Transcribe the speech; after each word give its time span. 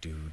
Do, 0.00 0.30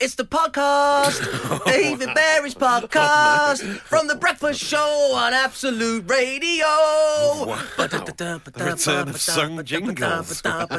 it's 0.00 0.14
the 0.16 0.24
podcast, 0.24 1.64
David 1.64 2.10
Berry's 2.14 2.54
podcast 2.54 3.62
from 3.78 4.08
the 4.08 4.16
Breakfast 4.16 4.62
Show 4.62 5.12
on 5.14 5.32
Absolute 5.32 6.06
Radio. 6.10 6.66
The 7.78 8.52
return 8.58 9.08
of 9.08 9.18
sung 9.18 9.64
jingles. 9.64 10.42
Don't 10.42 10.70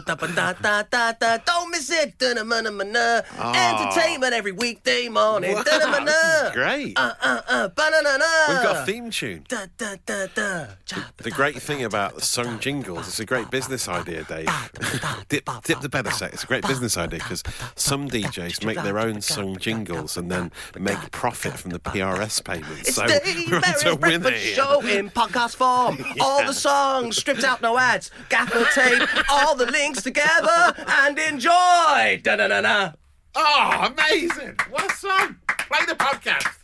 miss 1.71 1.89
it. 1.89 2.21
Entertainment 2.21 4.33
every 4.33 4.51
weekday 4.51 5.09
morning. 5.09 5.55
Wow, 5.55 6.51
great. 6.53 6.85
We've 6.85 6.93
got 6.95 8.75
a 8.75 8.83
theme 8.85 9.09
tune. 9.09 9.47
The 9.49 11.31
great 11.31 11.59
thing 11.59 11.83
about 11.83 12.13
the 12.15 12.21
sung 12.43 12.59
jingles, 12.59 13.07
it's 13.07 13.19
a 13.19 13.25
great 13.25 13.49
business 13.49 13.87
idea, 13.87 14.23
Dave. 14.23 14.47
dip, 15.29 15.49
dip 15.63 15.79
the 15.81 15.89
better 15.89 16.11
set. 16.11 16.33
It's 16.33 16.43
a 16.43 16.47
great 16.47 16.65
business 16.67 16.97
idea 16.97 17.19
because 17.19 17.43
some 17.75 18.09
DJs 18.09 18.65
make 18.65 18.77
their 18.81 18.99
own 18.99 19.21
sung 19.21 19.57
jingles 19.57 20.17
and 20.17 20.31
then 20.31 20.51
make 20.77 21.11
profit 21.11 21.53
from 21.53 21.71
the 21.71 21.79
PRS 21.79 22.43
payments. 22.43 22.89
It's 22.89 22.95
so 22.95 23.07
Dave 23.07 23.49
we're 23.49 23.55
on 23.55 23.61
Barry's 23.61 23.83
to 23.83 23.95
win 23.95 24.21
Breakfast 24.21 24.45
it. 24.45 24.55
Show 24.55 24.81
in 24.81 25.09
podcast 25.09 25.55
form. 25.55 25.97
All 26.19 26.45
the 26.45 26.53
songs 26.53 27.17
stripped 27.17 27.43
out, 27.43 27.61
no 27.61 27.77
ads. 27.77 28.11
Gaffer 28.29 28.65
tape, 28.73 29.07
all 29.29 29.55
the 29.55 29.65
links 29.65 30.01
together, 30.01 30.73
and 30.87 31.17
enjoy. 31.17 32.21
Da 32.23 32.35
da 32.35 32.47
da 32.47 32.61
da. 32.61 32.91
Oh, 33.35 33.91
amazing! 33.91 34.55
What 34.69 34.91
a 34.91 34.95
song! 34.95 35.37
Play 35.47 35.85
the 35.87 35.95
podcast. 35.95 36.59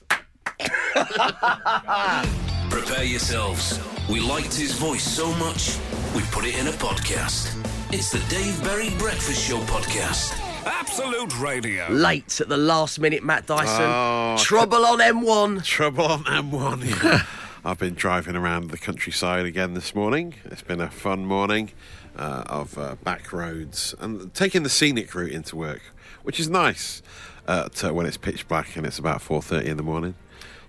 Prepare 2.69 3.03
yourselves. 3.03 3.79
We 4.09 4.19
liked 4.19 4.55
his 4.55 4.71
voice 4.73 5.03
so 5.03 5.31
much, 5.35 5.77
we 6.15 6.23
put 6.31 6.43
it 6.43 6.57
in 6.57 6.65
a 6.65 6.71
podcast. 6.71 7.55
It's 7.93 8.09
the 8.11 8.17
Dave 8.27 8.59
Berry 8.63 8.89
Breakfast 8.97 9.47
Show 9.47 9.59
podcast. 9.59 10.33
Absolute 10.65 11.39
Radio. 11.39 11.87
Late 11.91 12.41
at 12.41 12.49
the 12.49 12.57
last 12.57 12.99
minute, 12.99 13.23
Matt 13.23 13.45
Dyson. 13.45 13.85
Oh, 13.85 14.35
Trouble 14.39 14.83
on 14.83 14.97
M1. 14.97 15.63
Trouble 15.63 16.05
on 16.05 16.23
M1. 16.23 17.03
Yeah. 17.03 17.21
I've 17.63 17.77
been 17.77 17.93
driving 17.93 18.35
around 18.35 18.71
the 18.71 18.79
countryside 18.79 19.45
again 19.45 19.75
this 19.75 19.93
morning. 19.93 20.33
It's 20.45 20.63
been 20.63 20.81
a 20.81 20.89
fun 20.89 21.27
morning 21.27 21.69
uh, 22.15 22.45
of 22.47 22.79
uh, 22.79 22.95
back 23.03 23.31
roads 23.31 23.93
and 23.99 24.33
taking 24.33 24.63
the 24.63 24.69
scenic 24.69 25.13
route 25.13 25.33
into 25.33 25.55
work, 25.55 25.83
which 26.23 26.39
is 26.39 26.49
nice 26.49 27.03
uh, 27.47 27.69
to, 27.69 27.93
when 27.93 28.07
it's 28.07 28.17
pitch 28.17 28.47
black 28.47 28.75
and 28.75 28.87
it's 28.87 28.97
about 28.97 29.21
4.30 29.21 29.65
in 29.65 29.77
the 29.77 29.83
morning. 29.83 30.15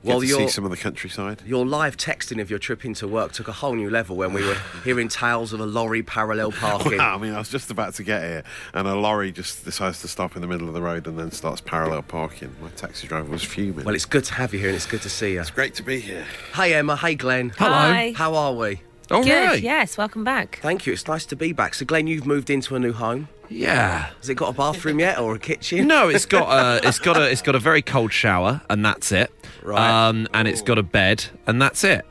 Get 0.03 0.09
Well, 0.09 0.21
to 0.23 0.27
see 0.27 0.33
you're- 0.33 0.49
some 0.49 0.65
of 0.65 0.71
the 0.71 0.79
countryside. 0.79 1.43
Your 1.45 1.67
live 1.67 1.97
texting 1.99 2.41
of 2.41 2.49
your 2.49 2.59
trip 2.59 2.87
into 2.87 3.07
work 3.07 3.33
took 3.33 3.49
a 3.49 3.53
whole 3.53 3.75
new 3.75 3.91
level 3.91 4.17
when 4.17 4.33
we 4.33 4.43
were 4.43 4.57
hearing 4.83 5.09
tales 5.09 5.53
of 5.53 5.61
a 5.61 5.67
lorry 5.67 6.03
parallel 6.03 6.53
parking. 6.61 6.97
Wow, 6.97 7.17
I 7.17 7.19
mean, 7.19 7.35
I 7.35 7.39
was 7.39 7.51
just 7.51 7.71
about 7.71 7.93
to 7.97 8.03
get 8.03 8.23
here, 8.23 8.43
and 8.73 8.89
a 8.89 8.95
lorry 8.95 9.31
just 9.31 9.63
decides 9.63 10.01
to 10.01 10.09
stop 10.09 10.37
in 10.37 10.41
the 10.43 10.49
middle 10.49 10.69
of 10.69 10.73
the 10.75 10.81
road 10.81 11.07
and 11.07 11.19
then 11.19 11.31
starts 11.33 11.61
parallel 11.61 12.01
parking. 12.01 12.55
My 12.63 12.71
taxi 12.71 13.07
driver 13.09 13.31
was 13.31 13.43
fuming. 13.43 13.85
Well, 13.85 13.95
it's 13.95 14.07
good 14.07 14.25
to 14.25 14.35
have 14.35 14.55
you 14.55 14.59
here 14.61 14.69
and 14.69 14.77
it's 14.77 14.87
good 14.87 15.03
to 15.03 15.11
see 15.11 15.35
you. 15.35 15.41
it's 15.43 15.51
great 15.51 15.75
to 15.75 15.83
be 15.83 16.01
here. 16.01 16.25
Hey, 16.55 16.73
Emma. 16.75 16.97
Hey, 16.97 17.15
Glenn. 17.15 17.51
Hi. 17.59 18.15
How 18.17 18.35
are 18.35 18.55
we? 18.55 18.81
All 19.11 19.25
Good, 19.25 19.45
right. 19.47 19.63
yes, 19.63 19.99
welcome 19.99 20.23
back. 20.23 20.61
Thank 20.63 20.87
you. 20.87 20.93
It's 20.93 21.07
nice 21.09 21.27
to 21.27 21.37
be 21.37 21.53
back. 21.53 21.75
So, 21.75 21.85
Glenn, 21.85 22.07
you've 22.07 22.27
moved 22.27 22.49
into 22.49 22.77
a 22.77 22.79
new 22.79 22.93
home. 22.93 23.29
Yeah. 23.49 24.11
Has 24.19 24.29
it 24.29 24.37
got 24.37 24.51
a 24.51 24.53
bathroom 24.57 25.01
yet 25.01 25.19
or 25.19 25.35
a 25.35 25.39
kitchen? 25.39 25.89
No, 25.89 26.09
it's 26.09 26.27
got 26.27 26.49
a 26.49 26.87
it's 26.89 27.01
got 27.01 27.17
a 27.17 27.29
it's 27.31 27.43
got 27.43 27.57
a 27.57 27.59
very 27.59 27.83
cold 27.83 28.13
shower 28.13 28.61
and 28.71 28.85
that's 28.85 29.11
it. 29.11 29.33
Right. 29.63 30.09
Um, 30.09 30.29
and 30.33 30.47
it's 30.47 30.63
got 30.63 30.79
a 30.79 30.85
bed 30.85 31.25
and 31.49 31.61
that's 31.61 31.83
it. 31.83 32.07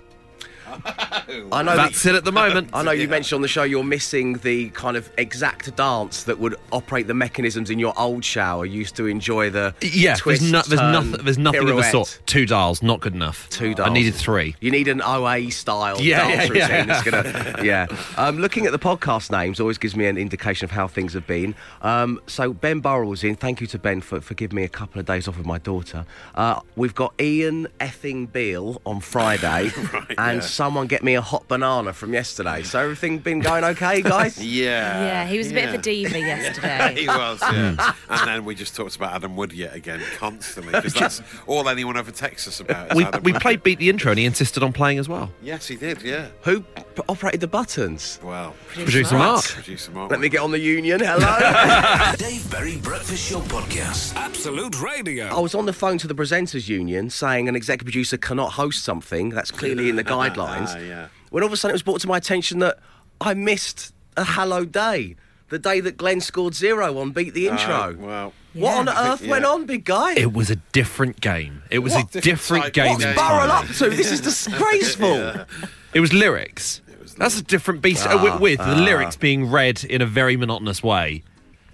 I 1.51 1.63
know. 1.63 1.75
That's 1.75 2.03
that, 2.03 2.15
it 2.15 2.17
at 2.17 2.25
the 2.25 2.31
moment. 2.31 2.69
I 2.73 2.83
know 2.83 2.91
you 2.91 3.07
mentioned 3.07 3.37
on 3.37 3.41
the 3.41 3.47
show 3.47 3.63
you're 3.63 3.83
missing 3.83 4.33
the 4.39 4.69
kind 4.69 4.97
of 4.97 5.11
exact 5.17 5.75
dance 5.75 6.23
that 6.23 6.39
would 6.39 6.55
operate 6.71 7.07
the 7.07 7.13
mechanisms 7.13 7.69
in 7.69 7.79
your 7.79 7.93
old 7.99 8.23
shower. 8.23 8.65
You 8.65 8.79
used 8.79 8.95
to 8.97 9.07
enjoy 9.07 9.49
the 9.49 9.73
Yeah, 9.81 10.15
twist, 10.15 10.41
there's, 10.41 10.51
no, 10.51 10.61
there's 10.61 10.79
turn, 10.79 10.91
nothing. 10.91 11.25
There's 11.25 11.37
nothing 11.37 11.69
of 11.69 11.75
the 11.75 11.83
sort. 11.83 12.19
Two 12.25 12.45
dials, 12.45 12.81
not 12.81 12.99
good 12.99 13.13
enough. 13.13 13.49
Two 13.49 13.73
dials. 13.73 13.89
I 13.89 13.93
needed 13.93 14.15
three. 14.15 14.55
You 14.59 14.71
need 14.71 14.87
an 14.87 15.01
OA 15.01 15.51
style 15.51 16.01
Yeah, 16.01 16.27
dance 16.27 16.49
yeah, 16.49 16.55
yeah. 16.55 16.71
routine. 16.71 16.87
That's 16.87 17.09
gonna, 17.09 17.63
yeah. 17.63 17.87
Um, 18.17 18.37
looking 18.39 18.65
at 18.65 18.71
the 18.71 18.79
podcast 18.79 19.31
names 19.31 19.59
always 19.59 19.77
gives 19.77 19.95
me 19.95 20.05
an 20.05 20.17
indication 20.17 20.65
of 20.65 20.71
how 20.71 20.87
things 20.87 21.13
have 21.13 21.27
been. 21.27 21.55
Um, 21.81 22.19
so 22.27 22.53
Ben 22.53 22.79
Burrell's 22.79 23.23
in. 23.23 23.35
Thank 23.35 23.61
you 23.61 23.67
to 23.67 23.79
Ben 23.79 24.01
for, 24.01 24.21
for 24.21 24.33
giving 24.33 24.55
me 24.55 24.63
a 24.63 24.69
couple 24.69 24.99
of 24.99 25.05
days 25.05 25.27
off 25.27 25.37
with 25.37 25.45
my 25.45 25.57
daughter. 25.57 26.05
Uh, 26.35 26.61
we've 26.75 26.95
got 26.95 27.13
Ian 27.19 27.67
effing 27.79 28.31
Beale 28.31 28.81
on 28.85 28.99
Friday, 28.99 29.69
Right, 29.93 30.15
and 30.17 30.41
yeah. 30.41 30.47
Someone 30.59 30.87
get 30.87 31.01
me 31.05 31.15
a 31.15 31.21
hot 31.21 31.47
banana 31.47 31.93
from 31.93 32.13
yesterday. 32.13 32.63
So 32.63 32.79
everything 32.79 33.19
been 33.19 33.39
going 33.39 33.63
okay, 33.63 34.01
guys? 34.01 34.37
Yeah. 34.59 35.05
yeah, 35.05 35.25
he 35.25 35.37
was 35.37 35.51
a 35.51 35.53
bit 35.53 35.69
of 35.69 35.75
a 35.75 35.77
diva 35.77 36.19
yesterday. 36.33 36.95
he 37.01 37.07
was, 37.07 37.39
yeah. 37.41 37.75
Hmm. 37.77 38.11
and 38.11 38.27
then 38.27 38.43
we 38.45 38.55
just 38.55 38.75
talked 38.75 38.97
about 38.97 39.13
Adam 39.13 39.37
Wood 39.37 39.53
yet 39.53 39.73
again 39.73 40.01
constantly 40.17 40.73
because 40.73 40.93
that's 40.93 41.21
all 41.47 41.69
anyone 41.69 41.95
ever 41.95 42.11
texts 42.11 42.47
us 42.49 42.59
about. 42.59 42.91
Is 42.91 42.97
We 42.97 43.05
Adam 43.05 43.23
we 43.23 43.31
Wood. 43.31 43.41
played 43.41 43.63
beat 43.63 43.79
the 43.79 43.89
intro 43.89 44.11
and 44.11 44.19
he 44.19 44.25
insisted 44.25 44.63
on 44.63 44.73
playing 44.73 44.99
as 44.99 45.07
well. 45.07 45.31
Yes, 45.41 45.67
he 45.67 45.77
did. 45.77 46.01
Yeah. 46.01 46.27
Who 46.41 46.59
p- 46.61 46.83
operated 47.07 47.39
the 47.39 47.47
buttons? 47.47 48.19
Well, 48.21 48.53
Producer 48.73 49.17
Mark. 49.17 49.45
producer 49.45 49.91
Mark. 49.91 50.11
Let 50.11 50.19
me 50.19 50.27
get 50.27 50.41
on 50.41 50.51
the 50.51 50.59
union. 50.59 50.99
Hello. 51.01 52.13
Dave 52.17 52.49
Berry 52.51 52.77
Breakfast 52.77 53.29
Show 53.29 53.39
podcast. 53.41 54.15
Absolute 54.15 54.81
Radio. 54.81 55.27
I 55.27 55.39
was 55.39 55.55
on 55.55 55.65
the 55.65 55.73
phone 55.73 55.97
to 55.99 56.07
the 56.07 56.15
presenters 56.15 56.67
union 56.67 57.09
saying 57.09 57.47
an 57.47 57.55
executive 57.55 57.85
producer 57.85 58.17
cannot 58.17 58.51
host 58.53 58.83
something 58.83 59.29
that's 59.29 59.51
clearly 59.51 59.89
in 59.89 59.95
the 59.95 60.03
guidelines. 60.03 60.48
Ah, 60.49 60.77
yeah. 60.77 61.07
When 61.29 61.43
all 61.43 61.47
of 61.47 61.53
a 61.53 61.57
sudden 61.57 61.71
it 61.73 61.75
was 61.75 61.83
brought 61.83 62.01
to 62.01 62.07
my 62.07 62.17
attention 62.17 62.59
that 62.59 62.79
I 63.21 63.33
missed 63.33 63.93
a 64.17 64.23
Hallow 64.23 64.65
Day, 64.65 65.15
the 65.49 65.59
day 65.59 65.79
that 65.79 65.97
Glenn 65.97 66.21
scored 66.21 66.53
zero 66.55 66.97
on 66.99 67.11
Beat 67.11 67.33
the 67.33 67.47
Intro. 67.47 67.95
Oh, 67.99 68.05
well, 68.05 68.33
what 68.53 68.77
on 68.77 68.85
Yeah. 68.87 69.13
earth 69.13 69.25
went 69.27 69.45
on, 69.45 69.65
big 69.65 69.85
guy? 69.85 70.13
It 70.13 70.33
was 70.33 70.49
a 70.49 70.55
different 70.73 71.21
game. 71.21 71.61
It 71.69 71.79
was 71.79 71.93
What? 71.93 72.03
a 72.15 72.21
Different 72.21 72.23
different 72.23 72.73
game. 72.73 72.85
of 72.85 72.91
What's 72.93 73.05
game. 73.05 73.15
Burrell 73.15 73.51
up 73.51 73.67
to? 73.67 73.89
This 73.89 74.11
is 74.11 74.21
disgraceful. 74.31 75.45
It 75.93 75.99
was 75.99 76.13
lyrics. 76.13 76.81
was 77.01 77.13
That's 77.15 77.39
a 77.39 77.43
different 77.43 77.81
beast. 77.81 78.05
uh, 78.05 78.19
with 78.21 78.39
with 78.39 78.59
the 78.59 78.75
lyrics 78.75 79.15
being 79.15 79.49
read 79.49 79.83
in 79.83 80.01
a 80.01 80.05
very 80.05 80.35
monotonous 80.37 80.83
way. 80.83 81.23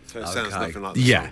so 0.08 0.20
it 0.22 0.28
sounds 0.28 0.54
Okay. 0.54 0.60
nothing 0.68 0.82
like 0.82 0.94
the 0.96 1.02
Yeah. 1.02 1.24
song. 1.24 1.32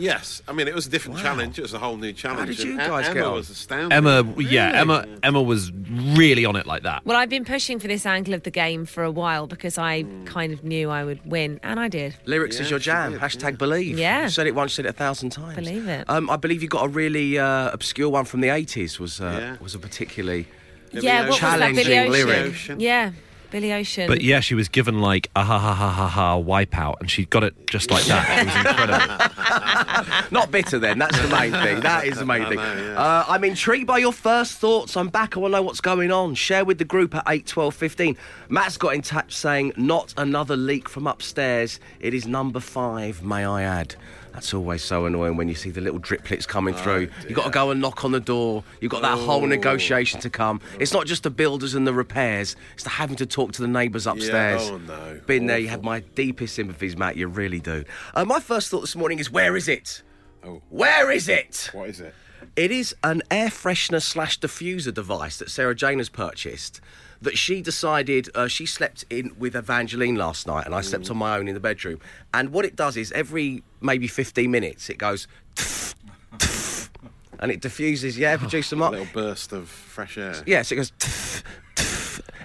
Yes, 0.00 0.42
I 0.48 0.52
mean 0.52 0.66
it 0.68 0.74
was 0.74 0.86
a 0.86 0.90
different 0.90 1.18
challenge. 1.18 1.58
It 1.58 1.62
was 1.62 1.74
a 1.74 1.78
whole 1.78 1.96
new 1.96 2.12
challenge. 2.12 2.40
How 2.40 2.46
did 2.46 2.58
you 2.64 2.70
and 2.78 2.80
guys 2.90 3.04
Emma 3.06 3.14
get 3.14 3.24
on? 3.24 3.34
was 3.34 3.50
astounded. 3.50 3.92
Emma, 3.92 4.34
yeah, 4.38 4.72
Emma, 4.80 5.06
Emma 5.22 5.42
was 5.42 5.70
really 5.72 6.44
on 6.44 6.56
it 6.56 6.66
like 6.66 6.82
that. 6.84 7.04
Well, 7.04 7.16
I've 7.16 7.28
been 7.28 7.44
pushing 7.44 7.78
for 7.78 7.86
this 7.88 8.06
angle 8.06 8.34
of 8.34 8.42
the 8.42 8.50
game 8.50 8.86
for 8.86 9.04
a 9.04 9.10
while 9.10 9.46
because 9.46 9.78
I 9.78 10.04
kind 10.24 10.52
of 10.52 10.64
knew 10.64 10.90
I 10.90 11.04
would 11.04 11.24
win, 11.24 11.60
and 11.62 11.78
I 11.78 11.88
did. 11.88 12.16
Lyrics 12.24 12.56
Yeah, 12.56 12.62
is 12.62 12.70
your 12.70 12.78
jam. 12.78 13.12
did, 13.12 13.20
Hashtag 13.20 13.58
believe. 13.58 13.98
Yeah. 13.98 14.24
You 14.24 14.30
said 14.30 14.46
it 14.46 14.54
once, 14.54 14.72
said 14.72 14.86
it 14.86 14.90
a 14.90 14.92
thousand 14.92 15.30
times. 15.30 15.54
Believe 15.56 15.86
it. 15.88 16.08
Um, 16.08 16.30
I 16.30 16.36
believe 16.36 16.62
you 16.62 16.68
got 16.68 16.84
a 16.86 16.88
really 16.88 17.38
uh, 17.38 17.70
obscure 17.72 18.08
one 18.08 18.24
from 18.24 18.40
the 18.40 18.48
80s. 18.48 18.98
Was 18.98 19.20
uh, 19.20 19.36
Yeah. 19.40 19.56
was 19.62 19.74
a 19.74 19.78
particularly. 19.78 20.46
Yeah, 20.92 21.20
what 21.20 21.28
was 21.30 21.40
that? 21.40 21.58
Challenging 21.58 22.10
lyric. 22.10 22.54
Yeah, 22.80 23.12
Billy 23.50 23.72
Ocean. 23.72 24.06
But 24.08 24.22
yeah, 24.22 24.40
she 24.40 24.54
was 24.54 24.68
given 24.68 25.00
like 25.00 25.30
a 25.34 25.42
ha 25.44 25.58
ha 25.58 25.74
ha 25.74 25.90
ha 25.90 26.08
ha 26.08 26.40
wipeout, 26.40 27.00
and 27.00 27.10
she 27.10 27.24
got 27.26 27.44
it 27.44 27.54
just 27.66 27.90
like 27.90 28.04
that. 28.04 28.38
It 28.38 28.46
was 28.46 28.56
incredible. 28.56 30.26
Not 30.30 30.50
bitter 30.50 30.78
then. 30.78 30.98
That's 30.98 31.20
the 31.20 31.28
main 31.28 31.52
thing. 31.52 31.80
That 31.80 32.06
is 32.06 32.18
the 32.18 32.26
main 32.26 32.46
thing. 32.48 32.58
uh, 32.58 33.24
I'm 33.28 33.44
intrigued 33.44 33.86
by 33.86 33.98
your 33.98 34.12
first 34.12 34.58
thoughts. 34.58 34.96
I'm 34.96 35.08
back. 35.08 35.36
I 35.36 35.40
want 35.40 35.52
to 35.52 35.58
know 35.58 35.62
what's 35.62 35.80
going 35.80 36.12
on. 36.12 36.34
Share 36.34 36.64
with 36.64 36.78
the 36.78 36.84
group 36.84 37.14
at 37.14 37.24
8, 37.26 37.46
12, 37.46 37.74
15. 37.74 38.16
Matt's 38.48 38.76
got 38.76 38.94
in 38.94 39.02
touch 39.02 39.34
saying, 39.34 39.72
not 39.76 40.14
another 40.16 40.56
leak 40.56 40.88
from 40.88 41.06
upstairs. 41.06 41.80
It 42.00 42.14
is 42.14 42.26
number 42.26 42.60
five, 42.60 43.22
may 43.22 43.44
I 43.44 43.62
add. 43.62 43.96
That's 44.32 44.54
always 44.54 44.82
so 44.82 45.06
annoying 45.06 45.36
when 45.36 45.48
you 45.48 45.54
see 45.54 45.70
the 45.70 45.80
little 45.80 45.98
driplets 46.00 46.46
coming 46.46 46.74
through. 46.74 47.08
You've 47.24 47.34
got 47.34 47.44
to 47.44 47.50
go 47.50 47.70
and 47.70 47.80
knock 47.80 48.04
on 48.04 48.12
the 48.12 48.20
door. 48.20 48.64
You've 48.80 48.92
got 48.92 49.02
that 49.02 49.18
whole 49.18 49.46
negotiation 49.46 50.20
to 50.20 50.30
come. 50.30 50.60
It's 50.78 50.92
not 50.92 51.06
just 51.06 51.22
the 51.24 51.30
builders 51.30 51.74
and 51.74 51.86
the 51.86 51.92
repairs, 51.94 52.56
it's 52.74 52.84
the 52.84 52.90
having 52.90 53.16
to 53.16 53.26
talk 53.26 53.52
to 53.52 53.62
the 53.62 53.68
neighbours 53.68 54.06
upstairs. 54.06 54.68
Yeah, 54.68 54.74
oh 54.74 54.78
no. 54.78 55.20
Been 55.26 55.46
there, 55.46 55.58
you 55.58 55.68
have 55.68 55.82
my 55.82 56.00
deepest 56.00 56.54
sympathies, 56.54 56.96
Matt. 56.96 57.16
You 57.16 57.26
really 57.28 57.60
do. 57.60 57.84
Uh, 58.14 58.24
my 58.24 58.40
first 58.40 58.70
thought 58.70 58.80
this 58.80 58.96
morning 58.96 59.18
is, 59.18 59.30
where 59.30 59.56
is 59.56 59.68
it? 59.68 60.02
Oh, 60.44 60.62
Where 60.70 61.10
is 61.10 61.28
it? 61.28 61.68
what 61.72 61.88
is 61.90 62.00
it? 62.00 62.14
It 62.56 62.70
is 62.70 62.94
an 63.04 63.22
air 63.30 63.48
freshener 63.48 64.02
slash 64.02 64.40
diffuser 64.40 64.92
device 64.92 65.38
that 65.38 65.50
Sarah 65.50 65.74
Jane 65.74 65.98
has 65.98 66.08
purchased. 66.08 66.80
That 67.22 67.36
she 67.36 67.60
decided 67.60 68.30
uh, 68.34 68.48
she 68.48 68.64
slept 68.64 69.04
in 69.10 69.32
with 69.38 69.54
Evangeline 69.54 70.16
last 70.16 70.46
night, 70.46 70.64
and 70.64 70.74
I 70.74 70.80
slept 70.80 71.10
on 71.10 71.18
my 71.18 71.36
own 71.36 71.48
in 71.48 71.54
the 71.54 71.60
bedroom. 71.60 72.00
And 72.32 72.50
what 72.50 72.64
it 72.64 72.76
does 72.76 72.96
is 72.96 73.12
every 73.12 73.62
maybe 73.82 74.06
15 74.08 74.50
minutes, 74.50 74.88
it 74.88 74.98
goes. 74.98 75.26
And 77.42 77.50
it 77.50 77.62
diffuses, 77.62 78.18
yeah, 78.18 78.36
producer 78.36 78.76
A 78.76 78.90
little 78.90 79.06
burst 79.14 79.52
of 79.54 79.66
fresh 79.70 80.18
air. 80.18 80.34
Yes, 80.44 80.70
it 80.72 80.76
goes 80.76 80.92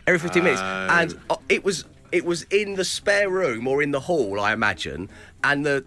every 0.07 0.19
15 0.19 0.42
minutes, 0.42 0.62
Oh. 0.63 0.88
and 0.89 1.19
uh, 1.30 1.36
it 1.50 1.66
was 1.66 1.83
it 2.13 2.24
was 2.24 2.44
in 2.44 2.75
the 2.75 2.86
spare 2.86 3.30
room 3.30 3.68
or 3.68 3.81
in 3.83 3.92
the 3.92 4.00
hall, 4.00 4.39
I 4.39 4.54
imagine, 4.54 5.10
and 5.44 5.66
the 5.66 5.83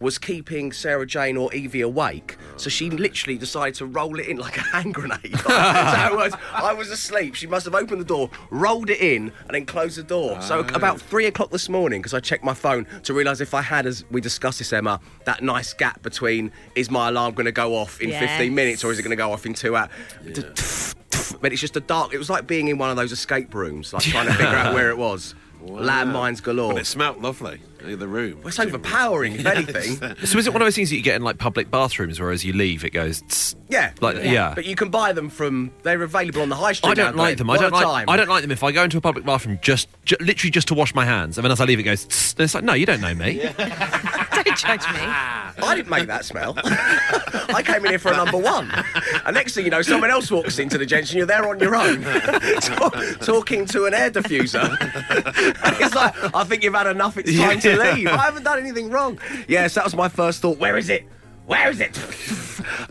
was 0.00 0.18
keeping 0.18 0.72
Sarah 0.72 1.06
Jane 1.06 1.36
or 1.36 1.52
Evie 1.54 1.82
awake. 1.82 2.38
So 2.56 2.70
she 2.70 2.90
literally 2.90 3.38
decided 3.38 3.74
to 3.76 3.86
roll 3.86 4.18
it 4.18 4.26
in 4.26 4.38
like 4.38 4.56
a 4.56 4.62
hand 4.62 4.94
grenade. 4.94 5.20
so 5.40 5.50
it 5.50 6.16
was, 6.16 6.34
I 6.52 6.72
was 6.72 6.90
asleep. 6.90 7.34
She 7.34 7.46
must 7.46 7.66
have 7.66 7.74
opened 7.74 8.00
the 8.00 8.06
door, 8.06 8.30
rolled 8.50 8.90
it 8.90 9.00
in, 9.00 9.30
and 9.46 9.50
then 9.50 9.66
closed 9.66 9.98
the 9.98 10.02
door. 10.02 10.40
So 10.40 10.64
ah. 10.66 10.74
about 10.74 11.00
three 11.00 11.26
o'clock 11.26 11.50
this 11.50 11.68
morning, 11.68 12.00
because 12.00 12.14
I 12.14 12.20
checked 12.20 12.42
my 12.42 12.54
phone 12.54 12.86
to 13.04 13.12
realise 13.12 13.40
if 13.40 13.52
I 13.52 13.60
had, 13.60 13.86
as 13.86 14.04
we 14.10 14.20
discussed 14.20 14.58
this, 14.58 14.72
Emma, 14.72 15.00
that 15.24 15.42
nice 15.42 15.74
gap 15.74 16.02
between 16.02 16.50
is 16.74 16.90
my 16.90 17.08
alarm 17.08 17.34
going 17.34 17.46
to 17.46 17.52
go 17.52 17.76
off 17.76 18.00
in 18.00 18.08
Yes. 18.08 18.38
15 18.38 18.54
minutes 18.54 18.82
or 18.82 18.90
is 18.90 18.98
it 18.98 19.02
going 19.02 19.10
to 19.10 19.16
go 19.16 19.32
off 19.32 19.46
in 19.46 19.54
two 19.54 19.76
hours? 19.76 19.90
But 21.40 21.52
it's 21.52 21.60
just 21.60 21.76
a 21.76 21.80
dark. 21.80 22.12
It 22.12 22.18
was 22.18 22.30
like 22.30 22.46
being 22.46 22.68
in 22.68 22.78
one 22.78 22.90
of 22.90 22.96
those 22.96 23.12
escape 23.12 23.54
rooms, 23.54 23.92
like 23.92 24.02
trying 24.04 24.26
to 24.26 24.32
figure 24.32 24.54
out 24.54 24.74
where 24.74 24.90
it 24.90 24.98
was. 24.98 25.34
Landmines 25.62 26.42
galore. 26.42 26.72
But 26.72 26.82
it 26.82 26.86
smelt 26.86 27.18
lovely. 27.18 27.60
The 27.82 28.06
room. 28.08 28.40
It's 28.44 28.58
overpowering, 28.58 29.34
if 29.36 29.46
anything. 29.46 29.96
So 30.26 30.38
is 30.38 30.46
it 30.46 30.52
one 30.52 30.62
of 30.62 30.66
those 30.66 30.76
things 30.76 30.90
that 30.90 30.96
you 30.96 31.02
get 31.02 31.16
in 31.16 31.22
like 31.22 31.38
public 31.38 31.70
bathrooms 31.70 32.20
where 32.20 32.30
as 32.30 32.44
you 32.44 32.52
leave 32.52 32.84
it 32.84 32.90
goes 32.90 33.22
tss? 33.22 33.56
Yeah, 33.68 33.92
Like, 34.00 34.16
yeah. 34.24 34.52
But 34.54 34.64
you 34.64 34.74
can 34.74 34.90
buy 34.90 35.12
them 35.12 35.30
from. 35.30 35.70
They're 35.84 36.02
available 36.02 36.42
on 36.42 36.48
the 36.48 36.56
high 36.56 36.72
street. 36.72 36.90
I 36.90 36.94
don't 36.94 37.14
now, 37.16 37.22
like 37.22 37.36
Glenn. 37.36 37.36
them. 37.38 37.50
I 37.50 37.52
What 37.54 37.60
don't 37.60 37.72
a 37.72 37.74
like. 37.76 37.84
time. 37.84 38.04
I 38.08 38.16
don't 38.16 38.28
like 38.28 38.42
them 38.42 38.50
if 38.50 38.64
I 38.64 38.72
go 38.72 38.82
into 38.82 38.98
a 38.98 39.00
public 39.00 39.24
bathroom 39.24 39.58
just, 39.62 39.88
ju- 40.04 40.16
literally 40.20 40.50
just 40.50 40.66
to 40.68 40.74
wash 40.74 40.92
my 40.94 41.04
hands, 41.04 41.38
and 41.38 41.44
then 41.44 41.52
as 41.52 41.60
I 41.60 41.64
leave 41.66 41.78
it 41.78 41.84
goes. 41.84 42.04
Tss, 42.04 42.32
and 42.32 42.40
it's 42.40 42.54
like, 42.54 42.64
no, 42.64 42.72
you 42.74 42.84
don't 42.86 43.00
know 43.00 43.14
me. 43.14 43.40
Don't 44.42 44.56
judge 44.56 44.80
me. 44.94 45.00
I 45.02 45.74
didn't 45.76 45.90
make 45.90 46.06
that 46.06 46.24
smell. 46.24 46.54
I 47.54 47.62
came 47.62 47.84
in 47.84 47.90
here 47.90 47.98
for 47.98 48.10
a 48.10 48.16
number 48.16 48.38
one. 48.38 48.70
And 49.26 49.34
next 49.34 49.54
thing 49.54 49.66
you 49.66 49.70
know, 49.70 49.82
someone 49.82 50.10
else 50.10 50.30
walks 50.30 50.58
into 50.58 50.78
the 50.78 50.86
gents 50.86 51.10
and 51.10 51.18
you're 51.18 51.26
there 51.26 51.46
on 51.46 51.58
your 51.60 51.76
own, 51.76 52.00
talk- 52.60 52.96
talking 53.20 53.66
to 53.66 53.84
an 53.84 53.92
air 53.92 54.10
diffuser. 54.10 54.76
it's 55.78 55.94
like, 55.94 56.34
I 56.34 56.44
think 56.44 56.62
you've 56.64 56.72
had 56.74 56.86
enough. 56.86 57.18
It's 57.18 57.36
time 57.36 57.60
to 57.60 57.69
leave. 57.76 58.06
I 58.06 58.16
haven't 58.18 58.44
done 58.44 58.58
anything 58.58 58.90
wrong. 58.90 59.18
Yes, 59.48 59.74
that 59.74 59.84
was 59.84 59.94
my 59.94 60.08
first 60.08 60.40
thought. 60.42 60.58
Where 60.58 60.76
is 60.76 60.88
it? 60.88 61.06
Where 61.46 61.68
is 61.70 61.80
it? 61.80 61.98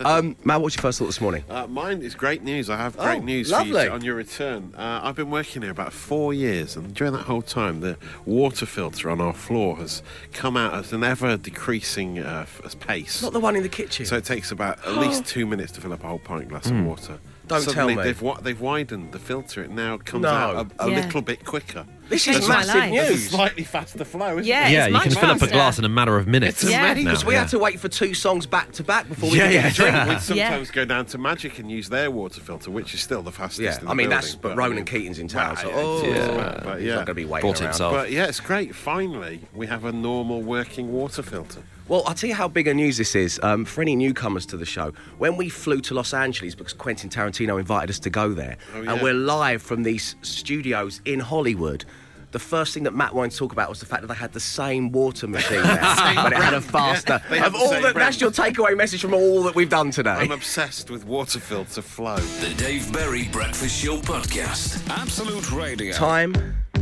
um, 0.04 0.36
Matt, 0.44 0.60
what's 0.60 0.76
your 0.76 0.82
first 0.82 0.98
thought 0.98 1.06
this 1.06 1.20
morning? 1.20 1.44
Uh, 1.48 1.66
mine 1.66 2.02
is 2.02 2.14
great 2.14 2.42
news. 2.42 2.68
I 2.68 2.76
have 2.76 2.94
great 2.94 3.20
Oh, 3.20 3.24
news 3.24 3.50
for 3.50 3.62
you 3.62 3.78
on 3.90 4.02
your 4.04 4.14
return. 4.16 4.74
Uh, 4.76 5.00
I've 5.02 5.16
been 5.16 5.30
working 5.30 5.62
here 5.62 5.70
about 5.70 5.94
four 5.94 6.34
years, 6.34 6.76
and 6.76 6.92
during 6.94 7.14
that 7.14 7.22
whole 7.22 7.40
time, 7.40 7.80
the 7.80 7.96
water 8.26 8.66
filter 8.66 9.08
on 9.10 9.18
our 9.18 9.32
floor 9.32 9.76
has 9.76 10.02
come 10.34 10.58
out 10.58 10.74
at 10.74 10.92
an 10.92 11.02
ever 11.04 11.38
decreasing 11.38 12.18
uh, 12.18 12.44
pace. 12.80 13.22
Not 13.22 13.32
the 13.32 13.40
one 13.40 13.56
in 13.56 13.62
the 13.62 13.68
kitchen. 13.70 14.04
So 14.04 14.16
it 14.16 14.24
takes 14.26 14.50
about 14.52 14.78
at 14.86 14.94
least 14.98 15.24
two 15.26 15.46
minutes 15.46 15.72
to 15.72 15.80
fill 15.80 15.94
up 15.94 16.04
a 16.04 16.08
whole 16.08 16.18
pint 16.18 16.48
glass 16.48 16.66
of 16.66 16.84
water. 16.84 17.18
Don't 17.50 17.62
tell 17.64 17.72
Suddenly 17.74 17.96
me. 17.96 18.02
They've, 18.04 18.22
wa- 18.22 18.40
they've 18.40 18.60
widened 18.60 19.12
the 19.12 19.18
filter. 19.18 19.62
It 19.64 19.70
now 19.70 19.98
comes 19.98 20.22
No. 20.22 20.28
out 20.30 20.72
a, 20.78 20.84
a 20.84 20.88
Yeah. 20.90 20.96
little 21.04 21.20
bit 21.22 21.44
quicker. 21.44 21.84
this 22.08 22.26
is 22.26 22.34
Changed 22.36 22.48
my 22.48 22.56
massive 22.56 22.74
life. 22.74 22.92
It's 22.92 23.08
a 23.08 23.12
news. 23.12 23.28
slightly 23.30 23.64
faster 23.64 24.04
flow, 24.04 24.38
isn't 24.38 24.44
Yeah, 24.44 24.68
it? 24.68 24.72
yeah, 24.72 24.78
it's 24.80 24.86
you 24.88 24.92
much 24.94 25.02
can 25.04 25.12
fill 25.12 25.30
up 25.30 25.36
a 25.36 25.40
faster. 25.40 25.54
glass 25.54 25.78
in 25.78 25.84
a 25.84 25.88
matter 25.88 26.16
of 26.16 26.26
minutes. 26.26 26.62
Yeah. 26.64 26.84
amazing. 26.86 27.04
now, 27.04 27.10
Because 27.10 27.24
we 27.24 27.34
yeah. 27.34 27.40
had 27.40 27.48
to 27.50 27.58
wait 27.58 27.78
for 27.80 27.88
two 27.88 28.14
songs 28.14 28.46
back 28.46 28.72
to 28.72 28.82
back 28.84 29.08
before 29.08 29.30
we 29.30 29.38
Yeah, 29.38 29.46
could 29.46 29.54
yeah. 29.54 29.62
get 29.62 29.72
a 29.72 29.74
drink. 29.76 29.96
We'd 30.08 30.20
sometimes 30.20 30.70
go 30.70 30.84
down 30.84 31.06
to 31.06 31.18
Magic 31.18 31.58
and 31.58 31.70
use 31.70 31.88
their 31.88 32.10
water 32.10 32.40
filter, 32.40 32.70
which 32.70 32.94
is 32.94 33.00
still 33.00 33.22
the 33.22 33.32
fastest. 33.32 33.60
Yeah, 33.60 33.80
in 33.80 33.86
I 33.86 33.90
the 33.90 33.94
mean 33.96 34.08
that's 34.10 34.34
building, 34.34 34.40
but 34.42 34.52
I 34.52 34.54
Ronan 34.66 34.76
mean- 34.76 34.84
Keating's 34.86 35.18
in 35.18 35.28
town, 35.28 35.56
so 35.56 35.70
oh, 35.72 36.02
it 36.04 36.08
is, 36.08 36.16
yeah. 36.16 36.26
but- 36.36 36.64
but 36.64 36.78
he's 36.78 36.86
yeah. 36.88 36.94
not 36.94 37.06
going 37.06 37.06
to 37.06 37.14
be 37.14 37.24
waiting 37.24 37.48
Bought 37.50 37.60
around. 37.60 37.68
himself. 37.70 37.92
But 37.94 38.10
yeah, 38.12 38.26
it's 38.26 38.40
great. 38.40 38.74
Finally, 38.74 39.40
we 39.54 39.66
have 39.66 39.84
a 39.84 39.92
normal 39.92 40.42
working 40.42 40.92
water 40.92 41.22
filter. 41.22 41.62
Well, 41.90 42.04
I'll 42.06 42.14
tell 42.14 42.28
you 42.28 42.36
how 42.36 42.46
big 42.46 42.68
a 42.68 42.72
news 42.72 42.98
this 42.98 43.16
is 43.16 43.40
um, 43.42 43.64
for 43.64 43.82
any 43.82 43.96
newcomers 43.96 44.46
to 44.46 44.56
the 44.56 44.64
show. 44.64 44.92
When 45.18 45.36
we 45.36 45.48
flew 45.48 45.80
to 45.80 45.94
Los 45.94 46.14
Angeles, 46.14 46.54
because 46.54 46.72
Quentin 46.72 47.10
Tarantino 47.10 47.58
invited 47.58 47.90
us 47.90 47.98
to 47.98 48.10
go 48.10 48.32
there, 48.32 48.58
Oh, 48.76 48.82
and 48.82 49.02
we're 49.02 49.12
live 49.12 49.60
from 49.60 49.82
these 49.82 50.14
studios 50.22 51.00
in 51.04 51.18
Hollywood. 51.18 51.84
The 52.30 52.38
first 52.38 52.74
thing 52.74 52.84
that 52.84 52.94
Matt 52.94 53.12
wanted 53.12 53.32
to 53.32 53.38
talk 53.38 53.50
about 53.50 53.68
was 53.68 53.80
the 53.80 53.86
fact 53.86 54.02
that 54.02 54.06
they 54.06 54.14
had 54.14 54.32
the 54.32 54.38
same 54.38 54.92
water 54.92 55.26
machine 55.26 55.64
there, 55.64 55.80
but 56.14 56.30
it 56.32 56.38
had 56.38 56.54
a 56.54 56.60
faster. 56.60 57.20
they 57.28 57.38
have 57.38 57.56
of 57.56 57.60
all 57.60 57.70
same 57.70 57.82
that, 57.82 57.96
that's 57.96 58.20
your 58.20 58.30
takeaway 58.30 58.76
message 58.76 59.00
from 59.00 59.12
all 59.12 59.42
that 59.42 59.56
we've 59.56 59.68
done 59.68 59.90
today. 59.90 60.10
I'm 60.10 60.30
obsessed 60.30 60.92
with 60.92 61.04
water 61.04 61.40
filter 61.40 61.82
flow. 61.82 62.18
The 62.18 62.54
Dave 62.54 62.92
Berry 62.92 63.26
Breakfast 63.32 63.82
Show 63.82 63.96
Podcast. 63.96 64.88
Absolute 64.90 65.50
Radio. 65.50 65.92
Time 65.92 66.34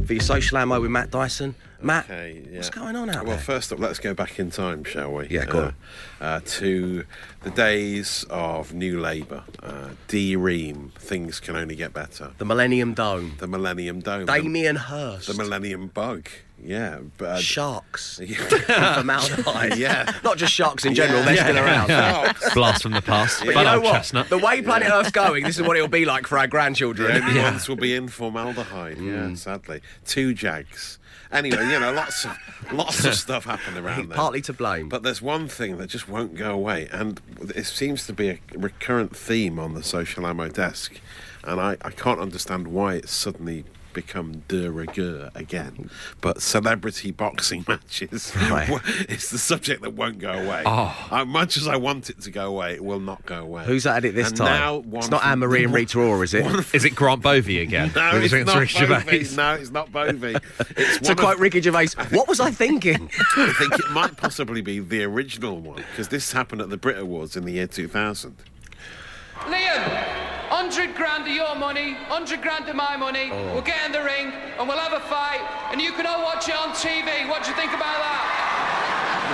for 0.04 0.12
your 0.12 0.20
social 0.20 0.58
ammo 0.58 0.78
with 0.82 0.90
Matt 0.90 1.10
Dyson. 1.10 1.54
Matt, 1.80 2.04
Okay, 2.06 2.42
yeah. 2.50 2.56
what's 2.56 2.70
going 2.70 2.96
on 2.96 3.08
out 3.08 3.24
well, 3.24 3.36
there? 3.36 3.38
first 3.44 3.72
up, 3.72 3.78
let's 3.78 3.98
go 3.98 4.12
back 4.14 4.38
in 4.38 4.50
time, 4.50 4.82
shall 4.84 5.12
we? 5.12 5.28
Yeah, 5.28 5.44
go 5.44 5.58
uh, 5.58 5.62
on. 5.66 5.74
Uh, 6.20 6.40
to 6.44 7.04
the 7.42 7.50
days 7.50 8.24
of 8.28 8.74
New 8.74 8.98
Labour. 9.00 9.44
Uh, 9.62 9.90
D 10.08 10.34
Ream, 10.34 10.92
things 10.98 11.38
can 11.38 11.54
only 11.54 11.76
get 11.76 11.92
better. 11.94 12.32
the 12.38 12.44
Millennium 12.44 12.92
Dome, 12.94 13.34
The 13.38 13.46
Millennium 13.46 14.00
Dome. 14.00 14.26
Damien 14.26 14.74
Hirst, 14.76 15.28
the 15.28 15.34
Millennium 15.34 15.86
Bug. 15.88 16.28
Yeah. 16.60 16.98
But, 17.18 17.24
uh, 17.28 17.38
sharks, 17.38 18.18
yeah. 18.26 18.36
formaldehyde. 18.96 19.76
Yeah. 19.76 20.12
not 20.24 20.38
just 20.38 20.52
sharks 20.52 20.84
in 20.84 20.94
general. 20.96 21.22
They're 21.22 21.36
still 21.36 21.56
around. 21.58 21.86
Blast 22.54 22.82
from 22.82 22.92
the 22.92 23.00
past. 23.02 23.44
But 23.44 23.54
But 23.54 23.60
you 23.60 23.64
know 23.66 23.80
what? 23.80 23.92
chestnut. 23.92 24.28
The 24.28 24.38
way 24.38 24.60
Planet 24.60 24.90
Earth's 24.92 25.12
going, 25.12 25.44
this 25.44 25.56
is 25.56 25.62
what 25.62 25.76
it'll 25.76 25.86
be 25.88 26.04
like 26.04 26.26
for 26.26 26.36
our 26.36 26.46
The 26.46 26.50
grandchildren. 26.50 27.22
only 27.22 27.40
ones 27.40 27.68
will 27.68 27.76
be 27.76 27.94
in 27.94 28.08
formaldehyde. 28.08 28.98
Yeah, 28.98 29.34
sadly, 29.34 29.82
two 30.04 30.34
Jags. 30.34 30.98
Anyway, 31.30 31.62
you 31.70 31.78
know, 31.78 31.92
lots 31.92 32.24
of 32.24 32.34
lots 32.72 33.04
of 33.04 33.14
stuff 33.14 33.44
happened 33.44 33.76
around 33.76 34.08
there. 34.08 34.16
Partly 34.16 34.40
to 34.40 34.52
blame. 34.54 34.88
But 34.88 35.02
there's 35.02 35.20
one 35.20 35.46
thing 35.46 35.76
that 35.76 35.88
just 35.90 36.07
won't 36.08 36.34
go 36.34 36.52
away, 36.52 36.88
and 36.90 37.20
it 37.54 37.66
seems 37.66 38.06
to 38.06 38.12
be 38.12 38.30
a 38.30 38.38
recurrent 38.54 39.16
theme 39.16 39.58
on 39.58 39.74
the 39.74 39.82
social 39.82 40.26
ammo 40.26 40.48
desk, 40.48 41.00
and 41.44 41.60
I, 41.60 41.76
I 41.82 41.90
can't 41.90 42.20
understand 42.20 42.68
why 42.68 42.94
it's 42.94 43.12
suddenly 43.12 43.64
become 43.92 44.42
de 44.48 44.70
rigueur 44.70 45.30
again. 45.34 45.90
But 46.20 46.42
celebrity 46.42 47.10
boxing 47.10 47.64
matches 47.68 48.32
Right. 48.50 48.68
it's 49.08 49.30
the 49.30 49.38
subject 49.38 49.82
that 49.82 49.94
won't 49.94 50.18
go 50.18 50.30
away. 50.32 50.62
Oh. 50.66 51.08
Uh, 51.10 51.24
much 51.24 51.56
as 51.56 51.66
I 51.66 51.76
want 51.76 52.10
it 52.10 52.20
to 52.22 52.30
go 52.30 52.46
away, 52.48 52.74
it 52.74 52.84
will 52.84 53.00
not 53.00 53.24
go 53.26 53.40
away. 53.42 53.64
Who's 53.64 53.86
at 53.86 54.04
it 54.04 54.14
this 54.14 54.28
And 54.28 54.36
time? 54.36 54.60
Now 54.60 54.76
one 54.78 54.98
it's 55.00 55.10
not 55.10 55.24
Anne 55.24 55.38
Marie 55.40 55.64
and 55.64 55.72
Rita 55.74 55.98
Ora, 56.00 56.20
is 56.22 56.34
it? 56.34 56.74
Is 56.74 56.84
it 56.84 56.94
Grant 56.94 57.22
Bovey 57.22 57.60
again? 57.60 57.90
No, 57.96 58.12
With 58.14 58.32
it's 58.32 58.46
not 58.46 58.58
Ricky 58.58 58.86
Bovey. 58.86 59.24
Gervais? 59.24 59.36
No, 59.36 59.54
it's 59.54 59.70
not 59.70 59.90
Bovey. 59.92 60.36
It's 60.76 60.98
to 61.00 61.08
one 61.08 61.16
quote 61.16 61.34
of- 61.36 61.40
Ricky 61.40 61.60
Gervais, 61.60 61.88
what 62.10 62.28
was 62.28 62.40
I 62.40 62.50
thinking? 62.50 63.10
I 63.36 63.52
think 63.58 63.74
it 63.78 63.90
might 63.90 64.16
possibly 64.16 64.60
be 64.62 64.78
the 64.80 65.04
original 65.04 65.58
one 65.60 65.76
because 65.90 66.08
this 66.08 66.32
happened 66.32 66.60
at 66.60 66.70
the 66.70 66.76
Brit 66.76 66.98
Awards 66.98 67.36
in 67.36 67.44
the 67.44 67.52
year 67.52 67.66
2000. 67.66 68.36
Liam, 69.40 70.27
100 70.58 70.96
grand 70.96 71.22
of 71.22 71.32
your 71.32 71.54
money, 71.54 71.94
100 72.10 72.42
grand 72.42 72.68
of 72.68 72.74
my 72.74 72.96
money. 72.96 73.30
Oh. 73.30 73.54
We'll 73.54 73.62
get 73.62 73.78
in 73.86 73.92
the 73.92 74.02
ring 74.02 74.32
and 74.58 74.66
we'll 74.66 74.76
have 74.76 74.92
a 74.92 74.98
fight, 75.06 75.38
and 75.70 75.80
you 75.80 75.92
can 75.92 76.04
all 76.04 76.24
watch 76.24 76.48
it 76.48 76.56
on 76.56 76.70
TV. 76.74 77.28
What 77.30 77.44
do 77.44 77.50
you 77.50 77.56
think 77.56 77.70
about 77.70 77.94
that? 78.02 78.27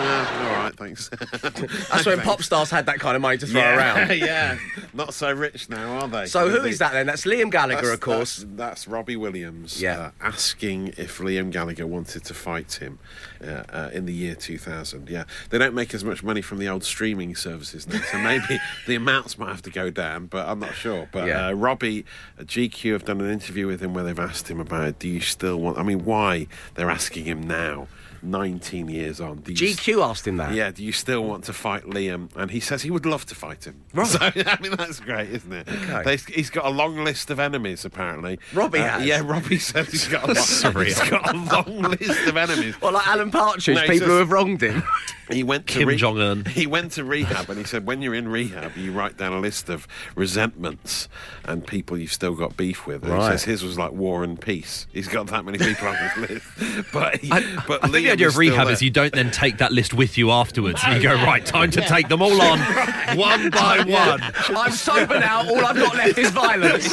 Yeah, 0.05 0.49
all 0.49 0.65
right, 0.65 0.77
thanks. 0.77 1.09
That's 1.91 2.07
when 2.07 2.21
pop 2.21 2.43
stars 2.43 2.71
had 2.71 2.87
that 2.87 3.01
kind 3.01 3.17
of 3.17 3.23
money 3.23 3.39
to 3.39 3.47
throw 3.47 3.61
yeah, 3.61 3.77
around. 3.77 4.11
yeah, 4.19 4.59
not 4.93 5.15
so 5.15 5.33
rich 5.33 5.69
now, 5.69 5.99
are 6.01 6.09
they? 6.09 6.27
So 6.27 6.49
who 6.49 6.61
They- 6.61 6.71
is 6.71 6.79
that 6.79 6.93
then? 6.93 7.07
That's 7.07 7.25
Liam 7.25 7.51
Gallagher, 7.51 7.81
That's, 7.83 7.95
of 7.95 8.01
course. 8.01 8.37
That's, 8.39 8.57
that's 8.57 8.89
Robbie 8.89 9.17
Williams 9.17 9.81
Yeah. 9.81 9.99
uh, 10.01 10.11
asking 10.21 10.89
if 10.97 11.19
Liam 11.19 11.51
Gallagher 11.51 11.87
wanted 11.87 12.25
to 12.25 12.35
fight 12.35 12.75
him 12.75 12.99
uh, 13.43 13.63
uh, 13.73 13.91
in 13.93 14.07
the 14.07 14.13
year 14.13 14.35
2000. 14.35 15.09
Yeah, 15.09 15.25
they 15.51 15.59
don't 15.59 15.75
make 15.75 15.95
as 15.95 16.05
much 16.05 16.23
money 16.23 16.43
from 16.43 16.59
the 16.59 16.69
old 16.69 16.85
streaming 16.85 17.35
services 17.35 17.87
now, 17.89 18.01
so 18.03 18.19
maybe 18.19 18.59
the 18.87 18.95
amounts 18.95 19.39
might 19.39 19.49
have 19.49 19.63
to 19.63 19.71
go 19.71 19.91
down, 19.91 20.27
but 20.27 20.47
I'm 20.49 20.59
not 20.61 20.75
sure. 20.75 21.09
But 21.13 21.29
Yeah. 21.29 21.49
uh, 21.49 21.53
Robbie, 21.53 22.05
uh, 22.39 22.43
GQ 22.43 22.93
have 22.93 23.05
done 23.05 23.21
an 23.21 23.31
interview 23.31 23.67
with 23.67 23.81
him 23.81 23.95
where 23.95 24.05
they've 24.05 24.19
asked 24.19 24.49
him 24.51 24.61
about 24.61 24.99
do 24.99 25.09
you 25.09 25.21
still 25.21 25.59
want, 25.59 25.79
I 25.79 25.83
mean, 25.83 26.05
why 26.05 26.47
they're 26.75 26.91
asking 26.91 27.25
him 27.25 27.47
now, 27.47 27.89
19 28.25 28.89
years 28.89 29.21
on. 29.21 29.39
GQ 29.39 30.03
asked 30.03 30.27
him 30.27 30.37
that. 30.39 30.55
yeah, 30.55 30.71
do 30.71 30.83
you 30.85 30.93
still 30.93 31.25
want 31.25 31.45
to 31.45 31.53
fight 31.53 31.85
Liam? 31.85 32.29
And 32.37 32.51
he 32.51 32.61
says 32.61 32.83
he 32.83 32.91
would 32.91 33.07
love 33.07 33.27
to 33.27 33.35
fight 33.35 33.65
him. 33.65 33.83
Right. 33.93 34.07
So, 34.07 34.19
I 34.23 34.59
mean, 34.61 34.73
that's 34.77 35.01
great, 35.01 35.31
isn't 35.31 35.53
it? 35.53 35.69
Okay. 35.69 36.17
He's 36.33 36.51
got 36.51 36.65
a 36.67 36.71
long 36.71 37.05
list 37.05 37.31
of 37.31 37.39
enemies, 37.39 37.85
apparently. 37.85 38.39
Robbie 38.53 38.79
Uh, 38.81 38.89
has? 38.99 39.07
Yeah, 39.07 39.21
Robbie 39.25 39.59
says 39.59 39.91
he's 39.91 40.09
got, 40.09 40.25
a 40.25 40.33
long, 40.35 40.85
he's 40.85 41.01
got 41.11 41.35
a 41.35 41.37
long 41.37 41.83
list 41.83 42.27
of 42.27 42.37
enemies. 42.37 42.81
Well, 42.81 42.93
like 42.93 43.07
Alan 43.07 43.31
Partridge, 43.31 43.75
No, 43.77 43.83
people 43.83 43.99
says- 43.99 44.07
who 44.09 44.17
have 44.19 44.33
wronged 44.33 44.63
him. 44.63 44.83
He 45.31 45.43
went 45.43 45.67
to 45.69 45.73
Kim 45.87 45.97
Jong-un. 45.97 46.45
He 46.45 46.67
went 46.67 46.93
to 46.93 47.03
rehab, 47.03 47.49
and 47.49 47.57
he 47.59 47.65
said, 47.65 47.87
when 47.87 48.03
you're 48.03 48.15
in 48.15 48.29
rehab, 48.29 48.77
you 48.77 48.93
write 48.93 49.17
down 49.17 49.33
a 49.33 49.41
list 49.41 49.71
of 49.71 49.89
resentments 50.35 51.09
and 51.47 51.67
people 51.67 51.97
you've 51.97 52.13
still 52.13 52.35
got 52.35 52.59
beef 52.59 52.87
with. 52.87 53.05
And 53.05 53.13
Right. 53.13 53.23
He 53.33 53.39
says 53.39 53.45
his 53.45 53.65
was 53.65 53.79
like 53.79 53.93
war 53.93 54.23
and 54.23 54.39
peace. 54.39 54.87
He's 54.93 55.09
got 55.09 55.29
that 55.29 55.47
many 55.47 55.57
people 55.57 55.89
on 55.89 55.97
his 55.97 56.29
list. 56.31 56.47
But, 56.93 57.17
he, 57.21 57.33
I, 57.33 57.41
but 57.67 57.83
I 57.85 57.89
Liam 57.89 58.14
idea 58.15 58.29
of 58.29 58.37
rehab 58.37 58.57
still 58.63 58.69
is 58.69 58.83
you 58.83 58.91
don't 58.91 59.13
then 59.13 59.31
take 59.31 59.59
that 59.59 59.73
list 59.73 59.95
with 59.95 60.17
you 60.19 60.31
afterwards. 60.31 60.81
and 60.87 60.97
you 61.03 61.09
go, 61.09 61.15
right, 61.15 61.45
time 61.45 61.71
to 61.73 61.81
take 61.83 62.09
them 62.09 62.23
all 62.23 62.41
on, 62.41 62.59
one 63.17 63.51
by 63.51 63.83
one. 63.87 64.23
I'm 64.57 64.73
sober 64.73 65.19
now. 65.21 65.47
All 65.49 65.65
I've 65.65 65.77
got 65.77 65.95
left 65.97 66.19
is 66.19 66.31
violence. 66.31 66.89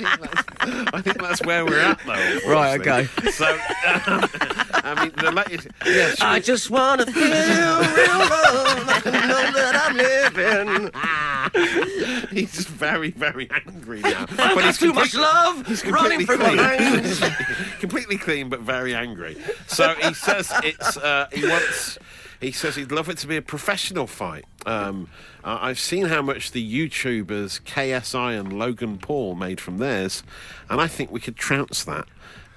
I 0.00 1.00
think 1.02 1.18
that's 1.20 1.42
where 1.44 1.64
we're 1.64 1.80
at, 1.80 1.98
though. 2.06 2.38
Right, 2.48 2.80
Okay. 2.80 3.06
So, 3.30 3.46
um, 3.46 4.28
I 4.72 4.94
mean, 5.02 5.12
the 5.16 5.32
latest. 5.32 5.68
Yeah, 5.84 6.10
should 6.10 6.22
I 6.22 6.34
we- 6.34 6.40
just 6.40 6.70
want 6.70 7.00
to 7.00 7.06
feel 7.06 7.22
real 7.22 8.18
love. 8.18 8.88
I 8.88 9.00
know 9.04 9.52
that 9.52 9.74
I'm 9.88 9.96
living. 9.96 10.90
He's 12.40 12.52
just 12.54 12.68
very, 12.68 13.10
very 13.10 13.50
angry 13.66 14.00
now. 14.00 14.26
I've 14.30 14.36
got 14.36 14.74
too 14.74 14.92
much 14.92 15.14
love 15.14 15.66
he's 15.66 15.84
running 15.84 16.24
through 16.26 16.38
my 16.38 16.76
clean. 16.76 17.02
veins. 17.02 17.20
completely 17.80 18.16
clean, 18.16 18.48
but 18.48 18.60
very 18.60 18.94
angry. 18.94 19.36
So 19.66 19.94
he 19.94 20.14
says 20.14 20.52
it's. 20.62 20.96
Uh, 20.96 21.28
he 21.32 21.46
wants. 21.46 21.98
He 22.40 22.52
says 22.52 22.76
he'd 22.76 22.92
love 22.92 23.08
it 23.08 23.18
to 23.18 23.26
be 23.26 23.36
a 23.36 23.42
professional 23.42 24.06
fight. 24.06 24.44
Um, 24.64 25.08
uh, 25.42 25.58
I've 25.60 25.78
seen 25.80 26.06
how 26.06 26.22
much 26.22 26.52
the 26.52 26.62
YouTubers 26.62 27.60
KSI 27.62 28.38
and 28.38 28.56
Logan 28.56 28.98
Paul 28.98 29.34
made 29.34 29.60
from 29.60 29.78
theirs, 29.78 30.22
and 30.70 30.80
I 30.80 30.86
think 30.86 31.10
we 31.10 31.20
could 31.20 31.36
trounce 31.36 31.82
that. 31.84 32.06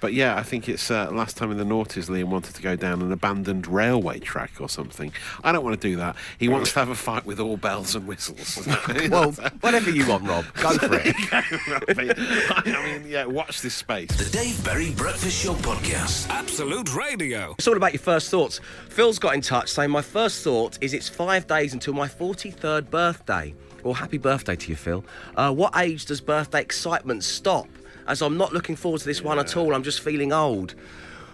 But 0.02 0.14
yeah, 0.14 0.36
I 0.36 0.42
think 0.42 0.68
it's 0.68 0.90
uh, 0.90 1.10
last 1.12 1.38
time 1.38 1.52
in 1.52 1.58
the 1.58 1.64
noughties, 1.64 2.10
Liam 2.10 2.26
wanted 2.26 2.56
to 2.56 2.62
go 2.62 2.76
down 2.76 3.04
an 3.04 3.12
abandoned 3.12 3.68
railway 3.68 4.18
track 4.20 4.60
or 4.60 4.68
something. 4.68 5.14
I 5.44 5.52
don't 5.52 5.64
want 5.64 5.80
to 5.80 5.88
do 5.88 5.96
that. 5.98 6.16
He 6.40 6.50
wants 6.50 6.74
to 6.74 6.80
have 6.80 6.90
a 6.90 6.96
fight 6.96 7.24
with 7.24 7.40
all 7.40 7.56
bells 7.56 7.96
and 7.96 8.08
whistles. 8.08 8.68
Well, 9.12 9.32
whatever 9.62 9.90
you 9.92 10.08
want, 10.08 10.28
Rob, 10.28 10.46
go 10.56 10.78
for 10.78 10.90
it. 10.94 11.16
I 11.32 12.84
mean, 12.86 13.08
yeah, 13.08 13.26
watch 13.26 13.62
this 13.62 13.76
space. 13.76 14.10
The 14.10 14.30
Dave 14.36 14.64
Berry 14.64 14.92
Breakfast 14.92 15.44
Show 15.44 15.54
Podcast. 15.54 16.30
Absolute 16.30 16.96
Radio. 16.96 17.54
It's 17.58 17.68
all 17.68 17.78
about 17.78 17.94
your 17.94 18.02
first 18.02 18.30
thoughts. 18.32 18.60
Phil's 18.90 19.20
got 19.20 19.36
in 19.36 19.42
touch 19.42 19.70
saying, 19.70 19.92
My 19.92 20.02
first 20.02 20.44
thought 20.44 20.78
is 20.82 20.94
it's 20.94 21.08
five 21.08 21.46
days 21.46 21.74
until 21.74 21.94
my 21.94 22.08
43rd 22.08 22.90
birthday. 22.90 23.54
Well, 23.84 23.94
happy 23.94 24.18
birthday 24.18 24.56
to 24.56 24.70
you, 24.70 24.76
Phil. 24.76 25.04
Uh, 25.36 25.54
what 25.54 25.76
age 25.78 26.06
does 26.06 26.22
birthday 26.22 26.62
excitement 26.62 27.24
stop? 27.24 27.68
As 28.08 28.22
I'm 28.22 28.38
not 28.38 28.54
looking 28.54 28.76
forward 28.76 29.00
to 29.02 29.06
this 29.06 29.22
one 29.22 29.40
at 29.40 29.56
all, 29.56 29.74
I'm 29.74 29.84
just 29.84 30.02
feeling 30.02 30.34
old. 30.34 30.76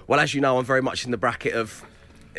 Well, 0.07 0.19
as 0.19 0.33
you 0.33 0.41
know, 0.41 0.57
I'm 0.57 0.65
very 0.65 0.81
much 0.81 1.05
in 1.05 1.11
the 1.11 1.17
bracket 1.17 1.53
of 1.53 1.83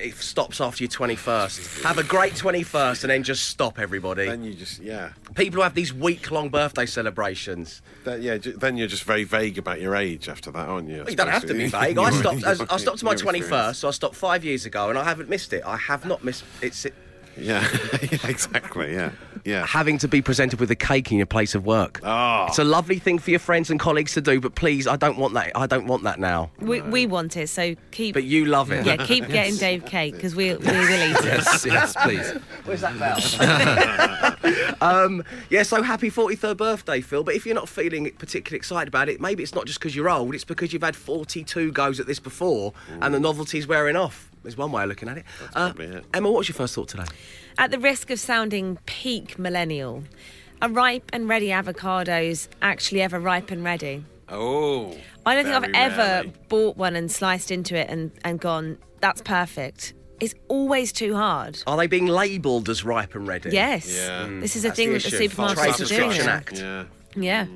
it 0.00 0.14
stops 0.16 0.60
after 0.60 0.84
your 0.84 0.90
21st. 0.90 1.82
Have 1.82 1.98
a 1.98 2.04
great 2.04 2.34
21st 2.34 3.02
and 3.04 3.10
then 3.10 3.22
just 3.22 3.48
stop, 3.48 3.78
everybody. 3.78 4.26
Then 4.26 4.44
you 4.44 4.54
just, 4.54 4.80
yeah. 4.80 5.10
People 5.34 5.56
who 5.56 5.62
have 5.62 5.74
these 5.74 5.92
week 5.92 6.30
long 6.30 6.48
birthday 6.48 6.86
celebrations. 6.86 7.82
Then, 8.04 8.22
yeah, 8.22 8.38
then 8.38 8.76
you're 8.76 8.88
just 8.88 9.04
very 9.04 9.24
vague 9.24 9.58
about 9.58 9.80
your 9.80 9.96
age 9.96 10.28
after 10.28 10.50
that, 10.52 10.68
aren't 10.68 10.88
you? 10.88 11.04
I 11.06 11.10
You 11.10 11.16
don't 11.16 11.28
have 11.28 11.46
to 11.46 11.54
be 11.54 11.66
vague. 11.68 11.98
I 11.98 12.10
stopped. 12.12 12.44
I, 12.44 12.74
I 12.74 12.76
stopped 12.76 12.98
to 12.98 13.04
my 13.04 13.12
Your 13.12 13.18
twenty 13.18 13.38
experience. 13.38 13.68
first, 13.68 13.80
so 13.80 13.88
I 13.88 13.90
stopped 13.92 14.14
five 14.14 14.44
years 14.44 14.66
ago, 14.66 14.88
and 14.88 14.98
I 14.98 15.04
haven't 15.04 15.28
missed 15.28 15.52
it. 15.52 15.62
I 15.66 15.76
have 15.76 16.06
not 16.06 16.24
missed. 16.24 16.44
It, 16.62 16.92
Yeah, 17.38 17.64
yeah, 18.02 18.18
exactly. 18.26 18.92
Yeah, 18.92 19.12
yeah. 19.44 19.64
having 19.64 19.98
to 19.98 20.08
be 20.08 20.20
presented 20.20 20.58
with 20.58 20.72
a 20.72 20.76
cake 20.76 21.12
in 21.12 21.18
your 21.18 21.26
place 21.26 21.54
of 21.54 21.64
work. 21.64 22.00
Oh. 22.02 22.46
It's 22.48 22.58
a 22.58 22.64
lovely 22.64 22.98
thing 22.98 23.20
for 23.20 23.30
your 23.30 23.38
friends 23.38 23.70
and 23.70 23.78
colleagues 23.78 24.14
to 24.14 24.20
do, 24.20 24.40
but 24.40 24.56
please, 24.56 24.88
I 24.88 24.96
don't 24.96 25.18
want 25.18 25.34
that. 25.34 25.52
I 25.54 25.66
don't 25.66 25.86
want 25.86 26.02
that 26.02 26.18
now. 26.18 26.50
We, 26.58 26.80
we 26.80 27.06
want 27.06 27.36
it, 27.36 27.48
so 27.48 27.76
keep. 27.92 28.14
But 28.14 28.24
you 28.24 28.46
love 28.46 28.72
it. 28.72 28.84
yeah, 28.84 28.96
keep 29.06 29.28
getting 29.28 29.56
Dave 29.56 29.84
cake 29.84 30.14
because 30.14 30.34
we, 30.34 30.54
we 30.54 30.66
will 30.66 31.10
eat 31.10 31.16
it. 31.16 31.24
yes, 31.24 31.64
yes, 31.64 31.94
please. 32.02 32.28
Where's 32.64 32.80
that 32.80 32.98
bell? 32.98 34.76
um, 34.80 35.22
yeah, 35.48 35.62
so 35.62 35.82
happy 35.82 36.10
43rd 36.10 36.56
birthday, 36.56 37.00
Phil. 37.00 37.22
But 37.22 37.36
if 37.36 37.46
you're 37.46 37.54
not 37.54 37.68
feeling 37.68 38.10
particularly 38.18 38.58
excited 38.58 38.88
about 38.88 39.08
it, 39.08 39.20
maybe 39.20 39.44
it's 39.44 39.54
not 39.54 39.66
just 39.66 39.78
because 39.78 39.94
you're 39.94 40.10
old, 40.10 40.34
it's 40.34 40.44
because 40.44 40.72
you've 40.72 40.82
had 40.82 40.96
42 40.96 41.70
goes 41.70 42.00
at 42.00 42.06
this 42.06 42.18
before 42.18 42.72
and 43.00 43.14
the 43.14 43.20
novelty's 43.20 43.66
wearing 43.66 43.94
off. 43.96 44.28
There's 44.48 44.56
one 44.56 44.72
way 44.72 44.82
of 44.82 44.88
looking 44.88 45.10
at 45.10 45.18
it. 45.18 45.24
Uh, 45.54 45.74
it. 45.78 46.06
Emma, 46.14 46.30
what 46.30 46.38
was 46.38 46.48
your 46.48 46.54
first 46.54 46.74
thought 46.74 46.88
today? 46.88 47.04
At 47.58 47.70
the 47.70 47.78
risk 47.78 48.10
of 48.10 48.18
sounding 48.18 48.78
peak 48.86 49.38
millennial, 49.38 50.04
are 50.62 50.70
ripe 50.70 51.10
and 51.12 51.28
ready 51.28 51.48
avocados 51.48 52.48
actually 52.62 53.02
ever 53.02 53.20
ripe 53.20 53.50
and 53.50 53.62
ready? 53.62 54.06
Oh. 54.30 54.96
I 55.26 55.34
don't 55.34 55.44
think 55.44 55.54
I've 55.54 55.62
very 55.70 55.74
ever 55.74 56.32
bought 56.48 56.78
one 56.78 56.96
and 56.96 57.12
sliced 57.12 57.50
into 57.50 57.76
it 57.76 57.90
and, 57.90 58.10
and 58.24 58.40
gone, 58.40 58.78
that's 59.00 59.20
perfect. 59.20 59.92
It's 60.18 60.34
always 60.48 60.92
too 60.92 61.14
hard. 61.14 61.62
Are 61.66 61.76
they 61.76 61.86
being 61.86 62.06
labelled 62.06 62.70
as 62.70 62.86
ripe 62.86 63.14
and 63.14 63.28
ready? 63.28 63.50
Yes. 63.50 63.94
Yeah. 63.94 64.28
This 64.40 64.56
is 64.56 64.64
a 64.64 64.70
thing 64.72 64.94
the 64.94 64.98
that 64.98 65.10
the 65.10 65.24
issue. 65.24 65.28
supermarkets 65.28 65.88
Trade 65.88 66.00
are 66.00 66.10
doing. 66.10 66.26
Act. 66.26 66.58
Yeah. 66.58 66.84
Yeah. 67.22 67.46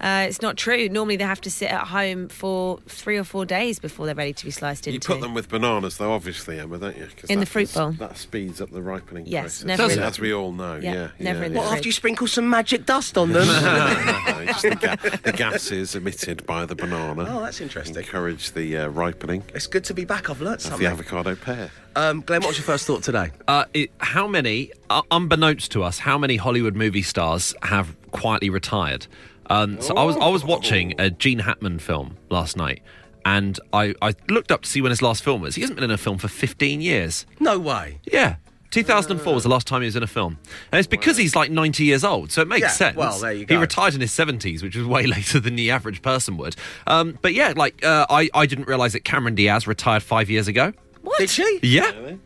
Uh, 0.00 0.26
it's 0.28 0.42
not 0.42 0.56
true. 0.56 0.88
Normally 0.88 1.16
they 1.16 1.24
have 1.24 1.40
to 1.42 1.50
sit 1.50 1.70
at 1.70 1.86
home 1.88 2.28
for 2.28 2.78
three 2.88 3.16
or 3.16 3.24
four 3.24 3.44
days 3.46 3.78
before 3.78 4.06
they're 4.06 4.14
ready 4.14 4.32
to 4.32 4.44
be 4.44 4.50
sliced 4.50 4.86
You 4.86 4.98
put 4.98 5.20
them 5.20 5.32
with 5.34 5.48
bananas, 5.48 5.96
though, 5.98 6.12
obviously, 6.12 6.58
Emma, 6.58 6.78
don't 6.78 6.96
you? 6.96 7.06
'Cause 7.16 7.30
In 7.30 7.38
the 7.38 7.44
that- 7.44 7.50
fruit 7.50 7.72
bowl. 7.72 7.92
That 7.92 8.16
speeds 8.18 8.60
up 8.60 8.70
the 8.72 8.82
ripening 8.82 9.26
Yes, 9.26 9.62
process. 9.62 9.64
never 9.64 9.92
in- 9.92 9.98
As 10.00 10.18
we 10.18 10.32
all 10.34 10.52
know, 10.52 10.76
Yeah, 10.82 10.92
yeah. 10.92 11.08
never 11.20 11.40
yeah, 11.40 11.46
in 11.46 11.52
the 11.52 11.58
What, 11.60 11.72
after 11.74 11.86
you 11.88 11.92
sprinkle 11.92 12.26
some 12.26 12.48
magic 12.50 12.84
dust 12.86 13.16
on 13.16 13.32
them? 13.32 13.46
No, 14.32 14.44
just 14.46 14.62
the, 14.62 14.74
ga- 14.76 15.18
the 15.22 15.32
gases 15.32 15.94
emitted 15.94 16.44
by 16.46 16.66
the 16.66 16.74
banana. 16.74 17.26
Oh, 17.30 17.42
that's 17.42 17.60
interesting. 17.60 17.96
Encourage 17.96 18.52
the 18.52 18.76
uh, 18.76 18.88
ripening 18.88 19.44
it's 19.54 19.66
good 19.68 19.84
to 19.84 19.94
be 19.94 20.04
back. 20.04 20.28
I've 20.30 20.40
learnt 20.40 20.64
of 20.66 20.78
the 20.78 20.86
avocado 20.86 21.34
pear. 21.36 21.70
Um, 21.96 22.20
Glenn, 22.22 22.40
what 22.40 22.48
was 22.48 22.58
your 22.58 22.64
first 22.64 22.86
thought 22.86 23.02
today? 23.02 23.30
Uh, 23.48 23.64
it, 23.74 23.90
how 23.98 24.26
many, 24.26 24.70
uh, 24.90 25.02
unbeknownst 25.10 25.70
to 25.72 25.82
us, 25.82 25.98
how 25.98 26.16
many 26.18 26.36
Hollywood 26.36 26.74
movie 26.76 27.02
stars 27.02 27.54
have 27.62 27.96
quietly 28.12 28.50
retired? 28.50 29.06
Um, 29.50 29.80
so 29.80 29.94
I 29.96 30.04
was 30.04 30.16
I 30.16 30.28
was 30.28 30.44
watching 30.44 30.94
a 30.98 31.10
Gene 31.10 31.40
Hackman 31.40 31.78
film 31.80 32.16
last 32.30 32.56
night, 32.56 32.82
and 33.26 33.58
I, 33.72 33.94
I 34.00 34.14
looked 34.28 34.50
up 34.50 34.62
to 34.62 34.68
see 34.68 34.80
when 34.80 34.90
his 34.90 35.02
last 35.02 35.22
film 35.22 35.42
was. 35.42 35.54
He 35.56 35.60
hasn't 35.60 35.76
been 35.76 35.84
in 35.84 35.90
a 35.90 35.98
film 35.98 36.16
for 36.18 36.28
15 36.28 36.80
years. 36.80 37.26
No 37.40 37.58
way. 37.58 38.00
Yeah. 38.10 38.36
2004 38.70 39.34
was 39.34 39.42
the 39.42 39.50
last 39.50 39.66
time 39.66 39.82
he 39.82 39.84
was 39.84 39.96
in 39.96 40.02
a 40.02 40.06
film. 40.06 40.38
And 40.70 40.78
it's 40.78 40.88
because 40.88 41.18
he's 41.18 41.36
like 41.36 41.50
90 41.50 41.84
years 41.84 42.04
old, 42.04 42.32
so 42.32 42.40
it 42.40 42.48
makes 42.48 42.62
Yeah, 42.62 42.68
sense. 42.68 42.96
well, 42.96 43.18
there 43.18 43.30
you 43.32 43.44
go. 43.44 43.54
He 43.56 43.60
retired 43.60 43.92
in 43.94 44.00
his 44.00 44.12
70s, 44.12 44.62
which 44.62 44.74
was 44.74 44.86
way 44.86 45.04
later 45.06 45.38
than 45.38 45.56
the 45.56 45.70
average 45.70 46.00
person 46.00 46.38
would. 46.38 46.56
Um, 46.86 47.18
but 47.20 47.34
yeah, 47.34 47.52
like, 47.54 47.84
uh, 47.84 48.06
I, 48.08 48.30
I 48.32 48.46
didn't 48.46 48.68
realise 48.68 48.94
that 48.94 49.04
Cameron 49.04 49.34
Diaz 49.34 49.66
retired 49.66 50.02
five 50.02 50.30
years 50.30 50.48
ago. 50.48 50.72
What? 51.02 51.18
Did 51.18 51.30
she? 51.30 51.60
Yeah. 51.62 52.16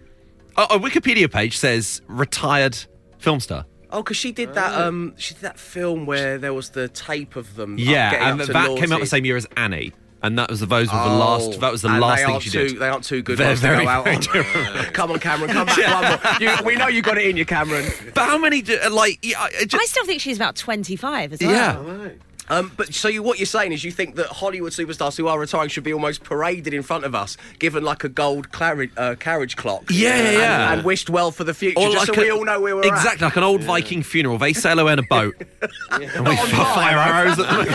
Uh, 0.56 0.66
a 0.70 0.78
Wikipedia 0.78 1.30
page 1.30 1.58
says 1.58 2.00
retired 2.08 2.78
film 3.18 3.40
star. 3.40 3.66
Oh, 3.90 4.02
because 4.02 4.16
she 4.16 4.32
did 4.32 4.54
that. 4.54 4.74
Um, 4.78 5.14
she 5.16 5.34
did 5.34 5.42
that 5.42 5.58
film 5.58 6.06
where 6.06 6.38
there 6.38 6.52
was 6.54 6.70
the 6.70 6.88
tape 6.88 7.36
of 7.36 7.54
them. 7.56 7.76
Yeah, 7.78 8.10
getting 8.10 8.28
and 8.28 8.40
up 8.40 8.46
to 8.48 8.52
that 8.52 8.78
came 8.78 8.92
out 8.92 9.00
the 9.00 9.06
same 9.06 9.24
year 9.24 9.36
as 9.36 9.46
Annie. 9.56 9.92
And 10.22 10.38
that 10.38 10.50
was 10.50 10.60
the 10.60 10.66
those 10.66 10.88
were 10.90 10.98
the 10.98 11.04
Oh, 11.04 11.18
last. 11.18 11.60
That 11.60 11.70
was 11.70 11.82
the 11.82 11.88
last 11.88 12.20
they 12.22 12.26
thing 12.26 12.40
she 12.40 12.50
too, 12.50 12.68
did. 12.68 12.78
They 12.78 12.88
aren't 12.88 13.04
too 13.04 13.22
good 13.22 13.38
They're 13.38 13.48
ones 13.48 13.60
to 13.60 13.66
go 13.68 13.86
out 13.88 14.04
very 14.04 14.16
on. 14.16 14.84
come 14.92 15.10
on, 15.12 15.18
Cameron, 15.20 15.50
come 15.50 15.66
back 15.66 16.22
one 16.22 16.40
more. 16.40 16.50
You, 16.56 16.64
we 16.64 16.74
know 16.74 16.88
you 16.88 17.02
got 17.02 17.18
it 17.18 17.26
in 17.28 17.36
you, 17.36 17.44
Cameron. 17.44 17.84
But 18.14 18.24
how 18.26 18.38
many? 18.38 18.62
Do, 18.62 18.78
uh, 18.82 18.90
like, 18.90 19.18
yeah, 19.22 19.38
I- 19.38 19.66
I 19.72 19.84
still 19.84 20.04
think 20.06 20.20
she's 20.22 20.36
about 20.36 20.56
25 20.56 21.34
as 21.34 21.40
well. 21.42 21.50
yeah. 21.52 22.08
Um, 22.48 22.72
but 22.76 22.94
so 22.94 23.08
you, 23.08 23.22
what 23.22 23.38
you're 23.38 23.46
saying 23.46 23.72
is 23.72 23.84
you 23.84 23.90
think 23.90 24.16
that 24.16 24.26
Hollywood 24.26 24.72
superstars 24.72 25.16
who 25.16 25.26
are 25.28 25.38
retiring 25.38 25.68
should 25.68 25.84
be 25.84 25.92
almost 25.92 26.24
paraded 26.24 26.72
in 26.74 26.82
front 26.82 27.04
of 27.04 27.14
us, 27.14 27.36
given 27.58 27.84
like 27.84 28.04
a 28.04 28.08
gold 28.08 28.50
clari- 28.50 28.90
uh, 28.96 29.14
carriage 29.16 29.56
clock. 29.56 29.84
Yeah, 29.90 30.16
yeah, 30.16 30.22
and, 30.28 30.38
yeah. 30.38 30.72
and 30.74 30.84
wished 30.84 31.10
well 31.10 31.30
for 31.30 31.44
the 31.44 31.54
future, 31.54 31.80
just 31.90 32.06
so 32.06 32.14
a- 32.14 32.18
we 32.18 32.30
all 32.30 32.44
know 32.44 32.60
where 32.60 32.76
we're 32.76 32.86
exactly 32.86 33.24
like 33.26 33.36
an 33.36 33.42
old 33.42 33.62
Viking 33.62 34.02
funeral. 34.02 34.38
They 34.38 34.52
sail 34.52 34.78
away 34.78 34.92
in 34.94 34.98
a 35.00 35.02
boat, 35.02 35.34
and 35.90 36.26
we 36.28 36.36
fire 36.36 36.96
arrows 36.98 37.38
at 37.38 37.46
them. 37.46 37.66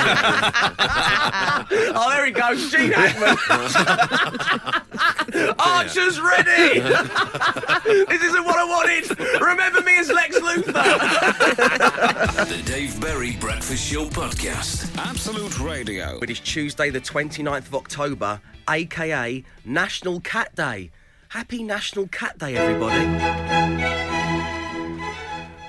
Oh, 1.93 2.09
there 2.09 2.25
he 2.25 2.31
goes, 2.31 2.71
Gene 2.71 2.91
Hackman. 2.91 3.37
Archer's 5.59 6.19
ready. 6.19 6.79
this 6.79 8.23
isn't 8.23 8.43
what 8.45 8.57
I 8.57 8.63
wanted. 8.65 9.09
Remember 9.41 9.81
me 9.81 9.97
as 9.99 10.09
Lex 10.09 10.39
Luthor. 10.39 10.73
The 12.47 12.61
Dave 12.65 12.99
Berry 12.99 13.35
Breakfast 13.39 13.85
Show 13.91 14.05
Podcast. 14.05 14.60
Absolute 14.61 15.59
Radio. 15.59 16.19
It 16.21 16.29
is 16.29 16.39
Tuesday, 16.39 16.91
the 16.91 17.01
29th 17.01 17.65
of 17.65 17.73
October, 17.73 18.39
aka 18.69 19.43
National 19.65 20.19
Cat 20.19 20.53
Day. 20.53 20.91
Happy 21.29 21.63
National 21.63 22.07
Cat 22.09 22.37
Day, 22.37 22.55
everybody. 22.55 23.03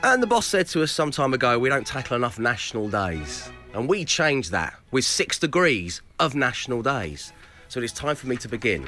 And 0.02 0.22
the 0.22 0.26
boss 0.26 0.44
said 0.44 0.66
to 0.68 0.82
us 0.82 0.92
some 0.92 1.10
time 1.10 1.32
ago, 1.32 1.58
we 1.58 1.70
don't 1.70 1.86
tackle 1.86 2.16
enough 2.16 2.38
national 2.38 2.90
days. 2.90 3.48
And 3.72 3.88
we 3.88 4.04
changed 4.04 4.50
that 4.50 4.74
with 4.90 5.06
six 5.06 5.38
degrees 5.38 6.02
of 6.20 6.34
national 6.34 6.82
days. 6.82 7.32
So 7.68 7.80
it 7.80 7.84
is 7.84 7.94
time 7.94 8.14
for 8.14 8.26
me 8.26 8.36
to 8.36 8.48
begin. 8.48 8.86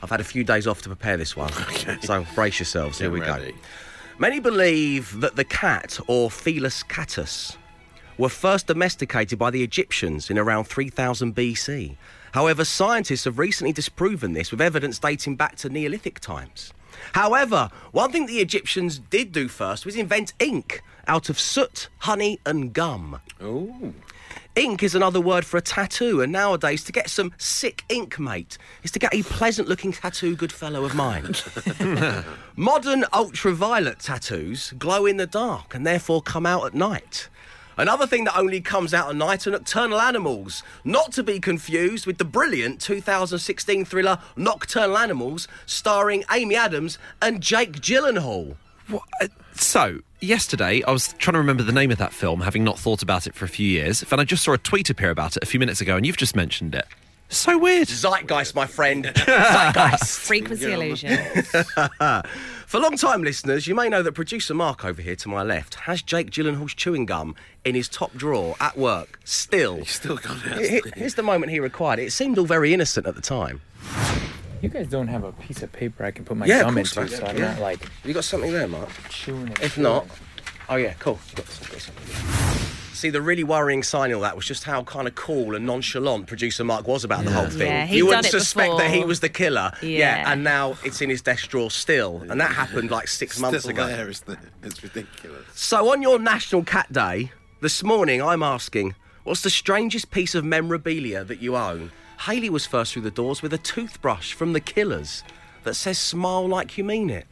I've 0.00 0.10
had 0.10 0.20
a 0.20 0.24
few 0.24 0.44
days 0.44 0.68
off 0.68 0.82
to 0.82 0.88
prepare 0.88 1.16
this 1.16 1.34
one. 1.36 1.50
So 2.02 2.24
brace 2.36 2.60
yourselves, 2.60 3.00
here 3.00 3.08
Get 3.08 3.14
we 3.14 3.20
ready. 3.20 3.50
go. 3.50 3.58
Many 4.20 4.38
believe 4.38 5.20
that 5.20 5.34
the 5.34 5.44
cat, 5.44 5.98
or 6.06 6.30
Felis 6.30 6.84
catus, 6.84 7.56
were 8.18 8.28
first 8.28 8.66
domesticated 8.66 9.38
by 9.38 9.50
the 9.50 9.62
Egyptians 9.62 10.28
in 10.28 10.36
around 10.36 10.64
3000 10.64 11.34
BC. 11.34 11.96
However, 12.32 12.64
scientists 12.64 13.24
have 13.24 13.38
recently 13.38 13.72
disproven 13.72 14.32
this 14.32 14.50
with 14.50 14.60
evidence 14.60 14.98
dating 14.98 15.36
back 15.36 15.56
to 15.56 15.68
Neolithic 15.68 16.20
times. 16.20 16.72
However, 17.12 17.70
one 17.92 18.12
thing 18.12 18.26
the 18.26 18.40
Egyptians 18.40 18.98
did 18.98 19.32
do 19.32 19.48
first 19.48 19.86
was 19.86 19.96
invent 19.96 20.34
ink 20.40 20.82
out 21.06 21.30
of 21.30 21.38
soot, 21.38 21.88
honey, 21.98 22.38
and 22.44 22.72
gum. 22.72 23.20
Oh. 23.40 23.94
Ink 24.56 24.82
is 24.82 24.96
another 24.96 25.20
word 25.20 25.44
for 25.44 25.56
a 25.56 25.60
tattoo, 25.62 26.20
and 26.20 26.32
nowadays 26.32 26.82
to 26.84 26.92
get 26.92 27.08
some 27.08 27.32
sick 27.38 27.84
ink, 27.88 28.18
mate, 28.18 28.58
is 28.82 28.90
to 28.90 28.98
get 28.98 29.14
a 29.14 29.22
pleasant 29.22 29.68
looking 29.68 29.92
tattoo, 29.92 30.34
good 30.34 30.52
fellow 30.52 30.84
of 30.84 30.96
mine. 30.96 31.32
Modern 32.56 33.04
ultraviolet 33.12 34.00
tattoos 34.00 34.72
glow 34.76 35.06
in 35.06 35.16
the 35.16 35.28
dark 35.28 35.76
and 35.76 35.86
therefore 35.86 36.20
come 36.22 36.44
out 36.44 36.66
at 36.66 36.74
night. 36.74 37.28
Another 37.78 38.08
thing 38.08 38.24
that 38.24 38.36
only 38.36 38.60
comes 38.60 38.92
out 38.92 39.08
at 39.08 39.14
night 39.16 39.46
are 39.46 39.50
nocturnal 39.52 40.00
animals, 40.00 40.64
not 40.84 41.12
to 41.12 41.22
be 41.22 41.38
confused 41.38 42.06
with 42.06 42.18
the 42.18 42.24
brilliant 42.24 42.80
2016 42.80 43.84
thriller 43.84 44.18
Nocturnal 44.36 44.98
Animals, 44.98 45.46
starring 45.64 46.24
Amy 46.32 46.56
Adams 46.56 46.98
and 47.22 47.40
Jake 47.40 47.74
Gyllenhaal. 47.74 48.56
What? 48.88 49.02
Uh, 49.22 49.28
So, 49.54 50.00
yesterday, 50.20 50.82
I 50.82 50.90
was 50.90 51.12
trying 51.18 51.34
to 51.34 51.38
remember 51.38 51.62
the 51.62 51.72
name 51.72 51.92
of 51.92 51.98
that 51.98 52.12
film, 52.12 52.40
having 52.40 52.64
not 52.64 52.80
thought 52.80 53.02
about 53.02 53.28
it 53.28 53.34
for 53.36 53.44
a 53.44 53.48
few 53.48 53.68
years. 53.68 54.04
And 54.10 54.20
I 54.20 54.24
just 54.24 54.42
saw 54.42 54.54
a 54.54 54.58
tweet 54.58 54.90
appear 54.90 55.10
about 55.10 55.36
it 55.36 55.42
a 55.44 55.46
few 55.46 55.60
minutes 55.60 55.80
ago, 55.80 55.96
and 55.96 56.04
you've 56.04 56.16
just 56.16 56.34
mentioned 56.34 56.74
it. 56.74 56.84
So 57.28 57.58
weird. 57.58 57.88
Zeitgeist, 57.88 58.54
my 58.54 58.66
friend. 58.66 59.04
Zeitgeist. 59.14 60.18
Frequency 60.18 60.72
illusion. 60.72 61.18
For 62.68 62.78
long-time 62.78 63.22
listeners, 63.22 63.66
you 63.66 63.74
may 63.74 63.88
know 63.88 64.02
that 64.02 64.12
producer 64.12 64.52
Mark 64.52 64.84
over 64.84 65.00
here 65.00 65.16
to 65.16 65.28
my 65.30 65.42
left 65.42 65.74
has 65.76 66.02
Jake 66.02 66.30
Gyllenhaal's 66.30 66.74
chewing 66.74 67.06
gum 67.06 67.34
in 67.64 67.74
his 67.74 67.88
top 67.88 68.12
drawer 68.14 68.56
at 68.60 68.76
work. 68.76 69.18
Still, 69.24 69.86
Still 69.86 70.18
got 70.18 70.36
it. 70.44 70.68
Here- 70.68 70.82
here's 70.94 71.14
the 71.14 71.22
moment 71.22 71.50
he 71.50 71.60
required. 71.60 71.98
It 71.98 72.12
seemed 72.12 72.36
all 72.36 72.44
very 72.44 72.74
innocent 72.74 73.06
at 73.06 73.14
the 73.14 73.22
time. 73.22 73.62
You 74.60 74.68
guys 74.68 74.86
don't 74.88 75.08
have 75.08 75.24
a 75.24 75.32
piece 75.32 75.62
of 75.62 75.72
paper 75.72 76.04
I 76.04 76.10
can 76.10 76.26
put 76.26 76.36
my 76.36 76.44
Yeah, 76.44 76.60
gum 76.64 76.76
into, 76.76 77.08
so 77.08 77.24
I'm 77.24 77.38
Yeah. 77.38 77.52
not 77.52 77.60
like 77.60 77.80
You 78.04 78.12
got 78.12 78.24
something 78.24 78.52
there, 78.52 78.68
Mark? 78.68 78.90
chewing 79.08 79.48
it. 79.48 79.60
If 79.62 79.76
chewing 79.76 79.84
not, 79.84 80.06
oh 80.68 80.76
yeah, 80.76 80.92
cool. 80.98 81.18
You 81.30 81.36
got 81.36 81.48
some- 81.48 81.68
got 81.72 81.80
something. 81.80 82.64
See, 82.98 83.10
the 83.10 83.22
really 83.22 83.44
worrying 83.44 83.84
sign 83.84 84.10
in 84.10 84.16
all 84.16 84.22
that 84.22 84.34
was 84.34 84.44
just 84.44 84.64
how 84.64 84.82
kind 84.82 85.06
of 85.06 85.14
cool 85.14 85.54
and 85.54 85.64
nonchalant 85.64 86.26
producer 86.26 86.64
Mark 86.64 86.88
was 86.88 87.04
about 87.04 87.24
the 87.24 87.30
whole 87.30 87.46
thing. 87.46 87.68
Yeah, 87.68 87.86
he'd 87.86 87.98
you 87.98 88.06
wouldn't 88.06 88.24
done 88.24 88.28
it 88.28 88.40
suspect 88.40 88.76
that 88.78 88.90
he 88.90 89.04
was 89.04 89.20
the 89.20 89.28
killer. 89.28 89.70
Yeah. 89.82 90.32
and 90.32 90.42
now 90.42 90.76
it's 90.82 91.00
in 91.00 91.08
his 91.08 91.22
desk 91.22 91.48
drawer 91.48 91.70
still, 91.70 92.24
and 92.28 92.40
that 92.40 92.50
happened 92.50 92.90
like 92.90 93.06
six 93.06 93.38
months 93.38 93.60
Still 93.60 93.70
ago. 93.70 93.86
there, 93.86 94.08
isn't 94.08 94.28
it? 94.28 94.40
It's 94.64 94.82
ridiculous. 94.82 95.46
So, 95.54 95.92
on 95.92 96.02
your 96.02 96.18
National 96.18 96.64
Cat 96.64 96.92
Day, 96.92 97.30
this 97.60 97.84
morning 97.84 98.20
I'm 98.20 98.42
asking, 98.42 98.96
what's 99.22 99.42
the 99.42 99.50
strangest 99.50 100.10
piece 100.10 100.34
of 100.34 100.44
memorabilia 100.44 101.22
that 101.22 101.40
you 101.40 101.56
own? 101.56 101.92
Haley 102.26 102.50
was 102.50 102.66
first 102.66 102.94
through 102.94 103.02
the 103.02 103.12
doors 103.12 103.42
with 103.42 103.52
a 103.52 103.58
toothbrush 103.58 104.32
from 104.32 104.54
the 104.54 104.60
Killers 104.60 105.22
that 105.62 105.74
says 105.74 106.00
"Smile 106.00 106.48
like 106.48 106.76
you 106.76 106.82
mean 106.82 107.10
it." 107.10 107.28